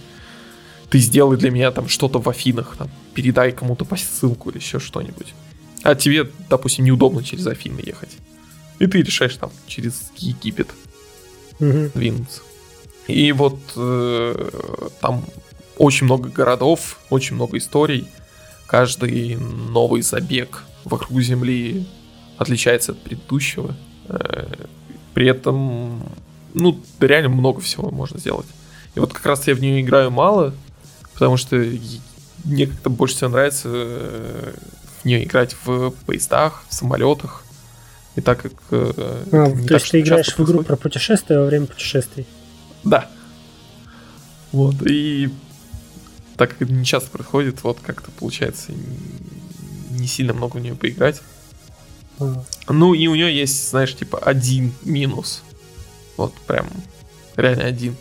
ты 0.89 0.97
сделай 0.97 1.37
для 1.37 1.51
меня 1.51 1.71
там 1.71 1.87
что-то 1.87 2.19
в 2.19 2.27
Афинах, 2.27 2.75
там, 2.75 2.89
передай 3.13 3.51
кому-то 3.51 3.85
посылку 3.85 4.49
или 4.49 4.57
еще 4.57 4.79
что-нибудь. 4.79 5.35
А 5.83 5.93
тебе, 5.93 6.27
допустим, 6.49 6.85
неудобно 6.85 7.23
через 7.23 7.45
Афины 7.45 7.81
ехать. 7.85 8.17
И 8.79 8.87
ты 8.87 9.03
решаешь 9.03 9.35
там 9.35 9.51
через 9.67 10.11
Египет 10.17 10.69
угу. 11.59 11.91
двинуться. 11.93 12.41
И 13.07 13.31
вот 13.33 13.59
э, 13.75 14.49
там 15.01 15.23
очень 15.77 16.05
много 16.05 16.29
городов, 16.29 16.99
очень 17.11 17.35
много 17.35 17.59
историй. 17.59 18.07
Каждый 18.65 19.35
новый 19.35 20.01
забег 20.01 20.63
вокруг 20.83 21.21
Земли 21.21 21.85
отличается 22.37 22.93
от 22.93 23.03
предыдущего. 23.03 23.75
Э, 24.07 24.45
при 25.13 25.27
этом, 25.27 26.03
ну, 26.53 26.79
реально 26.99 27.29
много 27.29 27.61
всего 27.61 27.91
можно 27.91 28.19
сделать. 28.19 28.47
И 28.95 28.99
вот 28.99 29.13
как 29.13 29.25
раз 29.25 29.47
я 29.47 29.55
в 29.55 29.61
нее 29.61 29.81
играю 29.81 30.11
мало, 30.11 30.53
потому 31.13 31.37
что 31.37 31.55
мне 32.43 32.67
как-то 32.67 32.89
больше 32.89 33.15
всего 33.15 33.29
нравится 33.29 33.69
э, 33.71 34.53
в 35.01 35.05
нее 35.05 35.23
играть 35.23 35.55
в 35.63 35.91
поездах, 36.05 36.63
в 36.69 36.73
самолетах. 36.73 37.43
И 38.15 38.21
так 38.21 38.41
как... 38.41 38.53
Э, 38.71 39.23
а, 39.31 39.67
то 39.67 39.73
есть 39.75 39.91
ты 39.91 40.01
играешь 40.01 40.35
в 40.35 40.39
игру 40.43 40.63
про 40.63 40.75
путешествия 40.75 41.39
во 41.39 41.45
время 41.45 41.67
путешествий? 41.67 42.25
Да. 42.83 43.09
Вот, 44.51 44.75
и 44.85 45.29
так 46.35 46.51
как 46.51 46.63
это 46.63 46.73
не 46.73 46.83
часто 46.83 47.09
происходит, 47.09 47.63
вот 47.63 47.79
как-то 47.81 48.11
получается 48.11 48.73
не 49.91 50.07
сильно 50.07 50.33
много 50.33 50.57
в 50.57 50.59
нее 50.59 50.75
поиграть. 50.75 51.21
Mm. 52.21 52.43
Ну 52.69 52.93
и 52.93 53.07
у 53.07 53.15
нее 53.15 53.35
есть, 53.35 53.69
знаешь, 53.69 53.95
типа 53.95 54.17
один 54.19 54.73
минус. 54.83 55.43
Вот 56.17 56.33
прям 56.47 56.67
реально 57.35 57.65
один. 57.65 57.95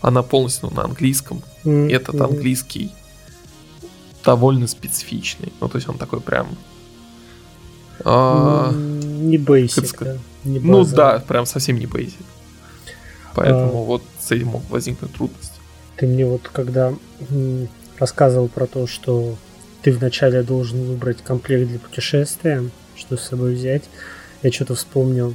Она 0.00 0.22
полностью 0.22 0.70
на 0.70 0.84
английском. 0.84 1.42
Mm. 1.64 1.90
Этот 1.90 2.20
английский 2.20 2.92
довольно 4.24 4.66
специфичный. 4.66 5.52
Ну, 5.60 5.68
то 5.68 5.76
есть 5.78 5.88
он 5.88 5.98
такой 5.98 6.20
прям... 6.20 6.48
А, 8.04 8.72
не 8.72 9.38
basic, 9.38 10.20
Не 10.44 10.60
ну 10.60 10.84
да, 10.84 11.18
прям 11.18 11.46
совсем 11.46 11.78
не 11.78 11.86
basic. 11.86 12.22
Поэтому 13.34 13.82
а... 13.82 13.84
вот 13.84 14.02
с 14.20 14.30
этим 14.30 14.48
мог 14.48 14.68
возникнуть 14.70 15.14
трудность. 15.14 15.52
Ты 15.96 16.06
мне 16.06 16.26
вот 16.26 16.48
когда 16.52 16.92
рассказывал 17.98 18.48
про 18.48 18.66
то, 18.66 18.86
что 18.86 19.36
ты 19.82 19.92
вначале 19.92 20.42
должен 20.42 20.84
выбрать 20.84 21.22
комплект 21.22 21.68
для 21.68 21.78
путешествия, 21.78 22.62
что 22.98 23.16
с 23.16 23.22
собой 23.22 23.54
взять, 23.54 23.84
я 24.42 24.52
что-то 24.52 24.74
вспомнил. 24.74 25.34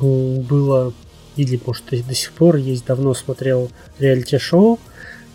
Было 0.00 0.92
или, 1.36 1.60
может, 1.64 1.84
до 1.90 2.14
сих 2.14 2.32
пор 2.32 2.56
есть, 2.56 2.86
давно 2.86 3.14
смотрел 3.14 3.70
реалити-шоу, 3.98 4.78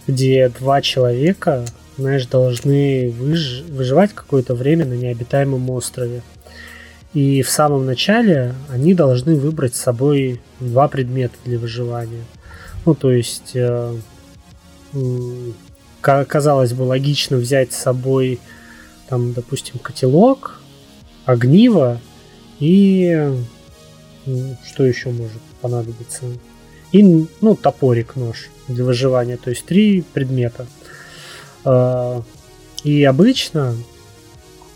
где 0.07 0.49
два 0.49 0.81
человека, 0.81 1.65
знаешь, 1.97 2.25
должны 2.25 3.09
выж- 3.09 3.71
выживать 3.71 4.13
какое-то 4.13 4.55
время 4.55 4.85
на 4.85 4.93
необитаемом 4.93 5.69
острове. 5.69 6.23
И 7.13 7.41
в 7.43 7.49
самом 7.49 7.85
начале 7.85 8.55
они 8.69 8.93
должны 8.93 9.35
выбрать 9.35 9.75
с 9.75 9.81
собой 9.81 10.41
два 10.59 10.87
предмета 10.87 11.35
для 11.45 11.59
выживания. 11.59 12.23
Ну, 12.85 12.95
то 12.95 13.11
есть, 13.11 13.51
э, 13.53 13.95
казалось 16.01 16.73
бы, 16.73 16.83
логично 16.83 17.37
взять 17.37 17.73
с 17.73 17.77
собой, 17.77 18.39
там, 19.07 19.33
допустим, 19.33 19.77
котелок, 19.77 20.60
огниво 21.31 21.99
и 22.59 23.31
что 24.65 24.85
еще 24.85 25.09
может 25.09 25.41
понадобиться? 25.61 26.25
И, 26.91 27.27
ну, 27.41 27.55
топорик, 27.55 28.15
нож 28.15 28.49
для 28.67 28.83
выживания. 28.83 29.37
То 29.37 29.49
есть 29.49 29.65
три 29.65 30.01
предмета. 30.01 30.67
А, 31.63 32.21
и 32.83 33.03
обычно 33.03 33.75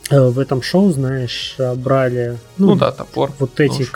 э, 0.09 0.19
в 0.19 0.39
этом 0.39 0.61
шоу, 0.61 0.91
знаешь, 0.91 1.55
брали... 1.75 2.37
Ну, 2.57 2.67
ну 2.67 2.75
да, 2.75 2.91
топор. 2.91 3.31
Вот 3.39 3.59
эти 3.59 3.87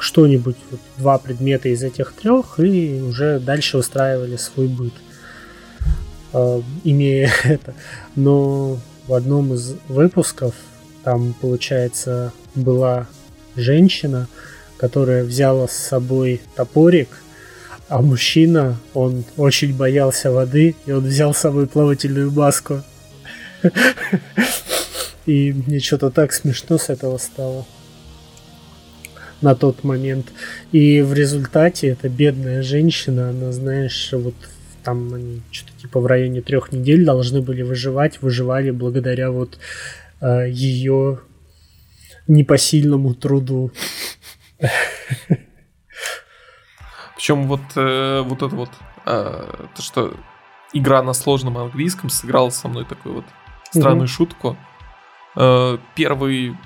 что-нибудь, 0.00 0.56
вот, 0.70 0.80
два 0.96 1.18
предмета 1.18 1.68
из 1.68 1.82
этих 1.82 2.12
трех, 2.12 2.58
и 2.60 3.00
уже 3.00 3.38
дальше 3.40 3.78
устраивали 3.78 4.36
свой 4.36 4.68
быт, 4.68 4.94
э, 6.32 6.62
имея 6.84 7.30
это. 7.44 7.74
Но 8.16 8.78
в 9.06 9.14
одном 9.14 9.54
из 9.54 9.74
выпусков 9.88 10.54
там, 11.04 11.34
получается, 11.40 12.32
была 12.54 13.06
женщина, 13.56 14.28
которая 14.76 15.24
взяла 15.24 15.68
с 15.68 15.72
собой 15.72 16.40
топорик, 16.54 17.08
а 17.88 18.02
мужчина, 18.02 18.78
он 18.92 19.24
очень 19.36 19.74
боялся 19.74 20.30
воды, 20.30 20.76
и 20.84 20.92
он 20.92 21.04
взял 21.04 21.32
с 21.32 21.38
собой 21.38 21.66
плавательную 21.66 22.30
маску. 22.30 22.82
И 25.26 25.52
мне 25.52 25.80
что-то 25.80 26.10
так 26.10 26.32
смешно 26.32 26.78
с 26.78 26.88
этого 26.90 27.18
стало 27.18 27.66
на 29.40 29.54
тот 29.54 29.84
момент. 29.84 30.32
И 30.72 31.00
в 31.02 31.12
результате 31.12 31.88
эта 31.88 32.08
бедная 32.08 32.62
женщина, 32.62 33.30
она, 33.30 33.52
знаешь, 33.52 34.10
вот 34.12 34.34
там 34.84 35.12
они 35.14 35.42
что-то 35.50 35.72
типа 35.80 36.00
в 36.00 36.06
районе 36.06 36.40
трех 36.40 36.72
недель 36.72 37.04
должны 37.04 37.42
были 37.42 37.62
выживать, 37.62 38.22
выживали 38.22 38.70
благодаря 38.70 39.30
вот 39.30 39.58
ее 40.20 41.20
непосильному 42.26 43.14
труду. 43.14 43.72
Причем 47.16 47.48
вот, 47.48 47.60
э, 47.74 48.22
вот 48.22 48.42
это 48.42 48.54
вот, 48.54 48.70
э, 49.06 49.66
то, 49.74 49.82
что 49.82 50.14
игра 50.72 51.02
на 51.02 51.12
сложном 51.12 51.58
английском 51.58 52.10
сыграла 52.10 52.50
со 52.50 52.68
мной 52.68 52.84
такую 52.84 53.16
вот 53.16 53.24
странную 53.70 54.04
угу. 54.04 54.12
шутку. 54.12 54.56
Э, 55.34 55.78
первый 55.96 56.56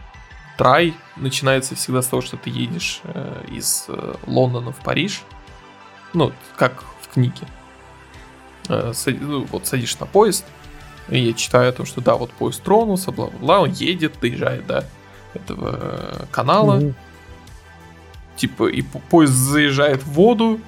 трай 0.59 0.95
начинается 1.17 1.75
всегда 1.75 2.03
с 2.03 2.07
того, 2.07 2.21
что 2.21 2.37
ты 2.37 2.51
едешь 2.51 3.01
э, 3.05 3.45
из 3.51 3.87
э, 3.89 4.15
Лондона 4.27 4.73
в 4.73 4.81
Париж. 4.81 5.23
Ну, 6.13 6.33
как 6.57 6.85
в 7.01 7.09
книге. 7.09 7.47
Э, 8.69 8.93
сади, 8.95 9.19
ну, 9.21 9.45
вот 9.45 9.67
садишь 9.67 9.99
на 9.99 10.07
поезд, 10.07 10.45
и 11.09 11.19
я 11.19 11.33
читаю 11.33 11.71
о 11.71 11.73
том, 11.73 11.87
что 11.87 12.01
да, 12.01 12.17
вот 12.17 12.31
поезд 12.33 12.63
тронулся, 12.63 13.11
бла-бла-бла, 13.11 13.61
он 13.61 13.71
едет, 13.71 14.15
доезжает 14.21 14.67
до 14.67 14.85
этого 15.35 15.79
э, 15.81 16.25
канала. 16.31 16.79
Угу. 16.79 16.95
Типа, 18.37 18.69
и 18.69 18.83
поезд 18.83 19.33
заезжает 19.33 20.03
в 20.03 20.13
воду, 20.13 20.61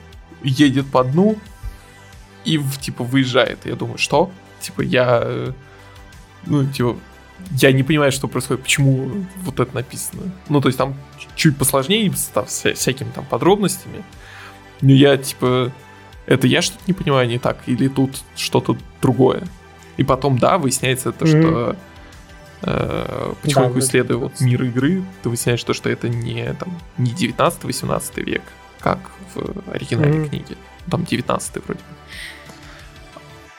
едет 0.43 0.91
по 0.91 1.05
дну, 1.05 1.37
и, 2.45 2.61
типа, 2.81 3.05
выезжает. 3.05 3.65
Я 3.65 3.75
думаю, 3.75 3.99
что? 3.99 4.31
Типа, 4.61 4.83
я... 4.83 5.21
Э, 5.23 5.53
ну, 6.47 6.67
типа, 6.67 6.97
я 7.53 7.73
не 7.73 7.83
понимаю, 7.83 8.13
что 8.13 8.29
происходит, 8.29 8.63
почему 8.63 9.27
вот 9.43 9.61
это 9.61 9.75
написано. 9.75 10.23
Ну, 10.49 10.61
то 10.61 10.69
есть 10.69 10.79
там 10.79 10.95
чуть 11.37 11.57
посложнее, 11.57 12.13
с 12.15 12.75
всякими 12.75 13.11
там 13.11 13.25
подробностями. 13.25 14.05
Но 14.81 14.93
я, 14.93 15.17
типа, 15.17 15.73
это 16.27 16.47
я 16.47 16.63
что-то 16.63 16.83
не 16.87 16.93
понимаю 16.93 17.29
не 17.29 17.39
так, 17.39 17.59
или 17.67 17.89
тут 17.89 18.23
что-то 18.37 18.77
другое. 19.01 19.45
И 19.97 20.05
потом, 20.05 20.39
да, 20.39 20.59
выясняется 20.59 21.13
то, 21.13 21.25
mm-hmm. 21.25 21.41
что 21.41 21.77
э, 22.63 23.35
потихоньку 23.43 23.75
да, 23.75 23.81
исследуя 23.81 24.19
вот 24.19 24.41
мир 24.41 24.63
игры, 24.65 25.05
ты 25.23 25.29
выясняешь 25.29 25.63
то, 25.63 25.73
что 25.73 25.89
это 25.91 26.09
не, 26.09 26.53
там, 26.55 26.79
не 26.99 27.13
19-18 27.13 28.23
век, 28.23 28.43
как 28.81 28.99
в 29.35 29.73
оригинальной 29.73 30.27
mm-hmm. 30.27 30.29
книге. 30.29 30.57
Там 30.91 31.05
19 31.05 31.55
вроде 31.65 31.81
бы. 31.81 31.87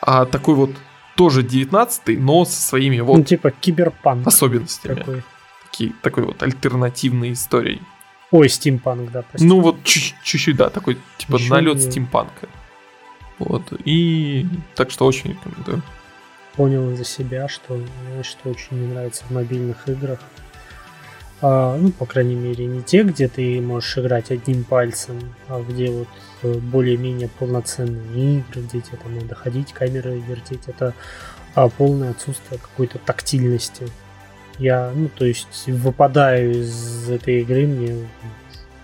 А 0.02 0.26
такой 0.26 0.56
вот 0.56 0.72
тоже 1.16 1.44
19 1.44 2.20
но 2.20 2.46
со 2.46 2.62
своими 2.62 3.00
вот... 3.00 3.18
Ну, 3.18 3.24
типа 3.24 3.52
киберпанк. 3.52 4.28
Особенностями. 4.28 4.96
Такой. 4.96 5.24
Такие, 5.72 5.94
такой 6.02 6.24
вот 6.24 6.44
альтернативной 6.44 7.34
историей. 7.34 7.82
Ой, 8.32 8.50
стимпанк, 8.50 9.12
да, 9.12 9.22
простите. 9.22 9.46
Ну 9.46 9.62
вот 9.62 9.84
чуть-чуть, 9.84 10.56
да, 10.56 10.70
такой 10.70 10.98
типа 11.18 11.38
Еще 11.38 11.50
налет 11.50 11.76
не... 11.78 11.82
стимпанка. 11.82 12.50
Вот, 13.40 13.74
и 13.84 14.48
так 14.76 14.92
что 14.92 15.06
очень 15.06 15.32
рекомендую 15.32 15.82
понял 16.56 16.91
из-за 16.91 17.06
себя, 17.06 17.47
что, 17.47 17.80
что 18.24 18.49
очень 18.49 18.80
не 18.80 18.88
нравится 18.88 19.24
в 19.26 19.32
мобильных 19.32 19.88
играх. 19.88 20.20
А, 21.41 21.78
ну, 21.78 21.91
по 21.91 22.06
крайней 22.06 22.36
мере, 22.36 22.66
не 22.66 22.82
те, 22.82 23.03
где 23.03 23.28
ты 23.28 23.62
можешь 23.62 23.97
играть 23.97 24.32
одним 24.32 24.64
пальцем, 24.64 25.36
а 25.47 25.62
где 25.62 25.91
вот 25.91 26.08
э, 26.43 26.53
более-менее 26.53 27.30
полноценные 27.39 28.39
игры, 28.39 28.62
где 28.62 28.82
тебе 28.82 28.97
там 28.97 29.16
надо 29.16 29.36
ходить, 29.36 29.74
камеры 29.74 30.20
вертеть. 30.20 30.68
Это 30.68 30.93
а, 31.53 31.70
полное 31.70 32.12
отсутствие 32.12 32.60
какой-то 32.60 32.99
тактильности. 32.99 33.88
Я, 34.58 34.91
ну, 34.95 35.10
то 35.10 35.26
есть, 35.26 35.68
выпадаю 35.68 36.62
из 36.62 37.10
этой 37.10 37.41
игры, 37.41 37.68
мне 37.68 38.08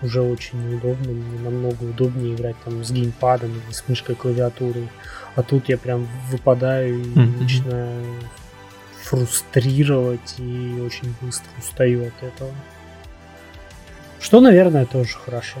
уже 0.02 0.20
очень 0.20 0.68
неудобно, 0.68 1.12
мне 1.12 1.38
намного 1.40 1.84
удобнее 1.84 2.34
играть 2.34 2.56
там 2.64 2.84
с 2.84 2.90
геймпадом 2.90 3.50
или 3.50 3.72
с 3.72 3.84
мышкой 3.88 4.14
клавиатурой. 4.14 4.88
А 5.34 5.42
тут 5.42 5.68
я 5.68 5.78
прям 5.78 6.08
выпадаю 6.30 7.00
и 7.00 7.04
mm-hmm. 7.04 7.42
начинаю 7.42 8.04
фрустрировать 9.02 10.36
и 10.38 10.82
очень 10.84 11.14
быстро 11.20 11.50
устаю 11.58 12.06
от 12.06 12.22
этого. 12.22 12.50
Что, 14.20 14.40
наверное, 14.40 14.86
тоже 14.86 15.16
хорошо. 15.24 15.58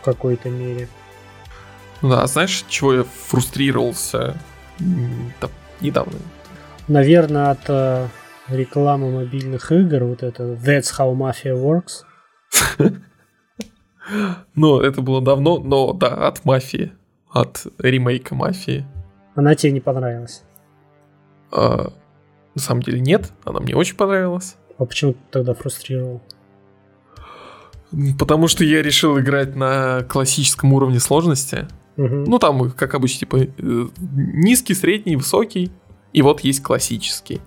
В 0.00 0.04
какой-то 0.04 0.48
мере. 0.48 0.88
Да, 2.02 2.26
знаешь, 2.26 2.64
чего 2.68 2.94
я 2.94 3.04
фрустрировался 3.04 4.36
недавно? 5.80 6.18
Наверное, 6.88 7.50
от 7.50 7.68
э, 7.68 8.08
рекламы 8.48 9.10
мобильных 9.10 9.70
игр, 9.70 10.04
вот 10.04 10.22
это 10.22 10.42
That's 10.54 10.92
How 10.98 11.14
Mafia 11.14 11.54
Works. 11.54 12.04
Ну, 14.54 14.80
это 14.80 15.02
было 15.02 15.22
давно, 15.22 15.58
но 15.58 15.92
да, 15.92 16.26
от 16.26 16.44
мафии 16.44 16.92
от 17.30 17.66
ремейка 17.78 18.34
«Мафии». 18.34 18.84
Она 19.34 19.54
тебе 19.54 19.72
не 19.72 19.80
понравилась? 19.80 20.42
А, 21.52 21.92
на 22.54 22.60
самом 22.60 22.82
деле 22.82 23.00
нет, 23.00 23.32
она 23.44 23.60
мне 23.60 23.74
очень 23.76 23.96
понравилась. 23.96 24.56
А 24.78 24.84
почему 24.84 25.12
ты 25.12 25.18
тогда 25.30 25.54
фрустрировал? 25.54 26.20
Потому 28.18 28.48
что 28.48 28.64
я 28.64 28.82
решил 28.82 29.18
играть 29.18 29.56
на 29.56 30.02
классическом 30.02 30.72
уровне 30.72 31.00
сложности. 31.00 31.66
Угу. 31.96 32.24
Ну, 32.26 32.38
там, 32.38 32.70
как 32.70 32.94
обычно, 32.94 33.20
типа 33.20 33.36
э, 33.36 33.88
низкий, 33.98 34.74
средний, 34.74 35.16
высокий. 35.16 35.70
И 36.12 36.22
вот 36.22 36.40
есть 36.40 36.62
классический. 36.62 37.40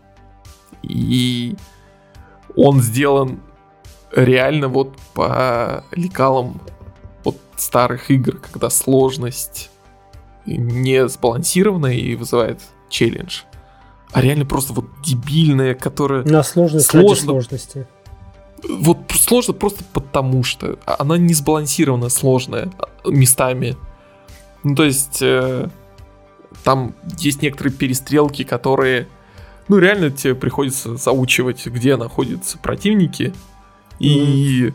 И 0.84 1.56
он 2.56 2.82
сделан 2.82 3.40
реально 4.16 4.68
вот 4.68 4.96
по 5.14 5.84
лекалам 5.92 6.62
вот 7.24 7.38
старых 7.58 8.12
игр, 8.12 8.38
когда 8.38 8.70
сложность 8.70 9.70
не 10.46 11.08
сбалансированная 11.08 11.94
и 11.94 12.16
вызывает 12.16 12.60
челлендж, 12.90 13.42
а 14.12 14.22
реально 14.22 14.46
просто 14.46 14.74
вот 14.74 14.86
дебильная, 15.04 15.74
которая... 15.74 16.24
На 16.24 16.44
сложность 16.44 16.88
сложно... 16.88 17.26
сложности. 17.26 17.88
Вот 18.70 18.98
сложно 19.12 19.54
просто 19.54 19.84
потому, 19.92 20.44
что 20.44 20.78
она 20.86 21.18
не 21.18 21.34
сбалансированная, 21.34 22.10
сложная 22.10 22.72
местами. 23.06 23.76
Ну, 24.64 24.76
то 24.76 24.86
есть, 24.86 25.22
э, 25.22 25.68
там 26.64 26.96
есть 27.18 27.42
некоторые 27.42 27.74
перестрелки, 27.74 28.44
которые, 28.44 29.08
ну, 29.68 29.80
реально 29.80 30.12
тебе 30.12 30.36
приходится 30.36 30.96
заучивать, 30.96 31.66
где 31.66 31.98
находятся 31.98 32.58
противники. 32.58 33.34
И 34.04 34.74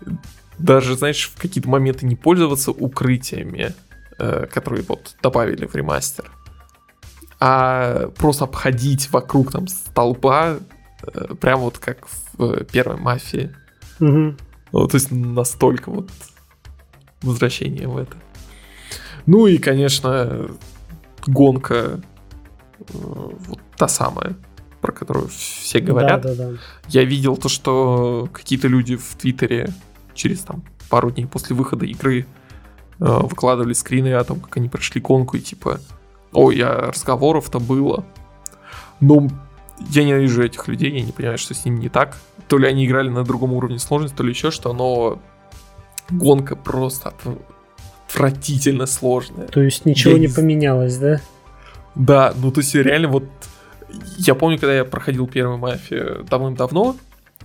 mm-hmm. 0.00 0.16
даже, 0.58 0.96
знаешь, 0.96 1.30
в 1.34 1.40
какие-то 1.40 1.68
моменты 1.68 2.06
не 2.06 2.16
пользоваться 2.16 2.70
укрытиями 2.70 3.74
э, 4.18 4.46
которые 4.50 4.84
вот 4.88 5.16
добавили 5.22 5.66
в 5.66 5.74
ремастер, 5.74 6.30
а 7.38 8.08
просто 8.16 8.44
обходить 8.44 9.10
вокруг 9.10 9.52
там 9.52 9.68
столба, 9.68 10.58
э, 11.02 11.34
прям 11.40 11.60
вот 11.60 11.78
как 11.78 12.06
в 12.32 12.64
первой 12.64 12.96
мафии. 12.96 13.54
Угу. 14.00 14.36
Ну, 14.72 14.88
то 14.88 14.94
есть 14.94 15.10
настолько 15.10 15.90
вот 15.90 16.10
возвращение 17.22 17.88
в 17.88 17.96
это. 17.96 18.16
Ну 19.26 19.46
и, 19.46 19.58
конечно, 19.58 20.48
гонка 21.26 22.00
э, 22.78 22.82
вот 22.88 23.60
та 23.76 23.88
самая, 23.88 24.36
про 24.86 24.92
которую 24.92 25.28
все 25.28 25.80
говорят. 25.80 26.22
Да, 26.22 26.34
да, 26.34 26.50
да. 26.50 26.58
Я 26.88 27.02
видел 27.02 27.36
то, 27.36 27.48
что 27.48 28.28
какие-то 28.32 28.68
люди 28.68 28.94
в 28.94 29.16
Твиттере 29.16 29.70
через 30.14 30.40
там 30.42 30.62
пару 30.88 31.10
дней 31.10 31.26
после 31.26 31.56
выхода 31.56 31.84
игры 31.84 32.20
э, 32.20 32.24
выкладывали 32.98 33.72
скрины 33.72 34.14
о 34.14 34.22
том, 34.22 34.38
как 34.38 34.56
они 34.56 34.68
прошли 34.68 35.00
гонку 35.00 35.36
и 35.36 35.40
типа, 35.40 35.80
ой, 36.32 36.56
я 36.56 36.72
разговоров-то 36.72 37.58
было. 37.58 38.04
Но 39.00 39.28
я 39.90 40.04
ненавижу 40.04 40.44
этих 40.44 40.68
людей, 40.68 40.92
я 40.92 41.04
не 41.04 41.10
понимаю, 41.10 41.36
что 41.36 41.52
с 41.52 41.64
ними 41.64 41.80
не 41.80 41.88
так. 41.88 42.16
То 42.46 42.56
ли 42.56 42.68
они 42.68 42.86
играли 42.86 43.08
на 43.08 43.24
другом 43.24 43.52
уровне 43.54 43.80
сложности, 43.80 44.16
то 44.16 44.22
ли 44.22 44.30
еще 44.30 44.52
что, 44.52 44.72
но 44.72 45.20
гонка 46.10 46.54
просто 46.54 47.12
отвратительно 48.08 48.86
сложная. 48.86 49.48
То 49.48 49.60
есть 49.62 49.84
ничего 49.84 50.12
я 50.12 50.20
не 50.20 50.28
поменялось, 50.28 50.96
да? 50.96 51.20
Да, 51.96 52.32
ну 52.36 52.52
то 52.52 52.60
есть 52.60 52.72
реально 52.76 53.08
вот... 53.08 53.24
Я 54.18 54.34
помню, 54.34 54.58
когда 54.58 54.74
я 54.74 54.84
проходил 54.84 55.26
первую 55.26 55.58
мафию 55.58 56.24
давным-давно, 56.28 56.96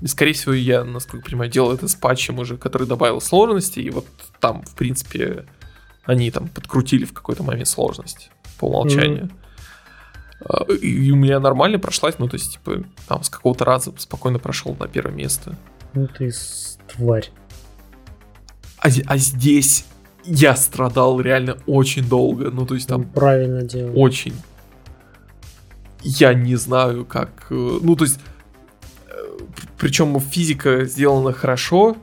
и, 0.02 0.08
скорее 0.08 0.34
всего, 0.34 0.54
я, 0.54 0.84
насколько 0.84 1.26
понимаю, 1.26 1.52
делал 1.52 1.72
это 1.72 1.88
с 1.88 1.96
патчем 1.96 2.40
уже, 2.40 2.58
который 2.58 2.88
добавил 2.88 3.22
сложности, 3.22 3.80
и 3.80 3.90
вот 3.92 4.06
там, 4.40 4.64
в 4.64 4.76
принципе, 4.76 5.46
они 6.04 6.32
там 6.32 6.48
подкрутили 6.48 7.06
в 7.06 7.14
какой-то 7.14 7.44
момент 7.44 7.68
сложность 7.68 8.32
по 8.60 8.66
умолчанию. 8.66 9.26
Mm-hmm. 9.26 10.78
И 10.80 11.12
у 11.12 11.16
меня 11.16 11.40
нормально 11.40 11.78
прошлась, 11.78 12.18
ну, 12.18 12.28
то 12.28 12.36
есть, 12.36 12.54
типа, 12.54 12.84
там 13.08 13.22
с 13.24 13.30
какого-то 13.30 13.64
раза 13.64 13.94
спокойно 13.98 14.40
прошел 14.40 14.76
на 14.80 14.88
первое 14.88 15.14
место. 15.14 15.56
Ну 15.94 16.08
ты 16.08 16.32
тварь. 16.88 17.30
А, 18.80 18.88
а 19.06 19.18
здесь 19.18 19.86
я 20.24 20.56
страдал 20.56 21.20
реально 21.20 21.58
очень 21.68 22.08
долго. 22.08 22.50
Ну, 22.50 22.66
то 22.66 22.74
есть 22.74 22.88
там... 22.88 23.04
Правильно 23.04 23.62
делал. 23.62 23.92
Очень. 23.96 24.34
Я 26.02 26.34
не 26.34 26.56
знаю, 26.56 27.06
как... 27.06 27.48
Э, 27.50 27.80
ну, 27.82 27.96
то 27.96 28.04
есть... 28.06 28.20
Э, 29.08 29.38
Причем 29.78 30.20
физика 30.20 30.86
сделана 30.86 31.34
хорошо, 31.34 31.96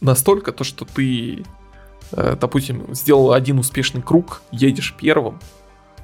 настолько 0.00 0.52
то, 0.52 0.64
что 0.64 0.84
ты, 0.84 1.44
э, 2.12 2.36
допустим, 2.40 2.94
сделал 2.94 3.32
один 3.32 3.58
успешный 3.58 4.02
круг, 4.02 4.42
едешь 4.50 4.94
первым, 5.00 5.40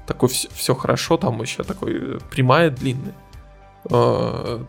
такой 0.06 0.28
все, 0.28 0.48
все 0.54 0.74
хорошо, 0.74 1.16
там 1.16 1.40
еще 1.42 1.62
такой 1.62 2.20
прямая, 2.30 2.70
длинная. 2.70 3.14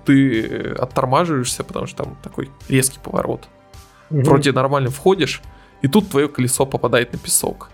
Ты 0.05 0.73
оттормаживаешься, 0.79 1.65
потому 1.65 1.86
что 1.86 2.05
там 2.05 2.17
такой 2.23 2.49
резкий 2.69 2.99
поворот. 2.99 3.49
Угу. 4.09 4.21
Вроде 4.21 4.53
нормально 4.53 4.89
входишь, 4.89 5.41
и 5.82 5.88
тут 5.89 6.09
твое 6.09 6.29
колесо 6.29 6.65
попадает 6.65 7.11
на 7.11 7.19
песок. 7.19 7.69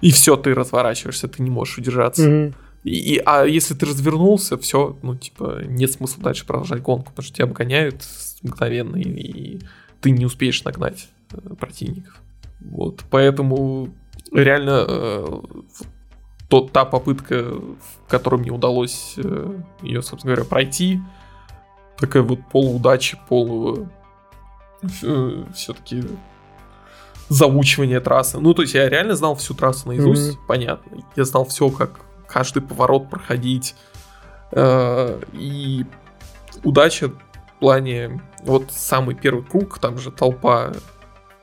И 0.00 0.10
все, 0.10 0.36
ты 0.36 0.52
разворачиваешься, 0.54 1.28
ты 1.28 1.42
не 1.42 1.50
можешь 1.50 1.78
удержаться. 1.78 2.28
Mm-hmm. 2.28 2.54
И, 2.86 3.14
и, 3.14 3.22
а 3.26 3.44
если 3.44 3.74
ты 3.74 3.84
развернулся, 3.84 4.56
все, 4.56 4.96
ну, 5.02 5.16
типа, 5.16 5.62
нет 5.66 5.90
смысла 5.90 6.22
дальше 6.22 6.46
продолжать 6.46 6.82
гонку, 6.82 7.10
потому 7.10 7.24
что 7.24 7.34
тебя 7.34 7.46
обгоняют 7.46 8.06
мгновенно, 8.42 8.94
и, 8.94 9.02
и 9.02 9.60
ты 10.00 10.12
не 10.12 10.24
успеешь 10.24 10.62
нагнать 10.62 11.08
э, 11.32 11.54
противников. 11.58 12.22
Вот, 12.60 13.02
поэтому 13.10 13.88
реально 14.32 14.84
э, 14.88 15.40
тот, 16.48 16.70
та 16.70 16.84
попытка, 16.84 17.54
в 17.54 18.08
которой 18.08 18.40
мне 18.40 18.52
удалось 18.52 19.14
э, 19.16 19.60
ее, 19.82 20.00
собственно 20.00 20.34
говоря, 20.34 20.48
пройти, 20.48 21.00
такая 21.98 22.22
вот 22.22 22.38
полуудача, 22.52 23.18
полу... 23.28 23.88
Э, 25.02 25.44
все-таки 25.56 26.04
заучивание 27.28 27.98
трассы. 27.98 28.38
Ну, 28.38 28.54
то 28.54 28.62
есть 28.62 28.74
я 28.74 28.88
реально 28.88 29.16
знал 29.16 29.34
всю 29.34 29.54
трассу 29.54 29.88
наизусть, 29.88 30.36
mm-hmm. 30.36 30.46
понятно. 30.46 31.04
Я 31.16 31.24
знал 31.24 31.46
все, 31.46 31.68
как 31.70 32.06
каждый 32.28 32.62
поворот 32.62 33.10
проходить. 33.10 33.74
Э, 34.52 35.20
и 35.32 35.84
удача 36.62 37.08
в 37.08 37.60
плане... 37.60 38.22
Вот 38.42 38.70
самый 38.70 39.14
первый 39.16 39.44
круг, 39.44 39.78
там 39.80 39.98
же 39.98 40.12
толпа 40.12 40.72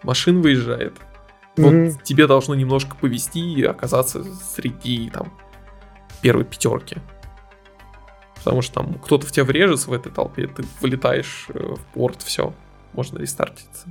машин 0.04 0.42
выезжает. 0.42 0.94
Mm-hmm. 1.56 1.92
Вот 1.92 2.04
тебе 2.04 2.28
должно 2.28 2.56
немножко 2.56 2.96
повести 2.96 3.56
и 3.56 3.64
оказаться 3.64 4.24
среди 4.24 5.10
там 5.10 5.34
первой 6.22 6.46
пятерки. 6.46 6.98
Потому 8.36 8.62
что 8.62 8.76
там 8.76 8.96
кто-то 8.96 9.26
в 9.26 9.32
тебя 9.32 9.46
врежется 9.46 9.90
в 9.90 9.94
этой 9.94 10.12
толпе, 10.12 10.48
ты 10.48 10.64
вылетаешь 10.82 11.48
э, 11.50 11.76
в 11.76 11.80
порт, 11.94 12.22
все, 12.22 12.54
можно 12.94 13.20
рестартиться. 13.20 13.88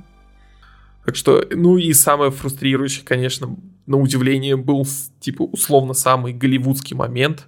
Так 1.05 1.15
что, 1.15 1.45
ну 1.51 1.77
и 1.77 1.91
самое 1.93 2.31
фрустрирующее, 2.31 3.05
конечно, 3.05 3.55
на 3.85 3.97
удивление, 3.97 4.55
был, 4.55 4.85
типа, 5.19 5.43
условно 5.43 5.93
самый 5.93 6.33
голливудский 6.33 6.95
момент, 6.95 7.47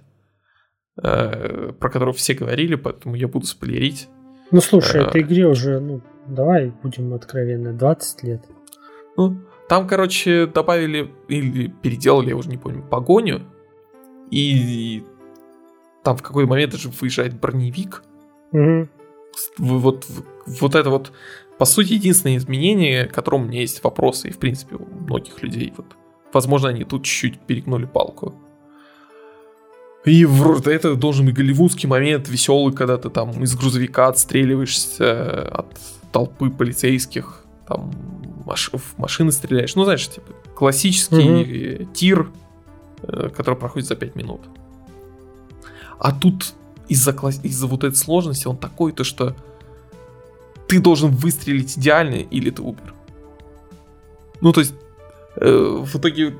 э, 1.02 1.72
про 1.72 1.90
который 1.90 2.14
все 2.14 2.34
говорили, 2.34 2.74
поэтому 2.74 3.14
я 3.14 3.28
буду 3.28 3.46
спойлерить. 3.46 4.08
Ну, 4.50 4.60
слушай, 4.60 5.02
э, 5.02 5.04
этой 5.06 5.22
игре 5.22 5.46
уже, 5.46 5.80
ну, 5.80 6.00
давай 6.26 6.72
будем 6.82 7.14
откровенны, 7.14 7.72
20 7.72 8.22
лет. 8.24 8.42
Ну, 9.16 9.38
там, 9.68 9.88
короче, 9.88 10.46
добавили 10.46 11.10
или 11.28 11.68
переделали, 11.68 12.30
я 12.30 12.36
уже 12.36 12.48
не 12.48 12.58
помню, 12.58 12.82
погоню, 12.82 13.42
и 14.30 15.04
там 16.04 16.16
в 16.16 16.22
какой-то 16.22 16.48
момент 16.48 16.72
даже 16.72 16.90
выезжает 16.90 17.38
броневик. 17.38 18.02
Угу. 18.52 18.88
Вот, 19.58 20.06
вот 20.46 20.74
это 20.74 20.90
вот 20.90 21.12
по 21.58 21.64
сути, 21.64 21.94
единственное 21.94 22.36
изменение, 22.36 23.06
к 23.06 23.14
которому 23.14 23.44
у 23.44 23.48
меня 23.48 23.60
есть 23.60 23.82
вопросы, 23.82 24.28
и 24.28 24.32
в 24.32 24.38
принципе 24.38 24.76
у 24.76 24.84
многих 24.84 25.42
людей, 25.42 25.72
вот, 25.76 25.86
возможно, 26.36 26.68
они 26.68 26.84
тут 26.84 27.04
чуть-чуть 27.04 27.40
перегнули 27.40 27.86
палку. 27.86 28.34
И 30.04 30.24
вроде 30.24 30.70
это 30.70 30.94
должен 30.94 31.26
быть 31.26 31.34
голливудский 31.34 31.88
момент 31.88 32.28
веселый, 32.28 32.74
когда 32.74 32.96
ты 32.96 33.10
там 33.10 33.42
из 33.42 33.56
грузовика 33.56 34.08
отстреливаешься 34.08 35.48
от 35.48 35.66
толпы 36.12 36.50
полицейских, 36.50 37.44
там 37.66 37.90
маш... 38.44 38.70
в 38.72 38.98
машины 38.98 39.32
стреляешь. 39.32 39.74
Ну, 39.74 39.84
знаешь, 39.84 40.08
типа 40.08 40.32
классический 40.54 41.82
угу. 41.82 41.92
тир, 41.94 42.30
э, 43.02 43.30
который 43.36 43.56
проходит 43.56 43.88
за 43.88 43.96
5 43.96 44.16
минут. 44.16 44.40
А 45.98 46.12
тут 46.12 46.54
из-за 46.88 47.12
класс... 47.12 47.40
из-за 47.42 47.66
вот 47.66 47.82
этой 47.82 47.96
сложности 47.96 48.46
он 48.46 48.58
такой, 48.58 48.92
то 48.92 49.04
что 49.04 49.34
ты 50.68 50.80
должен 50.80 51.10
выстрелить 51.10 51.78
идеально, 51.78 52.16
или 52.16 52.50
ты 52.50 52.62
умер. 52.62 52.94
Ну, 54.40 54.52
то 54.52 54.60
есть, 54.60 54.72
э, 54.72 54.85
в 55.40 55.96
итоге 55.96 56.34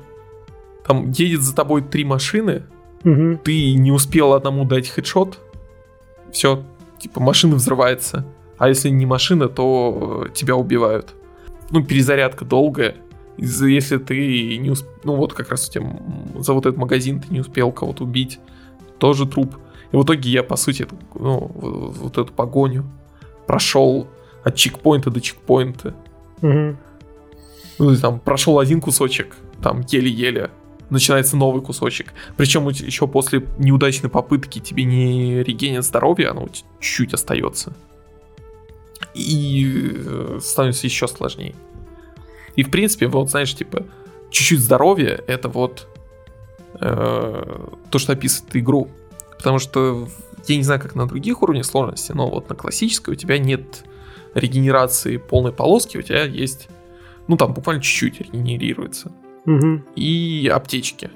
там 0.85 1.11
едет 1.11 1.41
за 1.41 1.55
тобой 1.55 1.81
три 1.81 2.03
машины, 2.05 2.63
угу. 3.03 3.39
ты 3.43 3.73
не 3.75 3.91
успел 3.91 4.33
одному 4.33 4.65
дать 4.65 4.89
хедшот, 4.89 5.39
все, 6.31 6.63
типа 6.99 7.19
машина 7.19 7.55
взрывается. 7.55 8.25
А 8.57 8.69
если 8.69 8.89
не 8.89 9.05
машина, 9.05 9.49
то 9.49 10.25
э, 10.25 10.29
тебя 10.33 10.55
убивают. 10.55 11.13
Ну, 11.69 11.83
перезарядка 11.83 12.43
долгая. 12.43 12.95
Если 13.37 13.97
ты 13.97 14.57
не 14.57 14.71
успел, 14.71 14.91
ну 15.03 15.15
вот 15.15 15.33
как 15.33 15.51
раз 15.51 15.69
у 15.69 15.71
тебя 15.71 15.99
за 16.39 16.53
вот 16.53 16.65
этот 16.65 16.77
магазин 16.77 17.19
ты 17.19 17.31
не 17.31 17.41
успел 17.41 17.71
кого-то 17.71 18.03
убить, 18.03 18.39
тоже 18.97 19.27
труп. 19.27 19.55
И 19.91 19.95
в 19.95 20.03
итоге 20.03 20.31
я, 20.31 20.41
по 20.41 20.55
сути, 20.55 20.87
ну, 21.13 21.51
вот 21.53 22.17
эту 22.17 22.33
погоню 22.33 22.83
прошел 23.45 24.07
от 24.43 24.55
чекпоинта 24.55 25.11
до 25.11 25.21
чекпоинта. 25.21 25.93
Угу. 26.41 26.77
Ну, 27.79 27.95
там 27.95 28.19
прошел 28.19 28.59
один 28.59 28.81
кусочек, 28.81 29.35
там 29.61 29.81
еле-еле, 29.87 30.49
начинается 30.89 31.37
новый 31.37 31.61
кусочек. 31.61 32.13
Причем 32.35 32.67
еще 32.69 33.07
после 33.07 33.45
неудачной 33.57 34.09
попытки 34.09 34.59
тебе 34.59 34.83
не 34.83 35.43
регенит 35.43 35.83
здоровье, 35.83 36.29
оно 36.29 36.47
чуть-чуть 36.47 37.13
остается. 37.13 37.73
И 39.13 39.93
э, 39.95 40.39
становится 40.41 40.87
еще 40.87 41.07
сложнее. 41.07 41.55
И 42.55 42.63
в 42.63 42.71
принципе, 42.71 43.07
вот 43.07 43.29
знаешь, 43.29 43.55
типа, 43.55 43.85
чуть-чуть 44.31 44.59
здоровья 44.59 45.21
это 45.27 45.49
вот 45.49 45.87
э, 46.79 47.67
то, 47.91 47.99
что 47.99 48.13
описывает 48.13 48.55
игру. 48.55 48.89
Потому 49.37 49.59
что 49.59 50.07
я 50.47 50.57
не 50.57 50.63
знаю, 50.63 50.81
как 50.81 50.95
на 50.95 51.07
других 51.07 51.41
уровнях 51.43 51.65
сложности, 51.65 52.11
но 52.13 52.29
вот 52.29 52.49
на 52.49 52.55
классической 52.55 53.13
у 53.13 53.15
тебя 53.15 53.37
нет 53.37 53.83
регенерации 54.33 55.17
полной 55.17 55.51
полоски 55.51 55.97
у 55.97 56.01
тебя 56.01 56.23
есть, 56.23 56.67
ну 57.27 57.37
там 57.37 57.53
буквально 57.53 57.81
чуть-чуть 57.81 58.21
регенерируется. 58.21 59.11
Угу. 59.45 59.83
И 59.95 60.51
аптечки. 60.53 61.09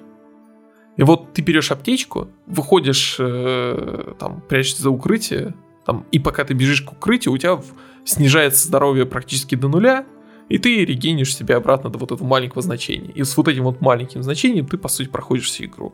И 0.97 1.03
вот 1.03 1.33
ты 1.33 1.41
берешь 1.41 1.71
аптечку, 1.71 2.29
выходишь, 2.47 3.17
э, 3.19 4.13
там, 4.19 4.41
прячешься 4.47 4.83
за 4.83 4.89
укрытие, 4.89 5.53
там, 5.85 6.05
и 6.11 6.19
пока 6.19 6.43
ты 6.43 6.53
бежишь 6.53 6.81
к 6.81 6.91
укрытию, 6.91 7.33
у 7.33 7.37
тебя 7.37 7.59
снижается 8.05 8.67
здоровье 8.67 9.05
практически 9.05 9.55
до 9.55 9.67
нуля, 9.67 10.05
и 10.49 10.57
ты 10.57 10.83
регенишь 10.83 11.35
себя 11.35 11.57
обратно 11.57 11.89
до 11.89 11.97
вот 11.97 12.11
этого 12.11 12.27
маленького 12.27 12.61
значения. 12.61 13.11
И 13.15 13.23
с 13.23 13.37
вот 13.37 13.47
этим 13.47 13.63
вот 13.63 13.81
маленьким 13.81 14.21
значением 14.21 14.67
ты, 14.67 14.77
по 14.77 14.89
сути, 14.89 15.07
проходишь 15.07 15.45
всю 15.45 15.65
игру. 15.65 15.93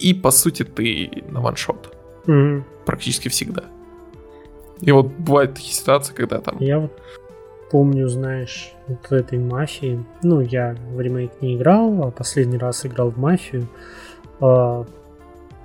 И, 0.00 0.12
по 0.12 0.30
сути, 0.32 0.64
ты 0.64 1.22
на 1.28 1.40
ваншот. 1.40 1.96
Mm-hmm. 2.26 2.62
Практически 2.84 3.28
всегда. 3.28 3.64
И 4.80 4.90
вот 4.90 5.06
бывают 5.06 5.54
такие 5.54 5.72
ситуации, 5.72 6.12
когда 6.12 6.40
там... 6.40 6.56
Я 6.58 6.80
вот 6.80 7.00
помню, 7.72 8.06
знаешь, 8.08 8.74
вот 8.86 9.10
этой 9.10 9.38
мафии. 9.38 10.04
Ну, 10.22 10.40
я 10.40 10.76
в 10.90 11.00
ремейк 11.00 11.32
не 11.40 11.56
играл, 11.56 12.04
а 12.04 12.10
последний 12.10 12.58
раз 12.58 12.84
играл 12.84 13.10
в 13.10 13.18
мафию, 13.18 13.66
а, 14.40 14.84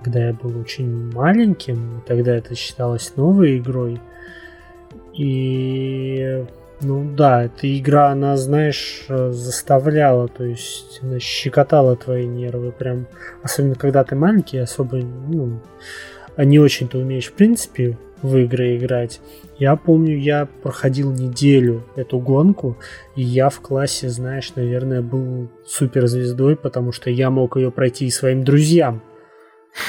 когда 0.01 0.27
я 0.27 0.33
был 0.33 0.57
очень 0.57 1.11
маленьким. 1.11 2.01
Тогда 2.07 2.33
это 2.35 2.55
считалось 2.55 3.13
новой 3.17 3.57
игрой. 3.57 3.99
И 5.13 6.45
ну 6.79 7.11
да, 7.13 7.43
эта 7.43 7.77
игра, 7.77 8.09
она, 8.11 8.37
знаешь, 8.37 9.05
заставляла, 9.09 10.29
то 10.29 10.45
есть 10.45 10.99
она 11.01 11.19
щекотала 11.19 11.97
твои 11.97 12.25
нервы 12.25 12.71
прям. 12.71 13.07
Особенно 13.43 13.75
когда 13.75 14.05
ты 14.05 14.15
маленький, 14.15 14.59
особо, 14.59 14.97
ну, 14.97 15.59
не 16.37 16.59
очень-то 16.59 16.99
умеешь, 16.99 17.27
в 17.27 17.33
принципе, 17.33 17.97
в 18.21 18.35
игры 18.37 18.77
играть. 18.77 19.21
Я 19.59 19.75
помню, 19.75 20.17
я 20.17 20.45
проходил 20.45 21.11
неделю 21.11 21.83
эту 21.95 22.19
гонку, 22.19 22.77
и 23.15 23.23
я 23.23 23.49
в 23.49 23.59
классе, 23.59 24.09
знаешь, 24.09 24.53
наверное, 24.55 25.01
был 25.01 25.49
суперзвездой, 25.65 26.55
потому 26.55 26.91
что 26.91 27.09
я 27.09 27.29
мог 27.29 27.57
ее 27.57 27.71
пройти 27.71 28.05
и 28.05 28.11
своим 28.11 28.43
друзьям. 28.43 29.01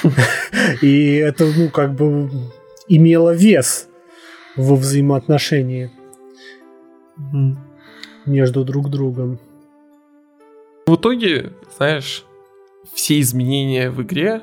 И 0.82 1.14
это, 1.14 1.46
ну, 1.46 1.70
как 1.70 1.94
бы 1.94 2.28
имело 2.88 3.34
вес 3.34 3.88
во 4.56 4.76
взаимоотношении 4.76 5.90
между 8.26 8.64
друг 8.64 8.90
другом. 8.90 9.38
В 10.86 10.94
итоге, 10.94 11.52
знаешь, 11.76 12.24
все 12.92 13.20
изменения 13.20 13.90
в 13.90 14.02
игре, 14.02 14.42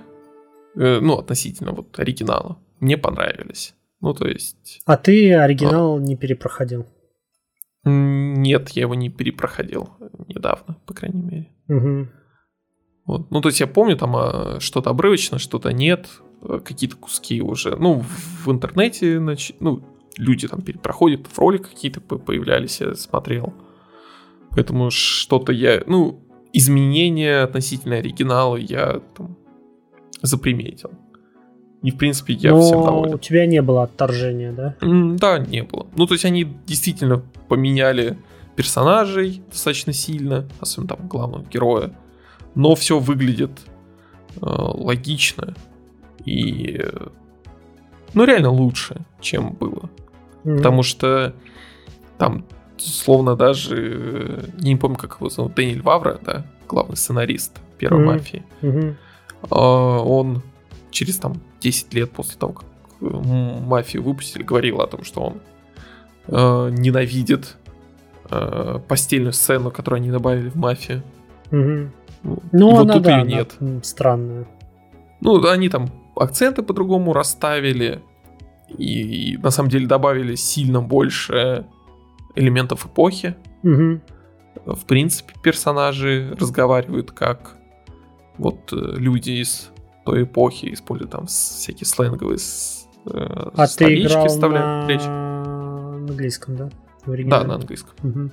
э, 0.75 0.99
ну, 0.99 1.17
относительно 1.17 1.71
вот 1.71 1.97
оригинала, 1.99 2.57
мне 2.79 2.97
понравились. 2.97 3.75
Ну, 4.01 4.13
то 4.13 4.27
есть... 4.27 4.81
А 4.85 4.97
ты 4.97 5.33
оригинал 5.33 5.97
а... 5.97 5.99
не 5.99 6.15
перепроходил? 6.15 6.85
Нет, 7.83 8.69
я 8.69 8.83
его 8.83 8.95
не 8.95 9.09
перепроходил 9.09 9.89
недавно, 10.27 10.77
по 10.85 10.93
крайней 10.93 11.21
мере. 11.21 11.51
Угу. 11.67 12.07
Вот. 13.05 13.31
Ну, 13.31 13.41
то 13.41 13.49
есть 13.49 13.59
я 13.59 13.67
помню, 13.67 13.95
там 13.95 14.15
а, 14.15 14.59
что-то 14.59 14.89
обрывочно, 14.89 15.37
что-то 15.37 15.71
нет, 15.71 16.09
э, 16.41 16.59
какие-то 16.63 16.97
куски 16.97 17.41
уже. 17.41 17.75
Ну, 17.75 18.03
в 18.43 18.51
интернете, 18.51 19.19
ну, 19.59 19.83
люди 20.17 20.47
там 20.47 20.61
перепроходят, 20.61 21.27
в 21.27 21.37
ролик 21.37 21.69
какие-то 21.69 22.01
появлялись, 22.01 22.81
я 22.81 22.95
смотрел. 22.95 23.53
Поэтому 24.49 24.89
что-то 24.89 25.51
я, 25.51 25.83
ну, 25.85 26.23
изменения 26.53 27.43
относительно 27.43 27.97
оригинала 27.97 28.55
я 28.55 29.01
там 29.15 29.37
заприметил. 30.21 30.91
И, 31.85 31.91
в 31.91 31.97
принципе, 31.97 32.33
я 32.33 32.49
Но 32.49 32.61
всем 32.61 32.83
доволен. 32.83 33.13
у 33.13 33.17
тебя 33.19 33.45
не 33.45 33.61
было 33.61 33.83
отторжения, 33.83 34.51
да? 34.51 34.75
Да, 34.81 35.37
не 35.37 35.61
было. 35.61 35.85
Ну, 35.95 36.07
то 36.07 36.15
есть 36.15 36.25
они 36.25 36.43
действительно 36.65 37.21
поменяли 37.47 38.17
персонажей 38.55 39.43
достаточно 39.51 39.93
сильно, 39.93 40.47
особенно 40.59 40.95
там 40.95 41.07
главного 41.07 41.43
героя. 41.43 41.91
Но 42.55 42.73
все 42.73 42.97
выглядит 42.97 43.51
э, 44.37 44.39
логично 44.41 45.53
и, 46.25 46.83
ну, 48.15 48.25
реально 48.25 48.49
лучше, 48.49 49.05
чем 49.21 49.51
было. 49.53 49.87
Mm-hmm. 50.43 50.57
Потому 50.57 50.81
что 50.81 51.35
там, 52.17 52.45
словно 52.77 53.35
даже, 53.35 53.75
э, 53.77 54.43
не 54.59 54.75
помню, 54.75 54.97
как 54.97 55.17
его 55.17 55.29
зовут, 55.29 55.53
Дэниэль 55.53 55.83
Вавра, 55.83 56.19
да, 56.25 56.47
главный 56.67 56.97
сценарист 56.97 57.59
первой 57.77 58.01
mm-hmm. 58.01 58.05
мафии. 58.07 58.43
Mm-hmm. 58.61 58.95
Он 59.51 60.41
через 60.89 61.17
там 61.17 61.39
10 61.65 61.93
лет 61.95 62.11
после 62.11 62.37
того, 62.37 62.53
как 62.53 62.65
э, 63.01 63.05
мафию 63.05 64.03
выпустили, 64.03 64.43
говорил 64.43 64.81
о 64.81 64.87
том, 64.87 65.03
что 65.03 65.21
он 65.21 65.41
э, 66.27 66.69
ненавидит 66.71 67.57
э, 68.29 68.79
постельную 68.87 69.33
сцену, 69.33 69.71
которую 69.71 69.97
они 69.97 70.11
добавили 70.11 70.49
в 70.49 70.55
мафию. 70.55 71.01
Угу. 71.51 71.89
Ну, 72.51 72.71
вот 72.71 72.81
она, 72.81 72.93
тут 72.93 73.03
да, 73.03 73.19
ее 73.19 73.25
нет. 73.25 73.55
Странная. 73.83 74.47
Ну, 75.21 75.43
они 75.47 75.69
там 75.69 75.89
акценты 76.15 76.61
по-другому 76.61 77.13
расставили. 77.13 78.01
И, 78.77 79.33
и 79.33 79.37
на 79.37 79.49
самом 79.49 79.69
деле 79.69 79.87
добавили 79.87 80.35
сильно 80.35 80.81
больше 80.81 81.65
элементов 82.35 82.85
эпохи. 82.85 83.35
Угу. 83.63 84.01
В 84.75 84.85
принципе, 84.85 85.33
персонажи 85.41 86.35
разговаривают 86.39 87.11
как 87.11 87.57
вот 88.37 88.71
э, 88.71 88.75
люди 88.97 89.31
из 89.31 89.71
той 90.05 90.23
эпохи, 90.23 90.73
используют 90.73 91.11
там 91.11 91.25
всякие 91.25 91.85
сленговые 91.85 92.37
э, 92.37 93.49
а 93.55 93.67
ты 93.67 94.01
играл 94.01 94.25
на 94.37 94.87
речь. 94.87 95.01
английском, 95.01 96.55
да? 96.55 96.69
Да, 97.05 97.43
на 97.43 97.55
английском. 97.55 97.93
Угу. 98.03 98.29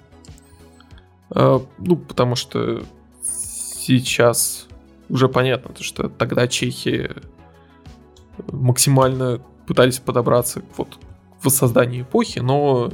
Э, 1.34 1.60
ну, 1.78 1.96
потому 1.96 2.36
что 2.36 2.82
сейчас 3.22 4.68
уже 5.08 5.28
понятно, 5.28 5.74
что 5.80 6.08
тогда 6.08 6.46
чехи 6.46 7.10
максимально 8.50 9.40
пытались 9.66 9.98
подобраться 9.98 10.62
вот 10.76 10.98
к 11.40 11.44
воссозданию 11.44 12.02
эпохи, 12.02 12.38
но 12.38 12.90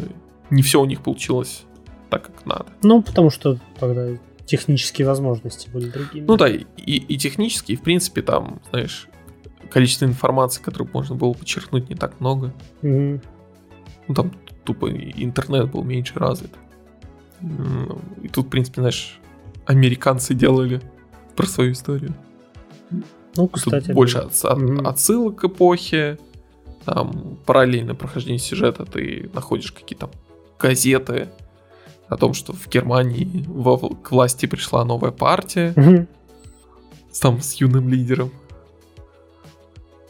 не 0.50 0.62
все 0.62 0.80
у 0.80 0.84
них 0.84 1.02
получилось 1.02 1.64
так, 2.10 2.26
как 2.26 2.46
надо. 2.46 2.66
Ну, 2.82 3.02
потому 3.02 3.30
что 3.30 3.58
тогда 3.78 4.08
технические 4.48 5.06
возможности 5.06 5.68
были 5.68 5.90
другими. 5.90 6.24
Ну 6.26 6.36
да, 6.36 6.48
и, 6.48 6.64
и 6.86 7.18
технические, 7.18 7.76
и 7.76 7.78
в 7.78 7.82
принципе 7.82 8.22
там, 8.22 8.60
знаешь, 8.70 9.08
количество 9.70 10.06
информации, 10.06 10.62
которую 10.62 10.90
можно 10.92 11.14
было 11.14 11.34
подчеркнуть, 11.34 11.88
не 11.90 11.94
так 11.94 12.18
много. 12.20 12.54
Угу. 12.82 13.20
Ну 14.08 14.14
там 14.14 14.32
тупо 14.64 14.90
интернет 14.90 15.70
был 15.70 15.84
меньше 15.84 16.14
развит. 16.18 16.50
И 18.22 18.28
тут, 18.28 18.46
в 18.46 18.48
принципе, 18.48 18.80
знаешь, 18.80 19.20
американцы 19.66 20.34
делали 20.34 20.80
про 21.36 21.46
свою 21.46 21.72
историю. 21.72 22.14
Ну, 23.36 23.48
кстати. 23.48 23.86
Тут 23.86 23.94
больше 23.94 24.18
от, 24.18 24.44
от, 24.44 24.58
угу. 24.58 24.88
отсылок 24.88 25.36
к 25.36 25.44
эпохе, 25.44 26.18
там 26.84 27.38
параллельно 27.44 27.94
прохождение 27.94 28.38
сюжета 28.38 28.86
ты 28.86 29.30
находишь 29.34 29.72
какие-то 29.72 30.10
газеты 30.58 31.28
о 32.08 32.16
том, 32.16 32.34
что 32.34 32.52
в 32.52 32.68
Германии 32.68 33.44
во, 33.46 33.76
к 33.76 34.10
власти 34.12 34.46
пришла 34.46 34.84
новая 34.84 35.10
партия, 35.10 35.72
угу. 35.76 36.06
там 37.20 37.40
с 37.40 37.54
юным 37.54 37.88
лидером. 37.88 38.30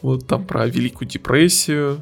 Вот 0.01 0.25
там 0.27 0.45
про 0.45 0.65
Великую 0.67 1.07
депрессию. 1.07 2.01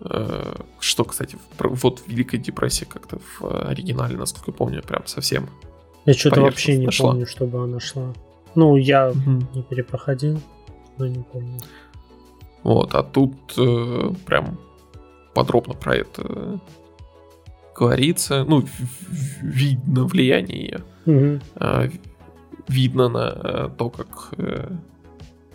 Э, 0.00 0.54
что, 0.78 1.04
кстати, 1.04 1.36
вот 1.58 2.02
Великая 2.06 2.38
депрессия 2.38 2.86
как-то 2.86 3.18
в 3.18 3.68
оригинале, 3.68 4.16
насколько 4.16 4.52
я 4.52 4.56
помню, 4.56 4.82
прям 4.82 5.06
совсем. 5.06 5.48
Я 6.06 6.14
что-то 6.14 6.40
вообще 6.40 6.78
не 6.78 6.86
нашла. 6.86 7.10
помню, 7.10 7.26
чтобы 7.26 7.62
она 7.62 7.80
шла. 7.80 8.14
Ну, 8.54 8.76
я 8.76 9.10
угу. 9.10 9.46
не 9.54 9.62
перепроходил, 9.62 10.40
но 10.98 11.06
не 11.06 11.22
помню. 11.22 11.58
Вот, 12.62 12.94
а 12.94 13.02
тут 13.02 13.34
э, 13.56 14.12
прям 14.26 14.58
подробно 15.34 15.74
про 15.74 15.96
это 15.96 16.60
говорится. 17.80 18.44
Ну, 18.44 18.64
видно 19.40 20.04
влияние 20.04 20.62
ее. 20.62 20.84
Угу. 21.06 21.40
Э, 21.56 21.88
видно 22.68 23.08
на 23.08 23.32
э, 23.34 23.70
то, 23.76 23.88
как 23.88 24.34
э, 24.36 24.70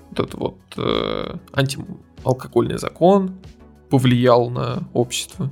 вот 0.09 0.19
этот 0.19 0.34
вот 0.34 0.57
э, 0.78 1.36
антиалкогольный 1.53 2.80
закон 2.80 3.36
повлиял 3.89 4.49
на 4.49 4.88
общество. 4.93 5.51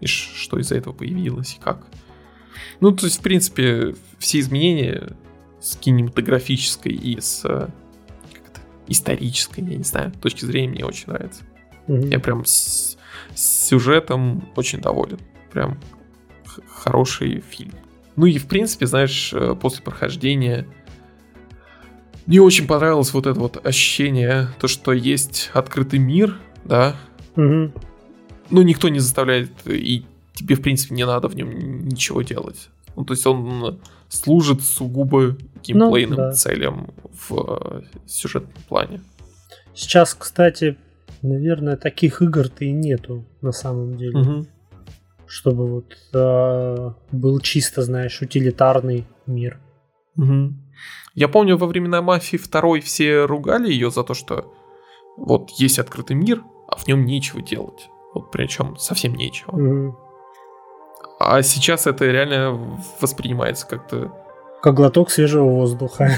И 0.00 0.06
что 0.06 0.58
из-за 0.58 0.76
этого 0.76 0.92
появилось, 0.92 1.54
и 1.54 1.62
как. 1.62 1.86
Ну, 2.80 2.90
то 2.90 3.06
есть, 3.06 3.20
в 3.20 3.22
принципе, 3.22 3.94
все 4.18 4.40
изменения 4.40 5.16
с 5.60 5.76
кинематографической 5.76 6.92
и 6.92 7.20
с 7.20 7.70
исторической, 8.88 9.60
я 9.60 9.76
не 9.76 9.84
знаю, 9.84 10.12
точки 10.20 10.44
зрения 10.44 10.72
мне 10.72 10.84
очень 10.84 11.06
нравится. 11.06 11.44
Mm-hmm. 11.86 12.10
Я 12.10 12.18
прям 12.18 12.44
с, 12.44 12.98
с 13.34 13.68
сюжетом 13.68 14.48
очень 14.56 14.80
доволен. 14.80 15.18
Прям 15.52 15.78
хороший 16.68 17.42
фильм. 17.48 17.72
Ну 18.16 18.26
и 18.26 18.38
в 18.38 18.46
принципе, 18.46 18.86
знаешь, 18.86 19.32
э, 19.32 19.54
после 19.60 19.82
прохождения 19.82 20.66
мне 22.26 22.40
очень 22.40 22.66
понравилось 22.66 23.12
вот 23.14 23.26
это 23.26 23.38
вот 23.38 23.64
ощущение, 23.66 24.48
то, 24.60 24.68
что 24.68 24.92
есть 24.92 25.50
открытый 25.54 25.98
мир, 25.98 26.38
да. 26.64 26.96
Mm-hmm. 27.36 27.80
Ну, 28.50 28.62
никто 28.62 28.88
не 28.88 29.00
заставляет, 29.00 29.50
и 29.66 30.04
тебе, 30.34 30.54
в 30.54 30.62
принципе, 30.62 30.94
не 30.94 31.06
надо 31.06 31.28
в 31.28 31.34
нем 31.34 31.88
ничего 31.88 32.22
делать. 32.22 32.68
Ну, 32.94 33.04
то 33.04 33.14
есть 33.14 33.26
он 33.26 33.80
служит 34.08 34.62
сугубо 34.62 35.36
геймплейным 35.64 36.10
ну, 36.10 36.16
да. 36.16 36.32
целям 36.32 36.90
в 37.28 37.32
э, 37.32 37.82
сюжетном 38.06 38.62
плане. 38.68 39.00
Сейчас, 39.74 40.14
кстати, 40.14 40.76
наверное, 41.22 41.76
таких 41.76 42.20
игр-то 42.20 42.64
и 42.64 42.72
нету 42.72 43.24
на 43.40 43.52
самом 43.52 43.96
деле. 43.96 44.18
Угу. 44.18 44.46
Чтобы 45.32 45.66
вот 45.66 45.96
э, 46.12 46.90
был 47.10 47.40
чисто, 47.40 47.80
знаешь, 47.80 48.20
утилитарный 48.20 49.06
мир. 49.24 49.60
Угу. 50.18 50.52
Я 51.14 51.28
помню, 51.28 51.56
во 51.56 51.66
времена 51.66 52.02
Мафии 52.02 52.36
второй 52.36 52.82
все 52.82 53.24
ругали 53.24 53.72
ее 53.72 53.90
за 53.90 54.04
то, 54.04 54.12
что 54.12 54.52
вот 55.16 55.48
есть 55.52 55.78
открытый 55.78 56.16
мир, 56.16 56.42
а 56.68 56.76
в 56.76 56.86
нем 56.86 57.06
нечего 57.06 57.40
делать. 57.40 57.88
Вот 58.12 58.30
причем 58.30 58.76
совсем 58.76 59.14
нечего. 59.14 59.56
Угу. 59.56 59.98
А 61.20 61.40
сейчас 61.40 61.86
это 61.86 62.04
реально 62.04 62.78
воспринимается 63.00 63.66
как-то... 63.66 64.12
Как 64.60 64.74
глоток 64.74 65.10
свежего 65.10 65.48
воздуха. 65.48 66.10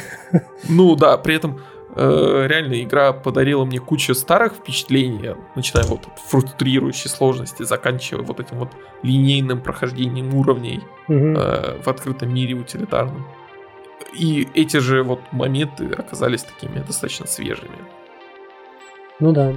Ну 0.68 0.96
да, 0.96 1.18
при 1.18 1.36
этом 1.36 1.60
э, 1.94 2.46
реально 2.48 2.82
игра 2.82 3.12
подарила 3.12 3.64
мне 3.64 3.78
кучу 3.78 4.14
старых 4.14 4.54
впечатлений, 4.54 5.34
начиная 5.54 5.84
вот 5.86 6.06
от 6.06 6.18
фрустрирующей 6.18 7.10
сложности, 7.10 7.62
заканчивая 7.62 8.22
вот 8.22 8.40
этим 8.40 8.58
вот 8.58 8.72
линейным 9.02 9.60
прохождением 9.60 10.34
уровней 10.34 10.80
угу. 11.08 11.16
э, 11.16 11.80
в 11.82 11.88
открытом 11.88 12.34
мире 12.34 12.54
утилитарном. 12.54 13.26
И 14.12 14.48
эти 14.54 14.78
же 14.78 15.02
вот 15.02 15.20
моменты 15.32 15.86
оказались 15.92 16.44
такими 16.44 16.80
достаточно 16.80 17.26
свежими. 17.26 17.78
Ну 19.20 19.32
да. 19.32 19.54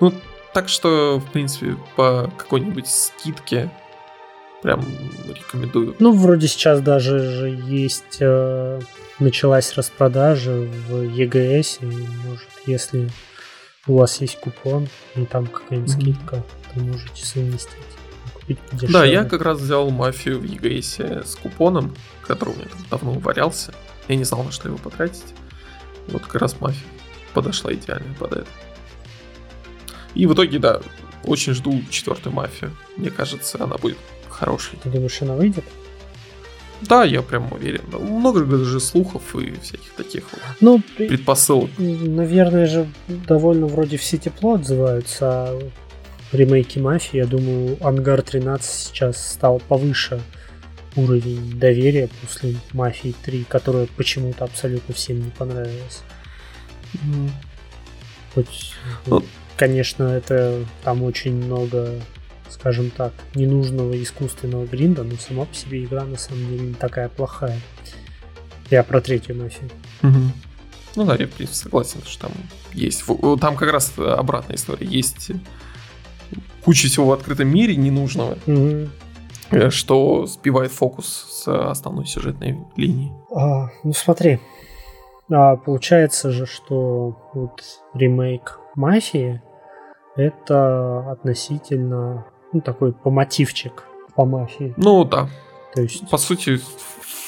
Ну, 0.00 0.12
так 0.52 0.68
что, 0.68 1.18
в 1.18 1.30
принципе, 1.32 1.76
по 1.96 2.30
какой-нибудь 2.36 2.86
скидке 2.86 3.70
прям 4.66 4.84
рекомендую. 5.28 5.94
Ну, 6.00 6.12
вроде 6.12 6.48
сейчас 6.48 6.80
даже 6.80 7.20
же 7.20 7.48
есть, 7.50 8.18
э, 8.18 8.80
началась 9.20 9.72
распродажа 9.74 10.50
в 10.88 11.02
ЕГС, 11.02 11.78
и 11.82 11.84
может, 11.84 12.48
если 12.66 13.08
у 13.86 13.98
вас 13.98 14.20
есть 14.20 14.40
купон, 14.40 14.88
и 15.14 15.24
там 15.24 15.46
какая-нибудь 15.46 15.94
mm-hmm. 15.94 16.00
скидка, 16.00 16.44
то 16.74 16.80
можете 16.80 17.24
совместить. 17.24 17.76
Купить 18.34 18.58
подешевле. 18.58 18.92
Да, 18.92 19.04
я 19.04 19.24
как 19.24 19.42
раз 19.42 19.60
взял 19.60 19.88
мафию 19.90 20.40
в 20.40 20.44
ЕГС 20.44 20.98
с 20.98 21.36
купоном, 21.36 21.94
который 22.26 22.54
у 22.54 22.56
меня 22.56 22.66
там 22.66 22.80
давно 22.90 23.12
валялся. 23.20 23.72
Я 24.08 24.16
не 24.16 24.24
знал, 24.24 24.42
на 24.42 24.50
что 24.50 24.66
его 24.66 24.78
потратить. 24.78 25.32
Вот 26.08 26.22
как 26.22 26.40
раз 26.42 26.60
мафия 26.60 26.82
подошла 27.34 27.72
идеально 27.72 28.12
под 28.14 28.32
это. 28.32 28.48
И 30.16 30.26
в 30.26 30.34
итоге, 30.34 30.58
да, 30.58 30.80
очень 31.22 31.52
жду 31.52 31.80
четвертую 31.88 32.34
мафию. 32.34 32.76
Мне 32.96 33.10
кажется, 33.10 33.62
она 33.62 33.76
будет 33.76 33.98
хороший. 34.36 34.78
Ты 34.82 34.90
думаешь, 34.90 35.20
она 35.22 35.34
выйдет? 35.34 35.64
Да, 36.82 37.04
я 37.04 37.22
прям 37.22 37.52
уверен. 37.52 37.82
Много 37.90 38.44
даже 38.44 38.80
слухов 38.80 39.34
и 39.34 39.52
всяких 39.62 39.92
таких 39.96 40.24
ну, 40.60 40.82
предпосылок. 40.96 41.70
Наверное 41.78 42.66
же 42.66 42.86
довольно 43.08 43.66
вроде 43.66 43.96
все 43.96 44.18
тепло 44.18 44.54
отзываются, 44.54 45.26
а 45.30 45.70
ремейки 46.32 46.78
Мафии, 46.78 47.16
я 47.16 47.26
думаю, 47.26 47.78
Ангар 47.80 48.20
13 48.20 48.70
сейчас 48.70 49.32
стал 49.32 49.60
повыше 49.68 50.20
уровень 50.96 51.58
доверия 51.58 52.08
после 52.20 52.56
Мафии 52.72 53.14
3, 53.24 53.44
которая 53.44 53.86
почему-то 53.96 54.44
абсолютно 54.44 54.94
всем 54.94 55.24
не 55.24 55.30
понравилась. 55.30 56.02
Mm. 56.94 57.30
Хоть, 58.34 58.74
ну, 59.06 59.22
конечно, 59.56 60.04
это 60.04 60.64
там 60.84 61.02
очень 61.02 61.34
много 61.34 62.00
скажем 62.48 62.90
так, 62.90 63.12
ненужного 63.34 64.00
искусственного 64.02 64.66
гринда, 64.66 65.04
но 65.04 65.16
сама 65.16 65.44
по 65.44 65.54
себе 65.54 65.84
игра 65.84 66.04
на 66.04 66.16
самом 66.16 66.46
деле 66.48 66.68
не 66.68 66.74
такая 66.74 67.08
плохая. 67.08 67.60
Я 68.70 68.82
про 68.82 69.00
третью 69.00 69.36
мафию. 69.36 69.70
Угу. 70.02 70.32
Ну 70.96 71.04
да, 71.04 71.14
я 71.16 71.26
в 71.26 71.30
принципе 71.30 71.56
согласен, 71.64 72.00
что 72.06 72.28
там 72.28 72.32
есть. 72.72 73.04
Там 73.40 73.56
как 73.56 73.70
раз 73.70 73.92
обратная 73.98 74.56
история. 74.56 74.86
Есть 74.86 75.30
куча 76.64 76.88
всего 76.88 77.06
в 77.06 77.12
открытом 77.12 77.48
мире 77.48 77.76
ненужного, 77.76 78.38
угу. 78.46 79.70
что 79.70 80.26
сбивает 80.26 80.72
фокус 80.72 81.44
с 81.44 81.70
основной 81.70 82.06
сюжетной 82.06 82.58
линии. 82.76 83.12
А, 83.34 83.68
ну 83.84 83.92
смотри, 83.92 84.40
а, 85.30 85.56
получается 85.56 86.30
же, 86.30 86.46
что 86.46 87.16
вот 87.34 87.62
ремейк 87.94 88.58
Мафии 88.74 89.42
это 90.16 91.10
относительно 91.10 92.26
ну, 92.52 92.60
такой 92.60 92.92
по 92.92 93.10
мотивчик 93.10 93.84
по 94.14 94.24
мафии. 94.24 94.72
Ну 94.76 95.04
да. 95.04 95.28
То 95.74 95.82
есть... 95.82 96.08
По 96.08 96.16
сути, 96.16 96.60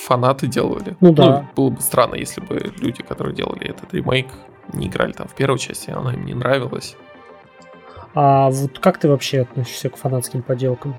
фанаты 0.06 0.46
делали. 0.46 0.96
Ну 1.00 1.12
да. 1.12 1.26
Ну, 1.26 1.48
было 1.54 1.70
бы 1.76 1.80
странно, 1.80 2.14
если 2.14 2.40
бы 2.40 2.72
люди, 2.78 3.02
которые 3.02 3.34
делали 3.34 3.68
этот 3.68 3.92
ремейк, 3.92 4.28
не 4.72 4.86
играли 4.86 5.12
там 5.12 5.28
в 5.28 5.34
первой 5.34 5.58
части, 5.58 5.90
она 5.90 6.14
им 6.14 6.24
не 6.24 6.34
нравилась. 6.34 6.96
А 8.14 8.48
вот 8.50 8.78
как 8.78 8.98
ты 8.98 9.08
вообще 9.08 9.42
относишься 9.42 9.90
к 9.90 9.96
фанатским 9.96 10.42
поделкам? 10.42 10.96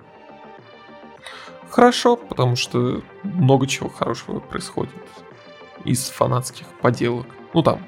Хорошо, 1.70 2.16
потому 2.18 2.56
что 2.56 3.02
много 3.24 3.68
чего 3.68 3.90
хорошего 3.90 4.40
происходит 4.40 4.94
из 5.86 6.10
фанатских 6.10 6.68
поделок. 6.82 7.26
Ну 7.54 7.64
там, 7.64 7.80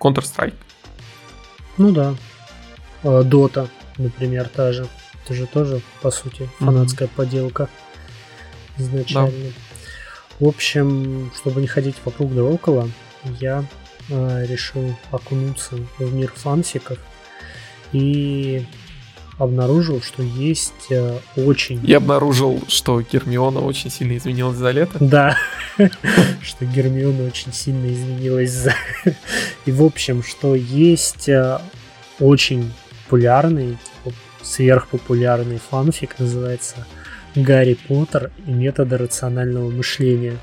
Counter-Strike. 0.00 0.54
Ну 1.78 1.92
да. 1.92 2.14
Дота, 3.02 3.68
например, 3.96 4.48
та 4.48 4.72
же. 4.72 4.86
Это 5.24 5.34
же 5.34 5.46
тоже, 5.46 5.80
по 6.02 6.10
сути, 6.10 6.48
фанатская 6.58 7.08
mm-hmm. 7.08 7.16
поделка 7.16 7.68
изначально. 8.78 9.30
Да. 9.30 9.52
В 10.40 10.48
общем, 10.48 11.30
чтобы 11.36 11.60
не 11.60 11.66
ходить 11.66 11.96
вокруг 12.04 12.34
да 12.34 12.42
около, 12.42 12.90
я 13.40 13.64
э, 14.10 14.46
решил 14.46 14.94
окунуться 15.10 15.76
в 15.98 16.12
мир 16.12 16.30
фанфиков 16.34 16.98
и 17.92 18.66
обнаружил, 19.38 20.02
что 20.02 20.22
есть 20.22 20.90
э, 20.90 21.18
очень... 21.36 21.80
Я 21.84 21.98
обнаружил, 21.98 22.62
что 22.68 23.00
Гермиона 23.00 23.60
очень 23.60 23.90
сильно 23.90 24.16
изменилась 24.16 24.56
за 24.56 24.70
лето. 24.72 24.98
Да, 25.00 25.38
что 26.42 26.64
Гермиона 26.64 27.26
очень 27.26 27.52
сильно 27.52 27.92
изменилась 27.92 28.50
за... 28.50 28.74
И 29.66 29.72
в 29.72 29.82
общем, 29.82 30.22
что 30.22 30.54
есть 30.54 31.28
э, 31.28 31.58
очень 32.20 32.70
популярный 33.04 33.78
сверхпопулярный 34.44 35.58
фанфик, 35.58 36.18
называется 36.18 36.86
«Гарри 37.34 37.76
Поттер 37.88 38.30
и 38.46 38.52
методы 38.52 38.98
рационального 38.98 39.70
мышления». 39.70 40.36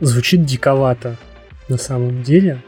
Звучит 0.00 0.44
диковато 0.44 1.16
на 1.68 1.76
самом 1.76 2.22
деле, 2.22 2.62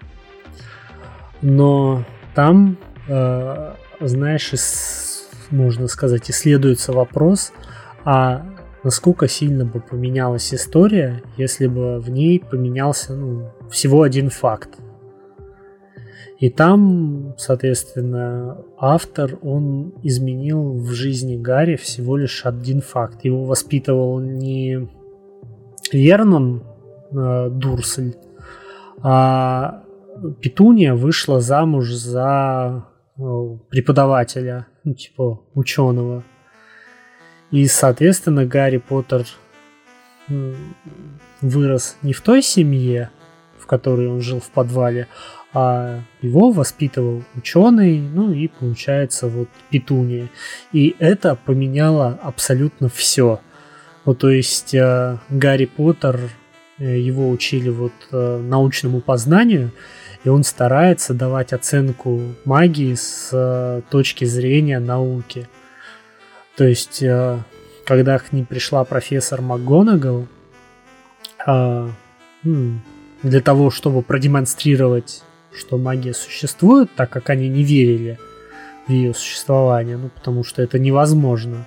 но 1.41 2.05
там, 2.35 2.79
э, 3.09 3.75
знаешь, 4.01 4.53
ис, 4.53 5.29
можно 5.51 5.89
сказать, 5.89 6.31
исследуется 6.31 6.93
вопрос, 6.93 7.53
а 8.05 8.47
насколько 8.85 9.29
сильно 9.29 9.65
бы 9.65 9.81
поменялась 9.81 10.53
история, 10.53 11.23
если 11.37 11.67
бы 11.67 12.01
в 12.01 12.11
ней 12.11 12.41
поменялся 12.41 13.15
ну, 13.15 13.51
всего 13.71 14.03
один 14.03 14.31
факт. 14.31 14.71
И 16.43 16.51
там, 16.51 17.37
соответственно, 17.39 18.65
автор, 18.77 19.39
он 19.43 19.95
изменил 20.03 20.73
в 20.73 20.91
жизни 20.91 21.37
Гарри 21.37 21.77
всего 21.77 22.17
лишь 22.17 22.45
один 22.45 22.81
факт. 22.81 23.25
Его 23.25 23.45
воспитывал 23.45 24.19
не 24.19 24.89
Вернон 25.93 26.65
э, 27.13 27.49
Дурсель, 27.49 28.17
а 29.03 29.85
Петуния 30.41 30.97
вышла 30.97 31.41
замуж 31.41 31.93
за 31.93 32.87
э, 33.17 33.23
преподавателя, 33.71 34.67
ну, 34.83 34.95
типа 34.95 35.43
ученого. 35.55 36.25
И, 37.53 37.69
соответственно, 37.69 38.47
Гарри 38.47 38.79
Поттер 38.79 39.27
вырос 41.41 41.97
не 42.03 42.13
в 42.13 42.21
той 42.21 42.43
семье, 42.43 43.11
в 43.57 43.67
которой 43.67 44.09
он 44.09 44.21
жил 44.21 44.41
в 44.41 44.51
подвале, 44.51 45.07
а 45.55 46.01
его 46.23 46.51
воспитывал 46.51 47.25
ученый, 47.35 48.01
ну 48.01 48.33
и 48.33 48.49
получается 48.49 49.29
вот 49.29 49.49
Петуния. 49.71 50.29
И 50.73 50.97
это 50.99 51.37
поменяло 51.37 52.19
абсолютно 52.23 52.89
все. 52.89 53.41
Вот, 54.05 54.19
то 54.19 54.31
есть 54.31 54.75
э, 54.75 55.19
Гарри 55.29 55.67
Поттер, 55.67 56.21
э, 56.79 56.99
его 56.99 57.29
учили 57.29 57.69
вот 57.69 57.93
э, 58.11 58.39
научному 58.39 59.01
познанию, 59.01 59.71
и 60.25 60.29
он 60.29 60.43
старается 60.43 61.13
давать 61.15 61.53
оценку 61.53 62.21
магии 62.45 62.95
с 62.95 63.29
э, 63.33 63.83
точки 63.91 64.25
зрения 64.25 64.79
науки. 64.81 65.49
То 66.57 66.65
есть, 66.65 67.03
э, 67.03 67.39
когда 67.85 68.19
к 68.19 68.33
ним 68.33 68.47
пришла 68.47 68.85
профессор 68.85 69.43
МакГонагал, 69.43 70.27
э, 71.47 71.89
для 73.23 73.41
того, 73.41 73.71
чтобы 73.71 74.03
продемонстрировать 74.03 75.23
что 75.57 75.79
магия 75.79 76.15
существует, 76.15 76.91
так 76.97 77.11
как 77.11 77.31
они 77.31 77.49
не 77.49 77.63
верили 77.63 78.19
в 78.87 78.91
ее 78.91 79.15
существование, 79.15 79.97
ну 79.97 80.09
потому 80.09 80.45
что 80.45 80.63
это 80.63 80.79
невозможно. 80.79 81.67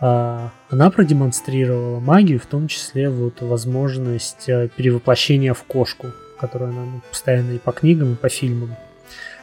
А 0.00 0.50
она 0.70 0.90
продемонстрировала 0.90 2.00
магию, 2.00 2.40
в 2.40 2.46
том 2.46 2.68
числе 2.68 3.10
вот 3.10 3.42
возможность 3.42 4.48
э, 4.48 4.68
перевоплощения 4.74 5.52
в 5.52 5.62
кошку, 5.64 6.08
которую 6.38 6.70
она 6.70 6.84
ну, 6.86 7.00
постоянно 7.10 7.52
и 7.52 7.58
по 7.58 7.72
книгам, 7.72 8.14
и 8.14 8.16
по 8.16 8.30
фильмам 8.30 8.76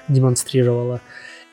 демонстрировала. 0.07 0.99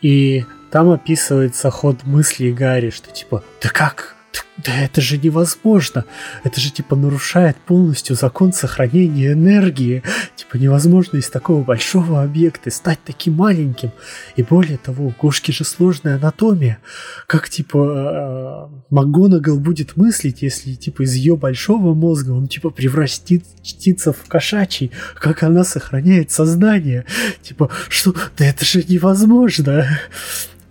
И 0.00 0.44
там 0.70 0.90
описывается 0.90 1.70
ход 1.70 2.04
мысли 2.04 2.50
Гарри, 2.50 2.90
что 2.90 3.10
типа, 3.10 3.44
да 3.62 3.68
как? 3.68 4.16
Да 4.56 4.72
это 4.80 5.00
же 5.00 5.18
невозможно. 5.18 6.04
Это 6.44 6.60
же 6.60 6.70
типа 6.70 6.96
нарушает 6.96 7.56
полностью 7.56 8.14
закон 8.14 8.52
сохранения 8.52 9.32
энергии. 9.32 10.02
Типа 10.36 10.56
невозможно 10.56 11.18
из 11.18 11.28
такого 11.28 11.64
большого 11.64 12.22
объекта 12.22 12.70
стать 12.70 13.00
таким 13.04 13.34
маленьким. 13.34 13.90
И 14.36 14.42
более 14.42 14.78
того, 14.78 15.06
у 15.06 15.10
кошки 15.10 15.50
же 15.50 15.64
сложная 15.64 16.16
анатомия. 16.16 16.78
Как 17.26 17.48
типа 17.48 18.70
э, 18.70 18.94
МакГонагал 18.94 19.58
будет 19.58 19.96
мыслить, 19.96 20.42
если 20.42 20.74
типа 20.74 21.02
из 21.02 21.14
ее 21.14 21.36
большого 21.36 21.94
мозга 21.94 22.30
он 22.30 22.46
типа 22.46 22.70
превратится 22.70 24.12
в 24.12 24.28
кошачий, 24.28 24.92
как 25.16 25.42
она 25.42 25.64
сохраняет 25.64 26.30
сознание. 26.30 27.04
Типа, 27.42 27.70
что? 27.88 28.14
Да 28.38 28.44
это 28.44 28.64
же 28.64 28.84
невозможно. 28.86 30.00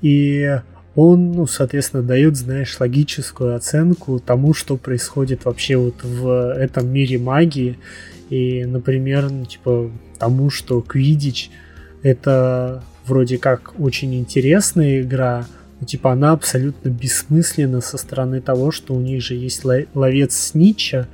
И 0.02 0.60
он, 0.96 1.32
ну, 1.32 1.48
соответственно, 1.48 2.04
дает, 2.04 2.36
знаешь, 2.38 2.80
логическую 2.80 3.56
оценку 3.56 4.20
тому, 4.20 4.54
что 4.54 4.78
происходит 4.78 5.46
вообще 5.46 5.76
вот 5.78 6.04
в 6.04 6.54
этом 6.54 6.88
мире 6.90 7.18
магии. 7.18 7.80
И, 8.30 8.64
например, 8.66 9.30
ну, 9.30 9.46
типа, 9.46 9.92
тому, 10.20 10.50
что 10.50 10.82
Квидич 10.82 11.50
это 12.04 12.84
вроде 13.06 13.38
как 13.38 13.74
очень 13.80 14.16
интересная 14.16 15.02
игра, 15.02 15.48
но 15.80 15.86
типа 15.86 16.12
она 16.14 16.32
абсолютно 16.32 16.90
бессмысленна 16.90 17.82
со 17.82 17.98
стороны 17.98 18.40
того, 18.42 18.72
что 18.72 18.94
у 18.94 19.02
них 19.02 19.22
же 19.22 19.36
есть 19.36 19.64
ловец 19.66 20.36
снича, 20.36 21.08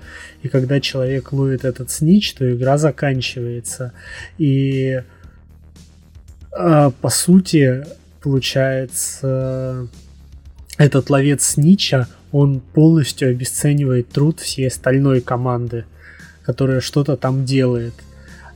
и 0.43 0.47
когда 0.47 0.79
человек 0.79 1.31
ловит 1.31 1.65
этот 1.65 1.89
снич, 1.89 2.33
то 2.33 2.51
игра 2.51 2.77
заканчивается. 2.77 3.93
И 4.37 5.01
э, 6.57 6.91
по 7.01 7.09
сути, 7.09 7.85
получается, 8.21 9.87
этот 10.77 11.09
ловец 11.09 11.43
Снича, 11.43 12.07
он 12.31 12.59
полностью 12.59 13.29
обесценивает 13.29 14.09
труд 14.09 14.39
всей 14.39 14.67
остальной 14.67 15.21
команды, 15.21 15.85
которая 16.43 16.81
что-то 16.81 17.17
там 17.17 17.45
делает. 17.45 17.93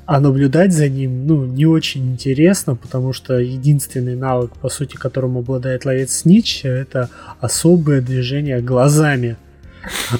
А 0.06 0.20
наблюдать 0.20 0.74
за 0.74 0.90
ним, 0.90 1.28
ну, 1.28 1.46
не 1.46 1.66
очень 1.66 2.12
интересно, 2.12 2.76
потому 2.76 3.14
что 3.14 3.40
единственный 3.40 4.16
навык, 4.16 4.52
по 4.58 4.70
сути, 4.70 4.96
которым 4.96 5.38
обладает 5.38 5.86
ловец 5.86 6.12
Снича, 6.12 6.68
это 6.68 7.10
особое 7.40 8.02
движение 8.02 8.62
глазами. 8.62 9.38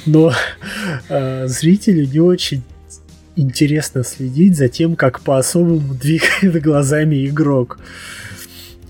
Но 0.06 0.34
э, 1.10 1.48
зрителю 1.48 2.08
не 2.08 2.20
очень 2.20 2.64
интересно 3.36 4.04
следить 4.04 4.58
за 4.58 4.70
тем, 4.70 4.96
как 4.96 5.20
по-особому 5.22 5.94
двигает 5.94 6.62
глазами 6.62 7.28
игрок 7.28 7.80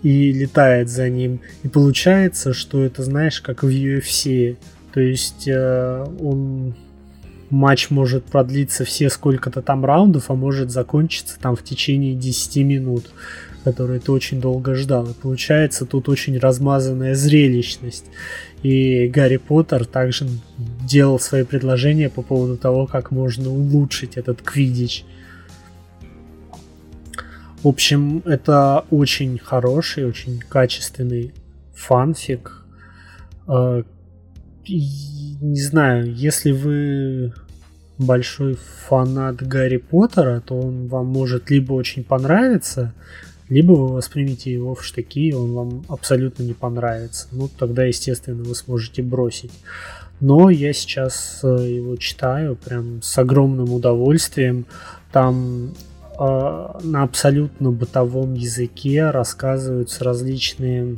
и 0.04 0.32
летает 0.32 0.90
за 0.90 1.10
ним. 1.10 1.40
И 1.64 1.70
получается, 1.70 2.54
что 2.54 2.84
это, 2.84 3.04
знаешь, 3.04 3.42
как 3.42 3.64
в 3.64 3.68
UFC. 3.68 4.58
То 4.94 5.00
есть 5.00 5.48
э, 5.48 6.06
он 6.20 6.76
матч 7.50 7.90
может 7.90 8.26
продлиться 8.26 8.84
все 8.84 9.10
сколько-то 9.10 9.62
там 9.62 9.86
раундов, 9.86 10.30
а 10.30 10.36
может 10.36 10.72
закончиться 10.72 11.40
там 11.40 11.56
в 11.56 11.64
течение 11.64 12.16
10 12.16 12.58
минут, 12.66 13.06
которые 13.64 14.00
ты 14.02 14.12
очень 14.12 14.42
долго 14.42 14.76
ждал. 14.76 15.10
И 15.10 15.14
получается 15.14 15.86
тут 15.86 16.10
очень 16.10 16.38
размазанная 16.38 17.16
зрелищность. 17.16 18.06
И 18.62 19.08
Гарри 19.08 19.38
Поттер 19.38 19.86
также 19.86 20.28
делал 20.58 21.20
свои 21.20 21.44
предложения 21.44 22.10
по 22.10 22.22
поводу 22.22 22.58
того, 22.58 22.88
как 22.88 23.12
можно 23.12 23.50
улучшить 23.50 24.18
этот 24.18 24.42
квидич. 24.42 25.06
В 27.64 27.68
общем, 27.70 28.22
это 28.26 28.84
очень 28.90 29.40
хороший, 29.40 30.06
очень 30.06 30.38
качественный 30.38 31.34
фанфик. 31.74 32.62
Э, 33.48 33.84
не 34.68 35.62
знаю, 35.62 36.14
если 36.14 36.52
вы 36.52 37.34
большой 37.98 38.58
фанат 38.88 39.38
Гарри 39.38 39.78
Поттера, 39.78 40.42
то 40.46 40.60
он 40.60 40.88
вам 40.88 41.08
может 41.08 41.50
либо 41.50 41.72
очень 41.72 42.04
понравиться, 42.04 42.94
либо 43.48 43.72
вы 43.72 43.94
воспримете 43.94 44.52
его 44.52 44.76
в 44.76 44.84
штыки, 44.84 45.30
и 45.30 45.34
он 45.34 45.54
вам 45.54 45.86
абсолютно 45.88 46.44
не 46.44 46.54
понравится. 46.54 47.28
Ну, 47.32 47.48
тогда, 47.48 47.86
естественно, 47.86 48.44
вы 48.44 48.56
сможете 48.56 49.02
бросить. 49.04 49.52
Но 50.20 50.50
я 50.50 50.74
сейчас 50.74 51.40
э, 51.44 51.48
его 51.48 51.96
читаю 51.96 52.58
прям 52.58 53.02
с 53.02 53.18
огромным 53.18 53.72
удовольствием. 53.72 54.66
Там 55.14 55.74
на 56.20 57.04
абсолютно 57.04 57.72
бытовом 57.72 58.34
языке 58.34 59.10
рассказываются 59.10 60.04
различные 60.04 60.98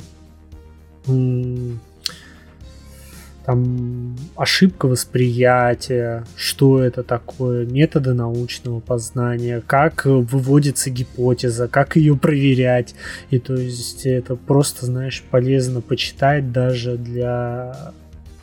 там 3.46 4.16
ошибка 4.34 4.86
восприятия, 4.86 6.24
что 6.34 6.82
это 6.82 7.04
такое, 7.04 7.64
методы 7.64 8.12
научного 8.12 8.80
познания, 8.80 9.62
как 9.64 10.04
выводится 10.04 10.90
гипотеза, 10.90 11.68
как 11.68 11.94
ее 11.94 12.16
проверять. 12.16 12.96
И 13.30 13.38
то 13.38 13.54
есть 13.54 14.04
это 14.04 14.34
просто, 14.34 14.86
знаешь, 14.86 15.22
полезно 15.30 15.80
почитать 15.80 16.50
даже 16.50 16.98
для 16.98 17.92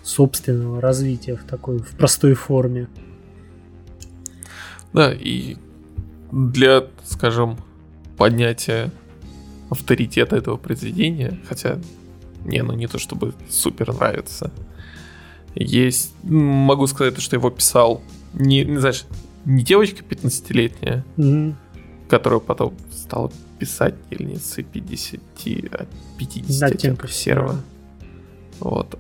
собственного 0.04 0.80
развития 0.80 1.36
в 1.36 1.44
такой, 1.44 1.80
в 1.80 1.98
простой 1.98 2.34
форме. 2.34 2.88
Да, 4.94 5.12
и 5.12 5.58
для, 6.34 6.88
скажем, 7.04 7.58
поднятия 8.18 8.90
авторитета 9.70 10.36
этого 10.36 10.58
произведения, 10.58 11.40
хотя 11.48 11.80
не, 12.44 12.62
ну 12.64 12.74
не 12.74 12.88
то 12.88 12.98
чтобы 12.98 13.34
супер 13.50 13.94
нравится. 13.94 14.52
Есть, 15.56 16.14
могу 16.24 16.88
сказать, 16.88 17.22
что 17.22 17.36
его 17.36 17.52
писал 17.52 18.02
не, 18.34 18.66
не 18.66 18.78
знаешь, 18.78 19.06
не 19.46 19.64
девочка 19.64 20.04
15-летняя, 20.04 21.06
mm-hmm. 21.18 21.54
которая 22.10 22.40
потом 22.40 22.74
стала 22.92 23.32
писательницей 23.60 24.64
50, 24.64 25.20
50 26.18 26.72
оттенков 26.72 27.14
серого. 27.14 27.62
Вот. 28.60 28.98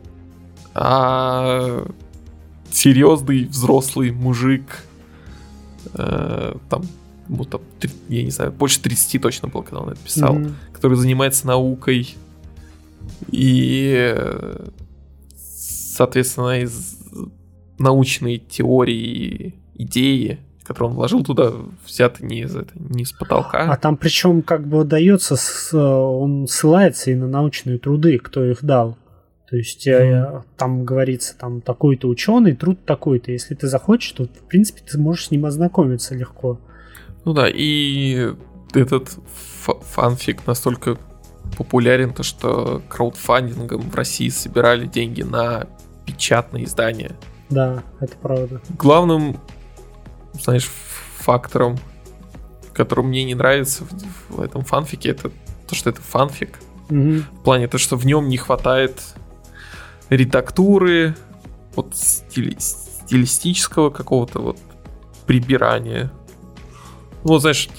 А 0.75 1.83
серьезный 2.71 3.45
взрослый 3.45 4.11
мужик, 4.11 4.83
э, 5.93 6.55
там 6.69 6.83
там, 7.49 7.61
я 8.09 8.23
не 8.23 8.31
знаю, 8.31 8.51
больше 8.51 8.81
30 8.81 9.21
точно 9.21 9.47
было, 9.47 9.61
когда 9.61 9.79
он 9.79 9.89
это 9.89 9.99
писал, 9.99 10.35
mm-hmm. 10.35 10.53
который 10.73 10.97
занимается 10.97 11.47
наукой 11.47 12.15
и, 13.31 14.15
соответственно, 15.35 16.61
из 16.61 16.97
научной 17.79 18.37
теории, 18.37 19.55
идеи, 19.75 20.39
которые 20.63 20.91
он 20.91 20.95
вложил 20.95 21.23
туда, 21.23 21.51
взяты 21.85 22.25
не 22.25 22.41
из, 22.41 22.55
это, 22.55 22.71
не 22.75 23.03
из 23.03 23.11
потолка. 23.11 23.71
А 23.71 23.77
там 23.77 23.97
причем 23.97 24.41
как 24.41 24.67
бы 24.67 24.83
дается, 24.83 25.35
он 25.77 26.47
ссылается 26.47 27.11
и 27.11 27.15
на 27.15 27.27
научные 27.27 27.77
труды, 27.77 28.17
кто 28.17 28.43
их 28.45 28.63
дал. 28.63 28.97
То 29.49 29.57
есть 29.57 29.87
mm. 29.87 30.43
там 30.57 30.83
говорится, 30.83 31.37
там 31.37 31.61
такой-то 31.61 32.07
ученый, 32.07 32.55
труд 32.55 32.85
такой-то. 32.85 33.31
Если 33.31 33.53
ты 33.53 33.67
захочешь, 33.67 34.11
то 34.13 34.23
в 34.23 34.47
принципе 34.47 34.81
ты 34.89 34.97
можешь 34.97 35.27
с 35.27 35.31
ним 35.31 35.45
ознакомиться 35.45 36.15
легко. 36.15 36.59
Ну 37.25 37.33
да, 37.33 37.47
и 37.49 38.33
этот 38.73 39.17
фанфик 39.63 40.45
настолько 40.45 40.97
популярен, 41.57 42.13
то 42.13 42.23
что 42.23 42.81
краудфандингом 42.89 43.89
в 43.89 43.95
России 43.95 44.29
собирали 44.29 44.85
деньги 44.85 45.21
на 45.21 45.67
печатные 46.05 46.65
издания. 46.65 47.15
Да, 47.49 47.83
это 47.99 48.15
правда. 48.17 48.61
Главным, 48.77 49.39
знаешь, 50.33 50.69
фактором, 51.17 51.77
который 52.73 53.05
мне 53.05 53.23
не 53.23 53.35
нравится 53.35 53.85
в, 53.85 54.37
в 54.37 54.41
этом 54.41 54.63
фанфике, 54.63 55.09
это 55.09 55.31
то, 55.67 55.75
что 55.75 55.89
это 55.89 56.01
фанфик. 56.01 56.59
Угу. 56.89 57.23
В 57.39 57.43
плане 57.43 57.67
то, 57.67 57.77
что 57.77 57.95
в 57.95 58.05
нем 58.05 58.27
не 58.27 58.37
хватает 58.37 59.01
редактуры, 60.09 61.15
вот 61.75 61.95
стили, 61.95 62.55
стилистического 62.59 63.89
какого-то 63.89 64.39
вот 64.39 64.57
прибирания 65.25 66.11
ну, 67.23 67.37
знаешь, 67.37 67.69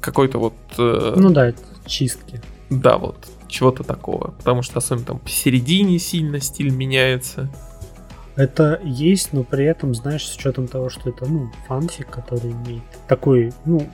какой-то 0.00 0.38
вот... 0.38 0.54
Э, 0.78 1.14
ну 1.16 1.30
да, 1.30 1.52
чистки. 1.86 2.40
Да, 2.70 2.98
вот, 2.98 3.16
чего-то 3.48 3.84
такого. 3.84 4.32
Потому 4.38 4.62
что 4.62 4.78
особенно 4.78 5.06
там 5.06 5.18
посередине 5.18 5.98
сильно 5.98 6.40
стиль 6.40 6.70
меняется. 6.70 7.48
Это 8.36 8.80
есть, 8.82 9.32
но 9.32 9.44
при 9.44 9.64
этом, 9.64 9.94
знаешь, 9.94 10.26
с 10.26 10.36
учетом 10.36 10.66
того, 10.66 10.90
что 10.90 11.10
это, 11.10 11.26
ну, 11.26 11.50
фанфик, 11.68 12.10
который 12.10 12.50
имеет 12.50 12.82
такой, 13.06 13.52
ну, 13.64 13.88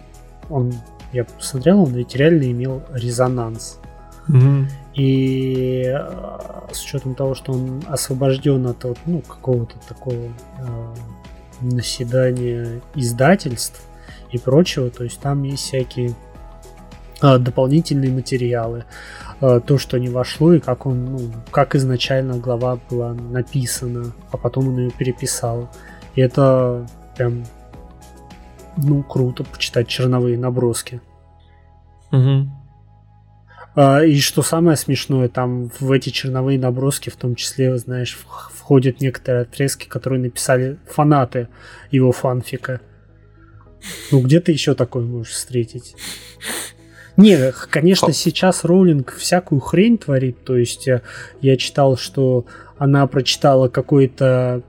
он, 0.49 0.73
я 1.13 1.25
посмотрел, 1.25 1.83
он 1.83 1.93
ведь 1.93 2.17
реально 2.17 2.51
имел 2.51 2.83
резонанс. 2.93 3.79
Угу. 4.29 4.67
И 4.95 5.85
э, 5.87 6.73
с 6.73 6.85
учетом 6.85 7.15
того, 7.15 7.35
что 7.35 7.53
он 7.53 7.83
освобожден 7.87 8.67
от 8.67 8.85
вот, 8.85 8.99
ну, 9.05 9.21
какого-то 9.21 9.75
такого 9.87 10.15
э, 10.59 10.95
наседания 11.61 12.81
издательств, 12.95 13.83
и 14.33 14.39
прочего. 14.39 14.91
То 14.91 15.05
есть 15.05 15.21
там 15.21 15.43
есть 15.43 15.65
всякие 15.65 16.15
а, 17.21 17.39
дополнительные 17.39 18.11
материалы, 18.11 18.85
а, 19.41 19.61
то, 19.61 19.77
что 19.77 19.99
не 19.99 20.09
вошло, 20.09 20.55
и 20.55 20.61
как 20.61 20.87
он, 20.87 21.05
ну, 21.05 21.21
как 21.51 21.75
изначально 21.75 22.39
глава 22.39 22.79
была 22.91 23.13
написана, 23.13 24.13
а 24.31 24.37
потом 24.37 24.69
он 24.69 24.79
ее 24.79 24.91
переписал. 24.91 25.69
И 26.15 26.21
это 26.23 26.87
прям, 27.17 27.45
ну, 28.77 29.03
круто 29.03 29.45
почитать 29.45 29.87
черновые 29.87 30.39
наброски. 30.39 31.01
Угу. 32.11 32.49
И 34.05 34.19
что 34.19 34.43
самое 34.43 34.77
смешное, 34.77 35.29
там 35.29 35.71
в 35.79 35.93
эти 35.93 36.09
черновые 36.09 36.59
наброски, 36.59 37.09
в 37.09 37.17
том 37.17 37.37
числе, 37.37 37.79
знаешь, 37.79 38.19
входят 38.71 39.01
некоторые 39.01 39.43
отрезки, 39.43 39.87
которые 39.87 40.21
написали 40.21 40.79
фанаты 40.87 41.49
его 41.93 42.11
фанфика. 42.11 42.81
Ну, 44.11 44.21
где 44.21 44.41
ты 44.41 44.53
еще 44.53 44.75
такое 44.75 45.05
можешь 45.05 45.33
встретить? 45.33 45.95
Не, 47.17 47.53
конечно, 47.71 48.13
сейчас 48.13 48.65
Роулинг 48.65 49.15
всякую 49.15 49.61
хрень 49.61 49.99
творит. 49.99 50.43
То 50.45 50.57
есть 50.57 50.89
э, 50.89 51.03
я 51.41 51.57
читал, 51.57 51.97
что 51.97 52.47
она 52.79 53.07
прочитала 53.07 53.69
какой-то 53.69 54.63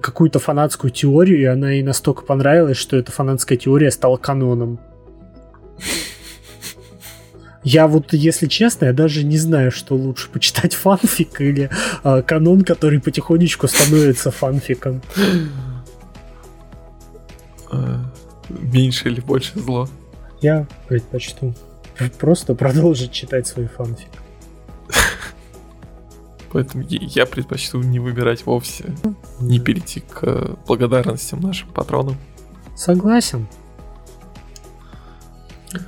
какую-то 0.00 0.38
фанатскую 0.38 0.92
теорию, 0.92 1.40
и 1.40 1.44
она 1.44 1.72
ей 1.72 1.82
настолько 1.82 2.22
понравилась, 2.22 2.76
что 2.76 2.96
эта 2.96 3.10
фанатская 3.10 3.58
теория 3.58 3.90
стала 3.90 4.16
каноном. 4.16 4.78
Я 7.64 7.86
вот, 7.86 8.12
если 8.12 8.46
честно, 8.46 8.86
я 8.86 8.92
даже 8.92 9.24
не 9.24 9.38
знаю, 9.38 9.70
что 9.70 9.94
лучше 9.94 10.28
почитать 10.30 10.74
фанфик 10.74 11.40
или 11.40 11.70
э, 12.02 12.22
канон, 12.22 12.62
который 12.62 13.00
потихонечку 13.00 13.68
становится 13.68 14.30
фанфиком. 14.30 15.02
Э, 18.48 18.54
меньше 18.60 19.08
или 19.08 19.20
больше 19.20 19.58
зло? 19.58 19.88
Я 20.40 20.66
предпочту 20.88 21.54
просто 22.18 22.54
продолжить 22.54 23.12
читать 23.12 23.46
свой 23.46 23.66
фанфик. 23.66 24.10
Поэтому 26.52 26.84
я 26.88 27.24
предпочту 27.24 27.80
не 27.80 27.98
выбирать 27.98 28.44
вовсе, 28.44 28.94
не 29.40 29.58
перейти 29.58 30.00
к 30.00 30.56
благодарностям 30.66 31.40
нашим 31.40 31.70
патронам. 31.70 32.16
Согласен. 32.76 33.46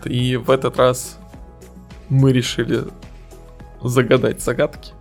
И 0.05 0.37
в 0.37 0.51
этот 0.51 0.79
раз 0.79 1.19
мы 2.09 2.33
решили 2.33 2.85
загадать 3.83 4.41
загадки. 4.41 4.93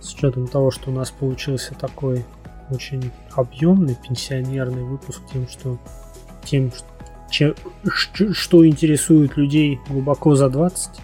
С 0.00 0.14
учетом 0.14 0.46
того, 0.46 0.70
что 0.70 0.90
у 0.90 0.94
нас 0.94 1.10
получился 1.10 1.74
такой 1.74 2.24
очень 2.70 3.10
объемный 3.32 3.96
пенсионерный 3.96 4.84
выпуск, 4.84 5.20
тем, 5.32 5.48
что 5.48 5.78
тем, 6.44 6.70
че, 7.30 7.54
что 8.32 8.66
интересует 8.66 9.36
людей 9.36 9.78
глубоко 9.88 10.34
за 10.34 10.48
20, 10.48 11.00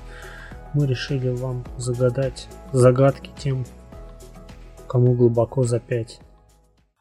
мы 0.74 0.86
решили 0.86 1.30
вам 1.30 1.64
загадать 1.76 2.48
загадки 2.72 3.30
тем, 3.38 3.64
кому 4.86 5.14
глубоко 5.14 5.64
за 5.64 5.80
5. 5.80 6.20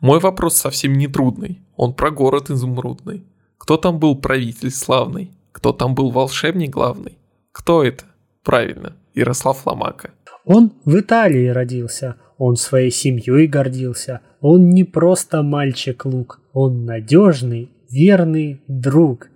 Мой 0.02 0.20
вопрос 0.20 0.56
совсем 0.56 0.94
не 0.94 1.08
трудный. 1.08 1.60
Он 1.76 1.94
про 1.94 2.10
город 2.10 2.50
изумрудный. 2.50 3.24
Кто 3.58 3.78
там 3.78 4.00
был 4.00 4.16
правитель 4.16 4.72
славный? 4.72 5.32
Кто 5.52 5.74
там 5.74 5.94
был 5.94 6.10
волшебник 6.10 6.70
главный? 6.70 7.18
Кто 7.52 7.84
это? 7.84 8.06
Правильно, 8.44 8.96
Ярослав 9.14 9.66
Ломака. 9.68 10.12
Он 10.46 10.72
в 10.86 10.98
Италии 10.98 11.48
родился, 11.48 12.16
он 12.38 12.56
своей 12.56 12.92
семьей 12.92 13.48
гордился. 13.48 14.22
Он 14.42 14.70
не 14.70 14.86
просто 14.86 15.44
мальчик-лук, 15.44 16.40
он 16.54 16.86
надежный, 16.86 17.70
верный 17.90 18.62
друг. 18.68 19.30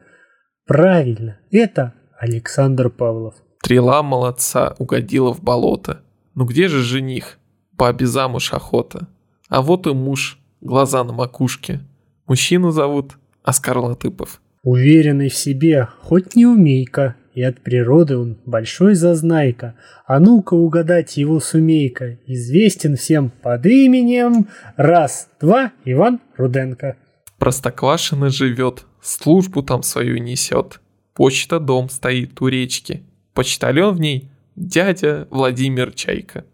Правильно, 0.65 1.39
это 1.51 1.93
Александр 2.19 2.89
Павлов. 2.89 3.35
Стрела 3.61 4.03
молодца 4.03 4.75
угодила 4.80 5.34
в 5.34 5.41
болото. 5.41 6.01
Ну 6.35 6.45
где 6.45 6.67
же 6.67 6.81
жених? 6.81 7.39
Бабе 7.73 8.05
замуж 8.05 8.53
охота. 8.53 9.07
А 9.49 9.61
вот 9.61 9.88
и 9.88 9.93
муж, 9.93 10.39
глаза 10.61 11.03
на 11.03 11.13
макушке. 11.13 11.81
Мужчину 12.27 12.71
зовут 12.71 13.17
Оскар 13.43 13.77
Латыпов. 13.77 14.41
Уверенный 14.63 15.30
в 15.30 15.35
себе, 15.35 15.89
хоть 16.01 16.35
не 16.35 16.45
умейка, 16.45 17.15
и 17.34 17.41
от 17.41 17.61
природы 17.61 18.17
он 18.17 18.38
большой 18.45 18.95
зазнайка. 18.95 19.75
А 20.05 20.19
ну-ка 20.19 20.53
угадать 20.53 21.17
его 21.17 21.39
сумейка. 21.39 22.19
Известен 22.27 22.95
всем 22.95 23.30
под 23.30 23.65
именем 23.65 24.47
раз, 24.77 25.30
два, 25.41 25.71
Иван 25.84 26.21
Руденко. 26.38 26.95
Простоквашино 27.39 28.30
живет, 28.30 28.85
службу 29.01 29.64
там 29.64 29.84
свою 29.84 30.18
несет. 30.18 30.80
Почта 31.14 31.60
дом 31.60 31.89
стоит 31.89 32.41
у 32.41 32.47
речки. 32.47 33.03
Почтальон 33.34 33.95
в 33.95 33.99
ней 33.99 34.31
дядя 34.55 35.27
Владимир 35.30 35.91
Чайка. 35.91 36.45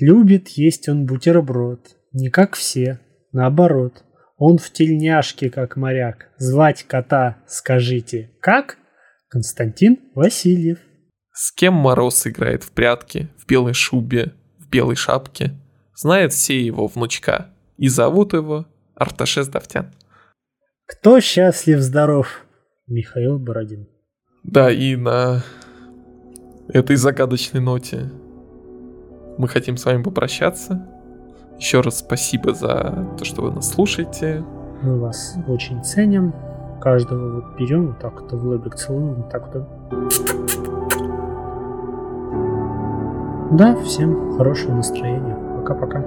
Любит 0.00 0.48
есть 0.48 0.88
он 0.88 1.06
бутерброд, 1.06 1.96
не 2.12 2.30
как 2.30 2.54
все, 2.54 3.00
наоборот. 3.32 4.04
Он 4.36 4.56
в 4.56 4.70
тельняшке, 4.70 5.50
как 5.50 5.76
моряк. 5.76 6.28
Звать 6.38 6.84
кота, 6.84 7.38
скажите, 7.48 8.30
как? 8.40 8.78
Константин 9.28 9.98
Васильев. 10.14 10.78
С 11.32 11.52
кем 11.52 11.74
Мороз 11.74 12.26
играет 12.26 12.62
в 12.62 12.70
прятки, 12.70 13.28
в 13.36 13.46
белой 13.46 13.74
шубе, 13.74 14.32
в 14.58 14.68
белой 14.68 14.94
шапке? 14.96 15.54
Знает 15.94 16.32
все 16.32 16.60
его 16.60 16.86
внучка. 16.86 17.50
И 17.76 17.88
зовут 17.88 18.32
его 18.32 18.66
Арташес 18.98 19.48
Давтян. 19.48 19.92
Кто 20.86 21.20
счастлив, 21.20 21.80
здоров? 21.80 22.44
Михаил 22.88 23.38
Бородин. 23.38 23.86
Да, 24.42 24.70
и 24.72 24.96
на 24.96 25.42
этой 26.68 26.96
загадочной 26.96 27.60
ноте 27.60 28.10
мы 29.36 29.46
хотим 29.46 29.76
с 29.76 29.84
вами 29.84 30.02
попрощаться. 30.02 30.84
Еще 31.58 31.80
раз 31.80 32.00
спасибо 32.00 32.54
за 32.54 33.06
то, 33.16 33.24
что 33.24 33.42
вы 33.42 33.52
нас 33.52 33.70
слушаете. 33.70 34.44
Мы 34.82 34.98
вас 34.98 35.36
очень 35.46 35.84
ценим. 35.84 36.34
Каждого 36.80 37.40
вот 37.40 37.56
берем, 37.58 37.88
вот 37.88 37.98
так 38.00 38.20
вот 38.20 38.32
в 38.32 38.46
лобик 38.46 38.74
целуем, 38.74 39.14
вот 39.14 39.30
так 39.30 39.54
вот. 39.54 39.64
Да, 43.56 43.76
всем 43.82 44.36
хорошего 44.36 44.74
настроения. 44.74 45.36
Пока-пока. 45.56 46.00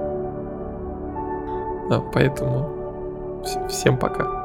Да, 1.88 2.00
поэтому 2.12 2.81
всем 3.68 3.96
пока. 3.98 4.41